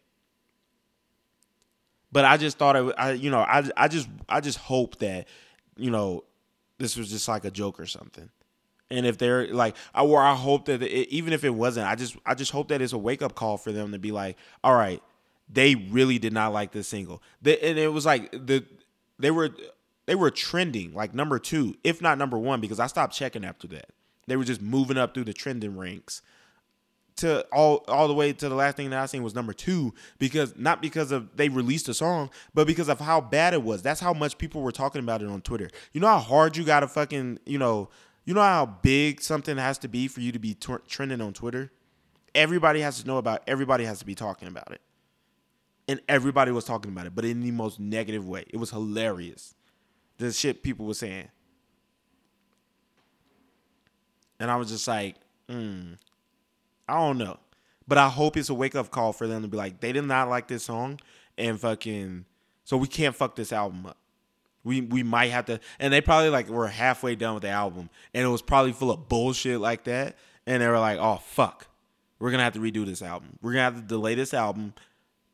but 2.14 2.24
I 2.24 2.36
just 2.36 2.58
thought 2.58 2.76
it, 2.76 2.94
I, 2.96 3.12
you 3.12 3.28
know, 3.28 3.40
I, 3.40 3.68
I 3.76 3.88
just, 3.88 4.08
I 4.28 4.40
just 4.40 4.56
hope 4.56 5.00
that, 5.00 5.26
you 5.76 5.90
know, 5.90 6.22
this 6.78 6.96
was 6.96 7.10
just 7.10 7.26
like 7.26 7.44
a 7.44 7.50
joke 7.50 7.80
or 7.80 7.86
something. 7.86 8.30
And 8.88 9.04
if 9.04 9.18
they're 9.18 9.52
like, 9.52 9.74
I, 9.92 10.04
or 10.04 10.22
I 10.22 10.36
hope 10.36 10.66
that 10.66 10.80
it, 10.80 11.08
even 11.08 11.32
if 11.32 11.42
it 11.42 11.50
wasn't, 11.50 11.88
I 11.88 11.96
just, 11.96 12.16
I 12.24 12.34
just 12.34 12.52
hope 12.52 12.68
that 12.68 12.80
it's 12.80 12.92
a 12.92 12.98
wake 12.98 13.20
up 13.20 13.34
call 13.34 13.56
for 13.56 13.72
them 13.72 13.90
to 13.90 13.98
be 13.98 14.12
like, 14.12 14.36
all 14.62 14.76
right, 14.76 15.02
they 15.52 15.74
really 15.74 16.20
did 16.20 16.32
not 16.32 16.52
like 16.52 16.70
this 16.70 16.86
single. 16.86 17.20
And 17.44 17.78
it 17.78 17.92
was 17.92 18.06
like 18.06 18.30
the, 18.30 18.64
they 19.18 19.32
were, 19.32 19.50
they 20.06 20.14
were 20.14 20.30
trending 20.30 20.94
like 20.94 21.14
number 21.14 21.40
two, 21.40 21.74
if 21.82 22.00
not 22.00 22.16
number 22.16 22.38
one, 22.38 22.60
because 22.60 22.78
I 22.78 22.86
stopped 22.86 23.12
checking 23.12 23.44
after 23.44 23.66
that. 23.68 23.90
They 24.28 24.36
were 24.36 24.44
just 24.44 24.62
moving 24.62 24.98
up 24.98 25.14
through 25.14 25.24
the 25.24 25.32
trending 25.32 25.76
ranks 25.76 26.22
to 27.16 27.46
all 27.52 27.84
all 27.86 28.08
the 28.08 28.14
way 28.14 28.32
to 28.32 28.48
the 28.48 28.54
last 28.54 28.76
thing 28.76 28.90
that 28.90 28.98
I 28.98 29.06
seen 29.06 29.22
was 29.22 29.34
number 29.34 29.52
two 29.52 29.94
because 30.18 30.56
not 30.56 30.82
because 30.82 31.12
of 31.12 31.36
they 31.36 31.48
released 31.48 31.88
a 31.88 31.94
song, 31.94 32.30
but 32.54 32.66
because 32.66 32.88
of 32.88 33.00
how 33.00 33.20
bad 33.20 33.54
it 33.54 33.62
was. 33.62 33.82
That's 33.82 34.00
how 34.00 34.12
much 34.12 34.36
people 34.38 34.62
were 34.62 34.72
talking 34.72 35.00
about 35.00 35.22
it 35.22 35.28
on 35.28 35.40
Twitter. 35.40 35.70
You 35.92 36.00
know 36.00 36.08
how 36.08 36.18
hard 36.18 36.56
you 36.56 36.64
gotta 36.64 36.88
fucking 36.88 37.38
you 37.46 37.58
know 37.58 37.88
you 38.24 38.34
know 38.34 38.40
how 38.42 38.66
big 38.66 39.20
something 39.20 39.56
has 39.56 39.78
to 39.78 39.88
be 39.88 40.08
for 40.08 40.20
you 40.20 40.32
to 40.32 40.38
be 40.38 40.54
t- 40.54 40.74
trending 40.88 41.20
on 41.20 41.32
Twitter. 41.32 41.70
Everybody 42.34 42.80
has 42.80 43.00
to 43.00 43.06
know 43.06 43.18
about. 43.18 43.42
Everybody 43.46 43.84
has 43.84 44.00
to 44.00 44.06
be 44.06 44.16
talking 44.16 44.48
about 44.48 44.72
it, 44.72 44.80
and 45.86 46.00
everybody 46.08 46.50
was 46.50 46.64
talking 46.64 46.90
about 46.90 47.06
it, 47.06 47.14
but 47.14 47.24
in 47.24 47.42
the 47.42 47.52
most 47.52 47.78
negative 47.78 48.26
way. 48.26 48.44
It 48.48 48.56
was 48.56 48.70
hilarious. 48.70 49.54
The 50.18 50.32
shit 50.32 50.62
people 50.62 50.86
were 50.86 50.94
saying, 50.94 51.28
and 54.40 54.50
I 54.50 54.56
was 54.56 54.68
just 54.68 54.88
like, 54.88 55.16
hmm 55.48 55.92
I 56.88 56.94
don't 56.94 57.18
know. 57.18 57.38
But 57.86 57.98
I 57.98 58.08
hope 58.08 58.36
it's 58.36 58.48
a 58.48 58.54
wake 58.54 58.74
up 58.74 58.90
call 58.90 59.12
for 59.12 59.26
them 59.26 59.42
to 59.42 59.48
be 59.48 59.56
like, 59.56 59.80
they 59.80 59.92
did 59.92 60.04
not 60.04 60.28
like 60.28 60.48
this 60.48 60.64
song 60.64 61.00
and 61.36 61.60
fucking 61.60 62.24
so 62.64 62.76
we 62.76 62.86
can't 62.86 63.14
fuck 63.14 63.36
this 63.36 63.52
album 63.52 63.86
up. 63.86 63.98
We 64.62 64.80
we 64.80 65.02
might 65.02 65.30
have 65.30 65.44
to 65.46 65.60
and 65.78 65.92
they 65.92 66.00
probably 66.00 66.30
like 66.30 66.48
were 66.48 66.68
halfway 66.68 67.14
done 67.14 67.34
with 67.34 67.42
the 67.42 67.50
album 67.50 67.90
and 68.14 68.24
it 68.24 68.28
was 68.28 68.40
probably 68.40 68.72
full 68.72 68.90
of 68.90 69.08
bullshit 69.08 69.60
like 69.60 69.84
that. 69.84 70.16
And 70.46 70.62
they 70.62 70.68
were 70.68 70.78
like, 70.78 70.98
oh 70.98 71.16
fuck. 71.16 71.66
We're 72.18 72.30
gonna 72.30 72.44
have 72.44 72.54
to 72.54 72.60
redo 72.60 72.86
this 72.86 73.02
album. 73.02 73.38
We're 73.42 73.52
gonna 73.52 73.64
have 73.64 73.76
to 73.76 73.82
delay 73.82 74.14
this 74.14 74.32
album 74.32 74.72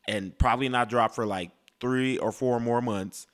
and 0.07 0.37
probably 0.37 0.67
not 0.67 0.89
drop 0.89 1.15
for 1.15 1.25
like 1.25 1.51
three 1.79 2.17
or 2.17 2.33
four 2.33 2.59
more 2.59 2.81
months 2.81 3.27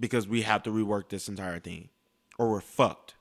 because 0.00 0.26
we 0.26 0.42
have 0.42 0.62
to 0.62 0.70
rework 0.70 1.10
this 1.10 1.28
entire 1.28 1.58
thing. 1.58 1.90
Or 2.38 2.50
we're 2.50 2.60
fucked. 2.60 3.15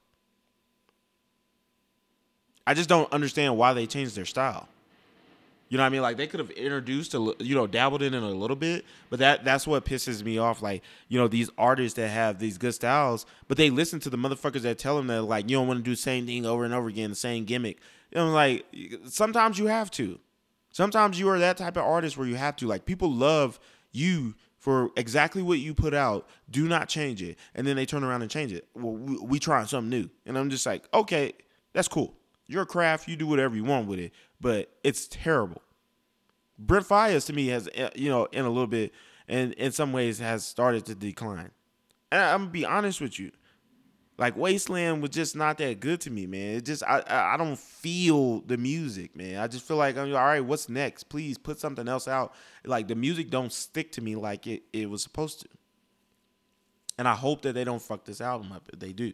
I 2.68 2.74
just 2.74 2.90
don't 2.90 3.12
understand 3.12 3.58
why 3.58 3.74
they 3.74 3.86
changed 3.86 4.16
their 4.16 4.26
style. 4.26 4.68
You 5.70 5.78
know 5.78 5.84
what 5.84 5.88
I 5.88 5.90
mean? 5.90 6.02
Like 6.04 6.18
they 6.18 6.28
could 6.28 6.40
have 6.40 6.52
introduced 6.52 7.16
a, 7.16 7.36
you 7.40 7.56
know, 7.56 7.66
dabbled 7.66 8.04
in 8.04 8.14
it 8.14 8.22
a 8.22 8.28
little 8.28 8.56
bit, 8.56 8.86
but 9.10 9.20
that 9.20 9.44
that's 9.44 9.66
what 9.66 9.84
pisses 9.84 10.24
me 10.24 10.38
off. 10.38 10.62
Like, 10.62 10.84
you 11.08 11.20
know, 11.20 11.28
these 11.28 11.50
artists 11.58 11.96
that 11.96 12.10
have 12.10 12.38
these 12.38 12.58
good 12.58 12.74
styles, 12.74 13.26
but 13.48 13.58
they 13.58 13.72
listen 13.72 14.00
to 14.02 14.10
the 14.10 14.18
motherfuckers 14.18 14.62
that 14.62 14.78
tell 14.78 14.96
them 14.96 15.08
that 15.08 15.24
like 15.24 15.50
you 15.50 15.58
don't 15.58 15.68
want 15.68 15.80
to 15.80 15.84
do 15.84 15.92
the 15.92 15.98
same 15.98 16.28
thing 16.28 16.46
over 16.46 16.66
and 16.66 16.74
over 16.74 16.88
again, 16.88 17.10
the 17.10 17.16
same 17.16 17.46
gimmick. 17.46 17.80
You 18.12 18.20
know, 18.20 18.32
like 18.32 18.66
sometimes 19.06 19.58
you 19.58 19.66
have 19.66 19.90
to. 19.92 20.20
Sometimes 20.72 21.20
you 21.20 21.28
are 21.30 21.40
that 21.40 21.58
type 21.58 21.78
of 21.78 21.84
artist 21.84 22.16
where 22.16 22.28
you 22.28 22.36
have 22.36 22.56
to. 22.58 22.68
Like 22.68 22.86
people 22.86 23.12
love 23.12 23.60
you 23.92 24.36
for 24.60 24.92
exactly 24.96 25.42
what 25.42 25.58
you 25.58 25.74
put 25.74 25.96
out. 25.96 26.28
Do 26.50 26.68
not 26.68 26.90
change 26.90 27.24
it, 27.24 27.40
and 27.56 27.66
then 27.66 27.76
they 27.76 27.88
turn 27.88 28.04
around 28.04 28.22
and 28.22 28.30
change 28.30 28.54
it. 28.54 28.68
Well, 28.76 28.94
we, 28.94 29.18
we 29.18 29.40
trying 29.40 29.66
something 29.66 29.90
new, 29.90 30.10
and 30.28 30.38
I'm 30.38 30.52
just 30.52 30.66
like, 30.66 30.88
okay, 30.94 31.34
that's 31.74 31.88
cool. 31.88 32.14
Your 32.48 32.66
craft, 32.66 33.08
you 33.08 33.16
do 33.16 33.28
whatever 33.28 33.56
you 33.56 33.64
want 33.64 33.88
with 33.88 34.00
it, 34.00 34.14
but 34.40 34.72
it's 34.84 35.08
terrible. 35.08 35.62
Brent 36.58 36.88
Faiyaz 36.88 37.26
to 37.28 37.34
me 37.34 37.48
has, 37.48 37.70
eh, 37.76 37.90
you 37.96 38.10
know, 38.10 38.26
in 38.26 38.46
a 38.46 38.50
little 38.50 38.68
bit, 38.68 38.94
and 39.28 39.54
in 39.54 39.72
some 39.72 39.92
ways 39.94 40.20
has 40.20 40.46
started 40.46 40.86
to 40.86 40.96
decline. 40.96 41.52
And 42.12 42.22
I'm 42.22 42.42
gonna 42.42 42.52
be 42.52 42.66
honest 42.66 43.02
with 43.02 43.20
you, 43.20 43.32
Like 44.18 44.38
Wasteland 44.38 45.02
was 45.02 45.12
just 45.12 45.36
not 45.36 45.58
that 45.58 45.82
good 45.82 46.00
to 46.02 46.12
me, 46.12 46.26
man. 46.26 46.56
It 46.58 46.66
just 46.66 46.84
I 46.84 47.02
I 47.08 47.34
I 47.34 47.38
don't 47.38 47.60
feel 47.60 48.42
the 48.42 48.58
music, 48.58 49.16
man. 49.16 49.40
I 49.40 49.48
just 49.48 49.68
feel 49.68 49.78
like 49.78 49.98
I'm 49.98 50.08
all 50.16 50.24
right. 50.26 50.40
What's 50.46 50.70
next? 50.70 51.06
Please 51.06 51.38
put 51.38 51.60
something 51.60 51.88
else 51.88 52.08
out. 52.08 52.34
Like 52.66 52.88
the 52.88 52.96
music 52.96 53.30
don't 53.30 53.52
stick 53.52 53.92
to 53.94 54.02
me 54.02 54.16
like 54.16 54.48
it 54.48 54.64
it 54.72 54.90
was 54.90 55.04
supposed 55.04 55.42
to. 55.42 55.50
And 56.98 57.08
I 57.08 57.14
hope 57.16 57.42
that 57.44 57.54
they 57.54 57.64
don't 57.64 57.82
fuck 57.82 58.06
this 58.06 58.22
album 58.22 58.52
up 58.52 58.70
if 58.72 58.80
they 58.80 58.94
do. 58.94 59.14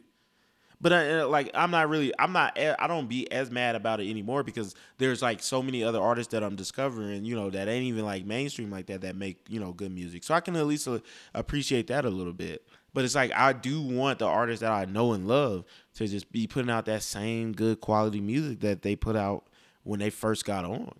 But 0.82 0.92
uh, 0.92 1.28
like 1.28 1.52
I'm 1.54 1.70
not 1.70 1.90
really 1.90 2.12
I'm 2.18 2.34
not 2.34 2.58
I 2.58 2.88
don't 2.88 3.08
be 3.08 3.32
as 3.32 3.52
mad 3.52 3.76
about 3.76 4.00
it 4.00 4.10
anymore 4.10 4.42
because 4.44 4.74
there's 4.98 5.22
like 5.22 5.44
so 5.44 5.62
many 5.62 5.84
other 5.84 6.02
artists 6.02 6.32
that 6.32 6.44
I'm 6.44 6.56
discovering, 6.56 7.24
you 7.24 7.36
know, 7.36 7.52
that 7.52 7.68
ain't 7.68 7.86
even 7.86 8.04
like 8.04 8.26
mainstream 8.26 8.72
like 8.72 8.88
that 8.88 9.02
that 9.02 9.16
make, 9.16 9.38
you 9.48 9.60
know, 9.60 9.74
good 9.74 9.92
music. 9.94 10.24
So 10.24 10.34
I 10.34 10.40
can 10.40 10.56
at 10.56 10.66
least 10.66 10.88
uh, 10.88 11.00
appreciate 11.36 11.88
that 11.88 12.04
a 12.04 12.10
little 12.10 12.34
bit. 12.34 12.68
But 12.94 13.06
it's 13.06 13.14
like 13.14 13.32
I 13.32 13.54
do 13.54 13.80
want 13.80 14.20
the 14.20 14.26
artists 14.26 14.62
that 14.62 14.72
I 14.72 14.86
know 14.86 15.14
and 15.14 15.28
love 15.28 15.66
to 15.96 16.08
just 16.08 16.32
be 16.32 16.48
putting 16.48 16.72
out 16.72 16.86
that 16.86 17.04
same 17.04 17.54
good 17.54 17.80
quality 17.80 18.20
music 18.20 18.62
that 18.62 18.82
they 18.82 18.96
put 18.96 19.16
out 19.16 19.46
when 19.84 20.00
they 20.00 20.10
first 20.10 20.46
got 20.46 20.66
on. 20.66 20.92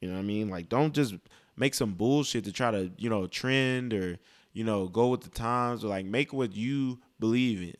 You 0.00 0.08
know 0.08 0.14
what 0.14 0.20
I 0.20 0.24
mean? 0.24 0.48
Like 0.50 0.68
don't 0.68 0.94
just 0.94 1.14
make 1.56 1.74
some 1.74 1.94
bullshit 1.94 2.44
to 2.44 2.52
try 2.52 2.70
to, 2.70 2.92
you 2.96 3.10
know, 3.10 3.26
trend 3.26 3.92
or, 3.92 4.18
you 4.52 4.62
know, 4.62 4.86
go 4.86 5.08
with 5.08 5.22
the 5.22 5.30
times 5.30 5.84
or 5.84 5.88
like 5.88 6.06
make 6.06 6.32
what 6.32 6.54
you 6.54 7.00
believe 7.18 7.60
in. 7.60 7.74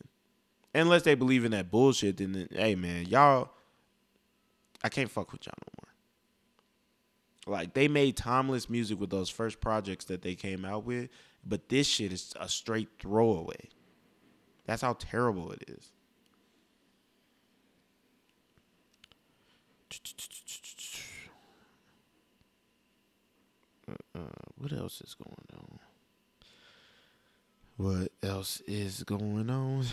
Unless 0.73 1.03
they 1.03 1.15
believe 1.15 1.43
in 1.43 1.51
that 1.51 1.69
bullshit, 1.69 2.17
then 2.17 2.47
hey 2.51 2.75
man, 2.75 3.05
y'all 3.07 3.49
I 4.83 4.89
can't 4.89 5.11
fuck 5.11 5.31
with 5.31 5.45
y'all 5.45 5.53
no 5.61 5.85
more. 7.47 7.57
Like 7.57 7.73
they 7.73 7.87
made 7.87 8.15
timeless 8.17 8.69
music 8.69 8.99
with 8.99 9.09
those 9.09 9.29
first 9.29 9.59
projects 9.59 10.05
that 10.05 10.21
they 10.21 10.35
came 10.35 10.63
out 10.65 10.85
with 10.85 11.09
but 11.45 11.69
this 11.69 11.87
shit 11.87 12.13
is 12.13 12.33
a 12.39 12.47
straight 12.47 12.89
throwaway. 12.99 13.69
That's 14.65 14.81
how 14.81 14.93
terrible 14.93 15.51
it 15.51 15.63
is. 15.67 15.91
Uh, 24.15 24.19
what 24.57 24.71
else 24.71 25.01
is 25.01 25.15
going 25.15 25.47
on? 25.53 25.79
What 27.77 28.11
else 28.21 28.61
is 28.67 29.03
going 29.03 29.49
on? 29.49 29.85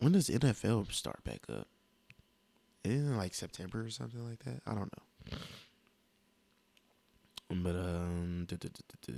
When 0.00 0.12
does 0.12 0.28
NFL 0.28 0.92
start 0.92 1.24
back 1.24 1.40
up? 1.48 1.66
Isn't 2.84 3.12
it 3.12 3.16
like 3.16 3.34
September 3.34 3.84
or 3.84 3.90
something 3.90 4.26
like 4.28 4.44
that? 4.44 4.62
I 4.66 4.74
don't 4.74 4.92
know. 4.96 5.38
But 7.50 7.76
um, 7.76 8.44
duh, 8.46 8.56
duh, 8.56 8.68
duh, 9.06 9.12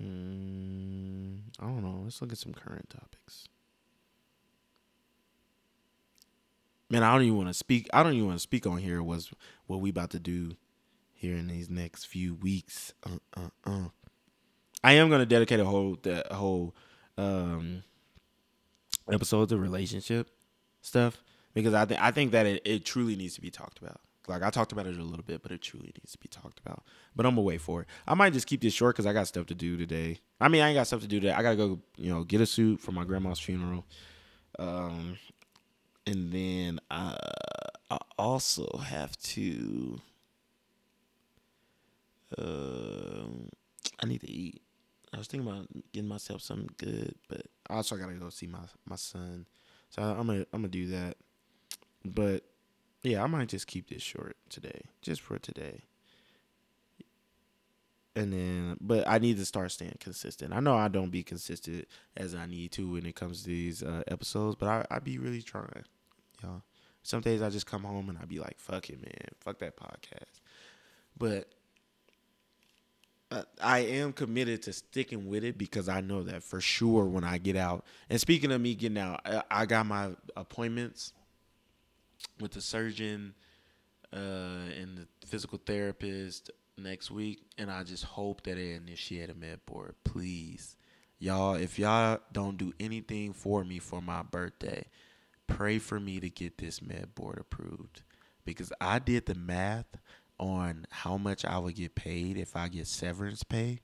mm, 0.00 1.38
I 1.60 1.64
don't 1.64 1.82
know. 1.82 2.00
Let's 2.04 2.22
look 2.22 2.32
at 2.32 2.38
some 2.38 2.54
current 2.54 2.88
topics. 2.88 3.48
Man, 6.88 7.02
I 7.02 7.12
don't 7.12 7.22
even 7.22 7.36
want 7.36 7.48
to 7.48 7.54
speak. 7.54 7.88
I 7.92 8.02
don't 8.02 8.14
even 8.14 8.26
want 8.26 8.38
to 8.38 8.42
speak 8.42 8.66
on 8.66 8.78
here. 8.78 9.02
Was 9.02 9.32
what 9.66 9.80
we 9.80 9.90
about 9.90 10.10
to 10.10 10.20
do 10.20 10.56
here 11.12 11.36
in 11.36 11.48
these 11.48 11.68
next 11.68 12.04
few 12.04 12.34
weeks. 12.34 12.94
Uh, 13.04 13.18
uh, 13.36 13.48
uh. 13.66 13.88
I 14.84 14.92
am 14.92 15.10
gonna 15.10 15.26
dedicate 15.26 15.60
a 15.60 15.64
whole 15.64 15.98
that 16.02 16.30
whole 16.30 16.74
um 17.16 17.82
episodes 19.12 19.52
of 19.52 19.60
relationship 19.60 20.30
stuff 20.80 21.22
because 21.54 21.74
I 21.74 21.84
think 21.84 22.00
I 22.00 22.10
think 22.10 22.32
that 22.32 22.46
it, 22.46 22.62
it 22.64 22.84
truly 22.84 23.16
needs 23.16 23.34
to 23.34 23.40
be 23.40 23.50
talked 23.50 23.78
about. 23.78 24.00
Like 24.26 24.42
I 24.42 24.50
talked 24.50 24.72
about 24.72 24.86
it 24.86 24.96
a 24.96 25.02
little 25.02 25.24
bit, 25.24 25.42
but 25.42 25.52
it 25.52 25.60
truly 25.60 25.86
needs 25.86 26.12
to 26.12 26.18
be 26.18 26.28
talked 26.28 26.58
about. 26.60 26.82
But 27.14 27.26
I'm 27.26 27.32
gonna 27.32 27.42
wait 27.42 27.60
for 27.60 27.82
it. 27.82 27.88
I 28.06 28.14
might 28.14 28.32
just 28.32 28.46
keep 28.46 28.60
this 28.62 28.72
short 28.72 28.94
because 28.94 29.06
I 29.06 29.12
got 29.12 29.28
stuff 29.28 29.46
to 29.46 29.54
do 29.54 29.76
today. 29.76 30.20
I 30.40 30.48
mean, 30.48 30.62
I 30.62 30.68
ain't 30.68 30.76
got 30.76 30.86
stuff 30.86 31.00
to 31.00 31.06
do 31.06 31.20
today. 31.20 31.32
I 31.32 31.42
gotta 31.42 31.56
go, 31.56 31.78
you 31.96 32.12
know, 32.12 32.24
get 32.24 32.40
a 32.40 32.46
suit 32.46 32.80
for 32.80 32.92
my 32.92 33.04
grandma's 33.04 33.38
funeral, 33.38 33.84
um, 34.58 35.18
and 36.06 36.32
then 36.32 36.80
I, 36.90 37.16
I 37.90 37.98
also 38.18 38.66
have 38.78 39.16
to. 39.18 40.00
Uh, 42.36 43.26
I 44.02 44.06
need 44.06 44.22
to 44.22 44.30
eat. 44.30 44.62
I 45.14 45.18
was 45.18 45.28
thinking 45.28 45.48
about 45.48 45.68
getting 45.92 46.08
myself 46.08 46.42
something 46.42 46.70
good, 46.76 47.14
but 47.28 47.42
also 47.70 47.94
I 47.94 48.00
gotta 48.00 48.14
go 48.14 48.30
see 48.30 48.48
my 48.48 48.58
my 48.84 48.96
son. 48.96 49.46
So 49.90 50.02
I'm 50.02 50.26
gonna 50.26 50.40
I'm 50.52 50.62
gonna 50.62 50.68
do 50.68 50.88
that. 50.88 51.16
But 52.04 52.42
yeah, 53.02 53.22
I 53.22 53.26
might 53.26 53.48
just 53.48 53.66
keep 53.66 53.88
this 53.88 54.02
short 54.02 54.36
today, 54.48 54.86
just 55.02 55.20
for 55.20 55.38
today. 55.38 55.82
And 58.16 58.32
then, 58.32 58.76
but 58.80 59.06
I 59.08 59.18
need 59.18 59.38
to 59.38 59.44
start 59.44 59.72
staying 59.72 59.96
consistent. 60.00 60.52
I 60.52 60.60
know 60.60 60.74
I 60.74 60.88
don't 60.88 61.10
be 61.10 61.22
consistent 61.22 61.86
as 62.16 62.34
I 62.34 62.46
need 62.46 62.72
to 62.72 62.92
when 62.92 63.06
it 63.06 63.16
comes 63.16 63.42
to 63.42 63.48
these 63.48 63.82
uh, 63.82 64.02
episodes, 64.08 64.56
but 64.58 64.68
I 64.68 64.86
I 64.90 64.98
be 64.98 65.18
really 65.18 65.42
trying, 65.42 65.84
y'all. 66.42 66.62
Some 67.02 67.20
days 67.20 67.42
I 67.42 67.50
just 67.50 67.66
come 67.66 67.84
home 67.84 68.08
and 68.08 68.18
I 68.18 68.24
be 68.24 68.40
like, 68.40 68.58
"Fuck 68.58 68.90
it, 68.90 69.00
man, 69.00 69.28
fuck 69.40 69.58
that 69.58 69.76
podcast." 69.76 70.40
But 71.16 71.52
I 73.62 73.80
am 73.80 74.12
committed 74.12 74.62
to 74.62 74.72
sticking 74.72 75.28
with 75.28 75.44
it 75.44 75.58
because 75.58 75.88
I 75.88 76.00
know 76.00 76.22
that 76.22 76.42
for 76.42 76.60
sure 76.60 77.04
when 77.04 77.24
I 77.24 77.38
get 77.38 77.56
out. 77.56 77.84
And 78.08 78.20
speaking 78.20 78.52
of 78.52 78.60
me 78.60 78.74
getting 78.74 78.98
out, 78.98 79.20
I, 79.24 79.42
I 79.50 79.66
got 79.66 79.86
my 79.86 80.10
appointments 80.36 81.12
with 82.40 82.52
the 82.52 82.60
surgeon 82.60 83.34
uh, 84.12 84.16
and 84.80 84.98
the 84.98 85.26
physical 85.26 85.58
therapist 85.64 86.50
next 86.76 87.10
week, 87.10 87.42
and 87.58 87.70
I 87.70 87.82
just 87.82 88.04
hope 88.04 88.42
that 88.44 88.56
they 88.56 88.72
initiate 88.72 89.30
a 89.30 89.34
med 89.34 89.64
board, 89.66 89.94
please. 90.04 90.76
Y'all, 91.18 91.54
if 91.54 91.78
y'all 91.78 92.18
don't 92.32 92.56
do 92.56 92.72
anything 92.80 93.32
for 93.32 93.64
me 93.64 93.78
for 93.78 94.02
my 94.02 94.22
birthday, 94.22 94.84
pray 95.46 95.78
for 95.78 96.00
me 96.00 96.20
to 96.20 96.28
get 96.28 96.58
this 96.58 96.82
med 96.82 97.14
board 97.14 97.38
approved 97.38 98.02
because 98.44 98.72
I 98.80 98.98
did 98.98 99.26
the 99.26 99.34
math 99.34 99.86
on 100.38 100.86
how 100.90 101.16
much 101.16 101.44
I 101.44 101.58
would 101.58 101.76
get 101.76 101.94
paid 101.94 102.36
if 102.36 102.56
I 102.56 102.68
get 102.68 102.86
severance 102.86 103.42
pay 103.42 103.80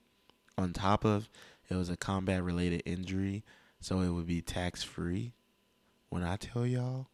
on 0.59 0.73
top 0.73 1.05
of 1.05 1.29
it 1.69 1.77
was 1.77 1.89
a 1.89 1.97
combat 1.97 2.43
related 2.43 2.83
injury, 2.85 3.45
so 3.81 4.01
it 4.01 4.11
would 4.11 4.27
be 4.27 4.43
tax 4.43 4.83
free. 4.83 5.33
When 6.09 6.25
I 6.25 6.37
tell 6.37 6.67
y'all, 6.67 7.07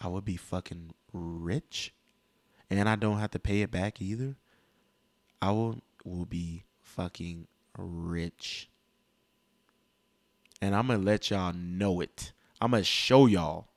I 0.00 0.08
would 0.08 0.24
be 0.24 0.36
fucking 0.36 0.94
rich 1.12 1.92
and 2.70 2.88
I 2.88 2.96
don't 2.96 3.18
have 3.18 3.30
to 3.32 3.38
pay 3.38 3.60
it 3.62 3.70
back 3.70 4.00
either. 4.00 4.36
I 5.40 5.50
will 5.52 5.82
will 6.04 6.26
be 6.26 6.64
fucking 6.80 7.46
rich. 7.78 8.68
And 10.60 10.74
I'm 10.74 10.86
gonna 10.86 11.02
let 11.02 11.30
y'all 11.30 11.52
know 11.52 12.00
it. 12.00 12.32
I'm 12.60 12.70
gonna 12.70 12.84
show 12.84 13.26
y'all 13.26 13.68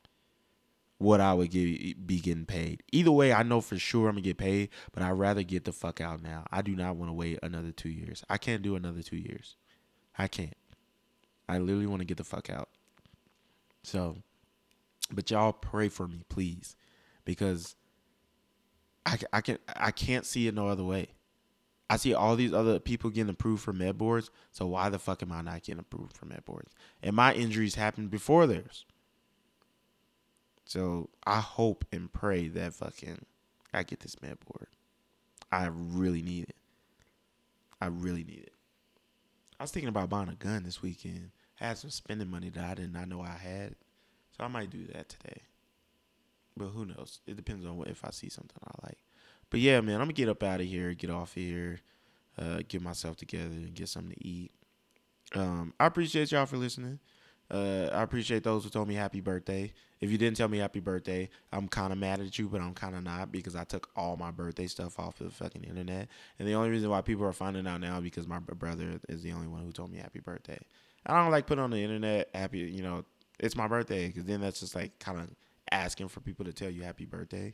what 0.98 1.22
I 1.22 1.34
would 1.34 1.52
get, 1.52 2.08
be 2.08 2.20
getting 2.20 2.45
paid. 2.45 2.84
Either 2.91 3.12
way, 3.12 3.32
I 3.32 3.43
know 3.43 3.62
for 3.62 3.78
sure 3.78 4.08
I'm 4.08 4.16
gonna 4.16 4.22
get 4.22 4.38
paid, 4.38 4.70
but 4.91 5.04
I'd 5.04 5.12
rather 5.12 5.43
get 5.43 5.66
the 5.66 5.72
fuck 5.72 6.02
out 6.02 6.22
now. 6.22 6.45
I 6.52 6.62
do 6.62 6.76
not 6.76 6.95
want 6.95 7.10
to 7.10 7.14
wait 7.14 7.39
another 7.43 7.72
two 7.72 7.89
years. 7.89 8.24
I 8.30 8.38
can't 8.38 8.64
do 8.64 8.76
another 8.76 9.04
two 9.04 9.18
years. 9.18 9.56
I 10.18 10.28
can't. 10.28 10.58
I 11.48 11.60
literally 11.60 11.88
want 11.88 12.02
to 12.02 12.06
get 12.06 12.18
the 12.18 12.24
fuck 12.24 12.50
out. 12.50 12.70
So 13.84 14.18
but 15.12 15.32
y'all 15.32 15.54
pray 15.54 15.89
for 15.89 16.08
me, 16.08 16.24
please, 16.30 16.76
because 17.26 17.76
I, 19.06 19.18
I 19.32 19.41
can 19.41 19.58
I 19.76 19.91
can't 19.91 20.26
see 20.26 20.48
it 20.48 20.54
no 20.54 20.68
other 20.68 20.84
way. 20.84 21.10
I 21.89 21.95
see 21.95 22.14
all 22.14 22.36
these 22.36 22.54
other 22.54 22.80
people 22.80 23.10
getting 23.10 23.30
approved 23.30 23.64
for 23.64 23.72
med 23.72 23.98
boards, 23.98 24.30
so 24.52 24.68
why 24.68 24.89
the 24.89 25.00
fuck 25.00 25.24
am 25.24 25.32
I 25.32 25.41
not 25.41 25.64
getting 25.64 25.80
approved 25.80 26.18
for 26.18 26.26
med 26.26 26.43
boards? 26.43 26.74
And 27.02 27.16
my 27.16 27.34
injuries 27.34 27.76
happened 27.76 28.10
before 28.10 28.45
theirs. 28.45 28.86
So 30.68 31.09
I 31.26 31.39
hope 31.39 31.86
and 31.93 32.11
pray 32.11 32.49
that 32.49 32.74
fucking 32.74 33.26
I 33.74 33.84
get 33.84 34.01
this 34.01 34.22
med 34.22 34.38
board. 34.41 34.68
I 35.49 35.70
really 35.72 36.22
need 36.22 36.49
it. 36.49 36.55
I 37.80 37.86
really 37.88 38.26
need 38.26 38.43
it. 38.43 38.53
I 39.57 39.63
was 39.63 39.72
thinking 39.72 39.88
about 39.88 40.09
buying 40.09 40.28
a 40.28 40.36
gun 40.36 40.63
this 40.63 40.82
weekend. 40.82 41.32
I 41.61 41.68
had 41.68 41.78
some 41.78 41.89
spending 41.89 42.30
money 42.30 42.49
that 42.49 42.63
I 42.65 42.74
did 42.74 42.91
not 42.91 43.07
know 43.07 43.22
I 43.22 43.38
had. 43.38 43.76
So 44.38 44.43
I 44.43 44.49
might 44.49 44.70
do 44.70 44.86
that 44.93 45.07
today. 45.07 45.41
But 46.57 46.68
who 46.68 46.86
knows? 46.86 47.22
It 47.26 47.38
depends 47.38 47.65
on 47.65 47.78
what 47.78 47.88
if 47.88 48.03
I 48.03 48.09
see 48.11 48.28
something 48.28 48.59
I 48.61 48.88
like. 48.88 48.97
But 49.49 49.61
yeah, 49.61 49.80
man, 49.80 49.95
I'm 49.95 50.01
gonna 50.01 50.13
get 50.13 50.28
up 50.28 50.43
out 50.43 50.59
of 50.59 50.65
here, 50.68 50.93
get 50.93 51.09
off 51.09 51.34
here, 51.34 51.80
uh, 52.38 52.59
get 52.68 52.82
myself 52.82 53.15
together, 53.15 53.45
and 53.45 53.74
get 53.74 53.88
something 53.88 54.13
to 54.13 54.28
eat. 54.28 54.51
Um, 55.34 55.74
I 55.80 55.86
appreciate 55.86 56.32
y'all 56.34 56.45
for 56.45 56.57
listening. 56.57 56.99
Uh, 57.50 57.89
I 57.93 58.02
appreciate 58.02 58.43
those 58.43 58.64
who 58.64 58.70
told 58.70 58.88
me 58.88 58.95
happy 58.95 59.22
birthday. 59.22 59.74
If 60.02 60.12
you 60.12 60.18
didn't 60.18 60.38
tell 60.38 60.50
me 60.50 60.58
happy 60.60 60.80
birthday, 60.82 61.30
I'm 61.52 61.68
kind 61.68 61.93
of 61.93 62.00
mad 62.00 62.20
at 62.20 62.38
you, 62.38 62.50
but 62.50 62.62
I'm 62.62 62.74
kind 62.74 62.95
of 62.95 63.04
not 63.04 63.32
because 63.32 63.56
I 63.56 63.64
took 63.64 63.89
all 63.95 64.18
my 64.18 64.32
birthday 64.32 64.68
stuff 64.68 65.00
off 65.00 65.22
of 65.22 65.28
the 65.28 65.34
fucking 65.34 65.64
internet. 65.64 66.10
And 66.39 66.48
the 66.48 66.54
only 66.56 66.70
reason 66.70 66.89
why 66.89 67.02
people 67.02 67.26
are 67.26 67.34
finding 67.34 67.66
out 67.68 67.82
now 67.82 68.00
because 68.02 68.28
my 68.28 68.39
brother 68.39 69.00
is 69.10 69.24
the 69.24 69.32
only 69.32 69.48
one 69.48 69.64
who 69.64 69.72
told 69.72 69.91
me 69.91 70.00
happy 70.00 70.20
birthday. 70.20 70.60
I 71.06 71.22
don't 71.22 71.32
like 71.32 71.48
putting 71.48 71.64
on 71.64 71.72
the 71.72 71.82
internet 71.84 72.30
happy, 72.36 72.60
you 72.60 72.84
know, 72.84 73.06
it's 73.39 73.56
my 73.56 73.68
birthday 73.68 74.08
because 74.08 74.26
then 74.26 74.41
that's 74.41 74.60
just 74.60 74.76
like 74.76 75.00
kind 75.00 75.20
of 75.20 75.30
asking 75.72 76.10
for 76.10 76.20
people 76.22 76.45
to 76.45 76.54
tell 76.54 76.70
you 76.70 76.84
happy 76.84 77.06
birthday. 77.06 77.54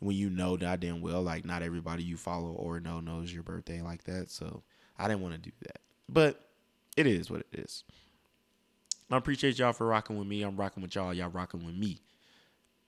when 0.00 0.16
you 0.16 0.28
know 0.30 0.56
goddamn 0.56 1.00
well 1.00 1.22
like 1.22 1.44
not 1.44 1.62
everybody 1.62 2.02
you 2.02 2.16
follow 2.16 2.50
or 2.50 2.80
know 2.80 3.00
knows 3.00 3.32
your 3.32 3.42
birthday 3.42 3.80
like 3.82 4.04
that. 4.04 4.30
So 4.30 4.62
I 4.98 5.08
didn't 5.08 5.22
want 5.22 5.34
to 5.34 5.40
do 5.40 5.52
that. 5.62 5.80
But 6.08 6.48
it 6.96 7.06
is 7.06 7.30
what 7.30 7.40
it 7.40 7.60
is. 7.60 7.84
I 9.08 9.16
appreciate 9.16 9.58
y'all 9.58 9.72
for 9.72 9.86
rocking 9.86 10.18
with 10.18 10.26
me. 10.26 10.42
I'm 10.42 10.56
rocking 10.56 10.82
with 10.82 10.94
y'all. 10.96 11.14
Y'all 11.14 11.30
rocking 11.30 11.64
with 11.64 11.76
me. 11.76 12.00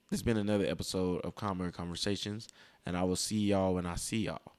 This 0.09 0.19
has 0.19 0.23
been 0.23 0.37
another 0.37 0.65
episode 0.65 1.21
of 1.21 1.35
Common 1.35 1.71
Conversations, 1.71 2.49
and 2.85 2.97
I 2.97 3.03
will 3.03 3.15
see 3.15 3.39
y'all 3.39 3.75
when 3.75 3.85
I 3.85 3.95
see 3.95 4.25
y'all. 4.25 4.58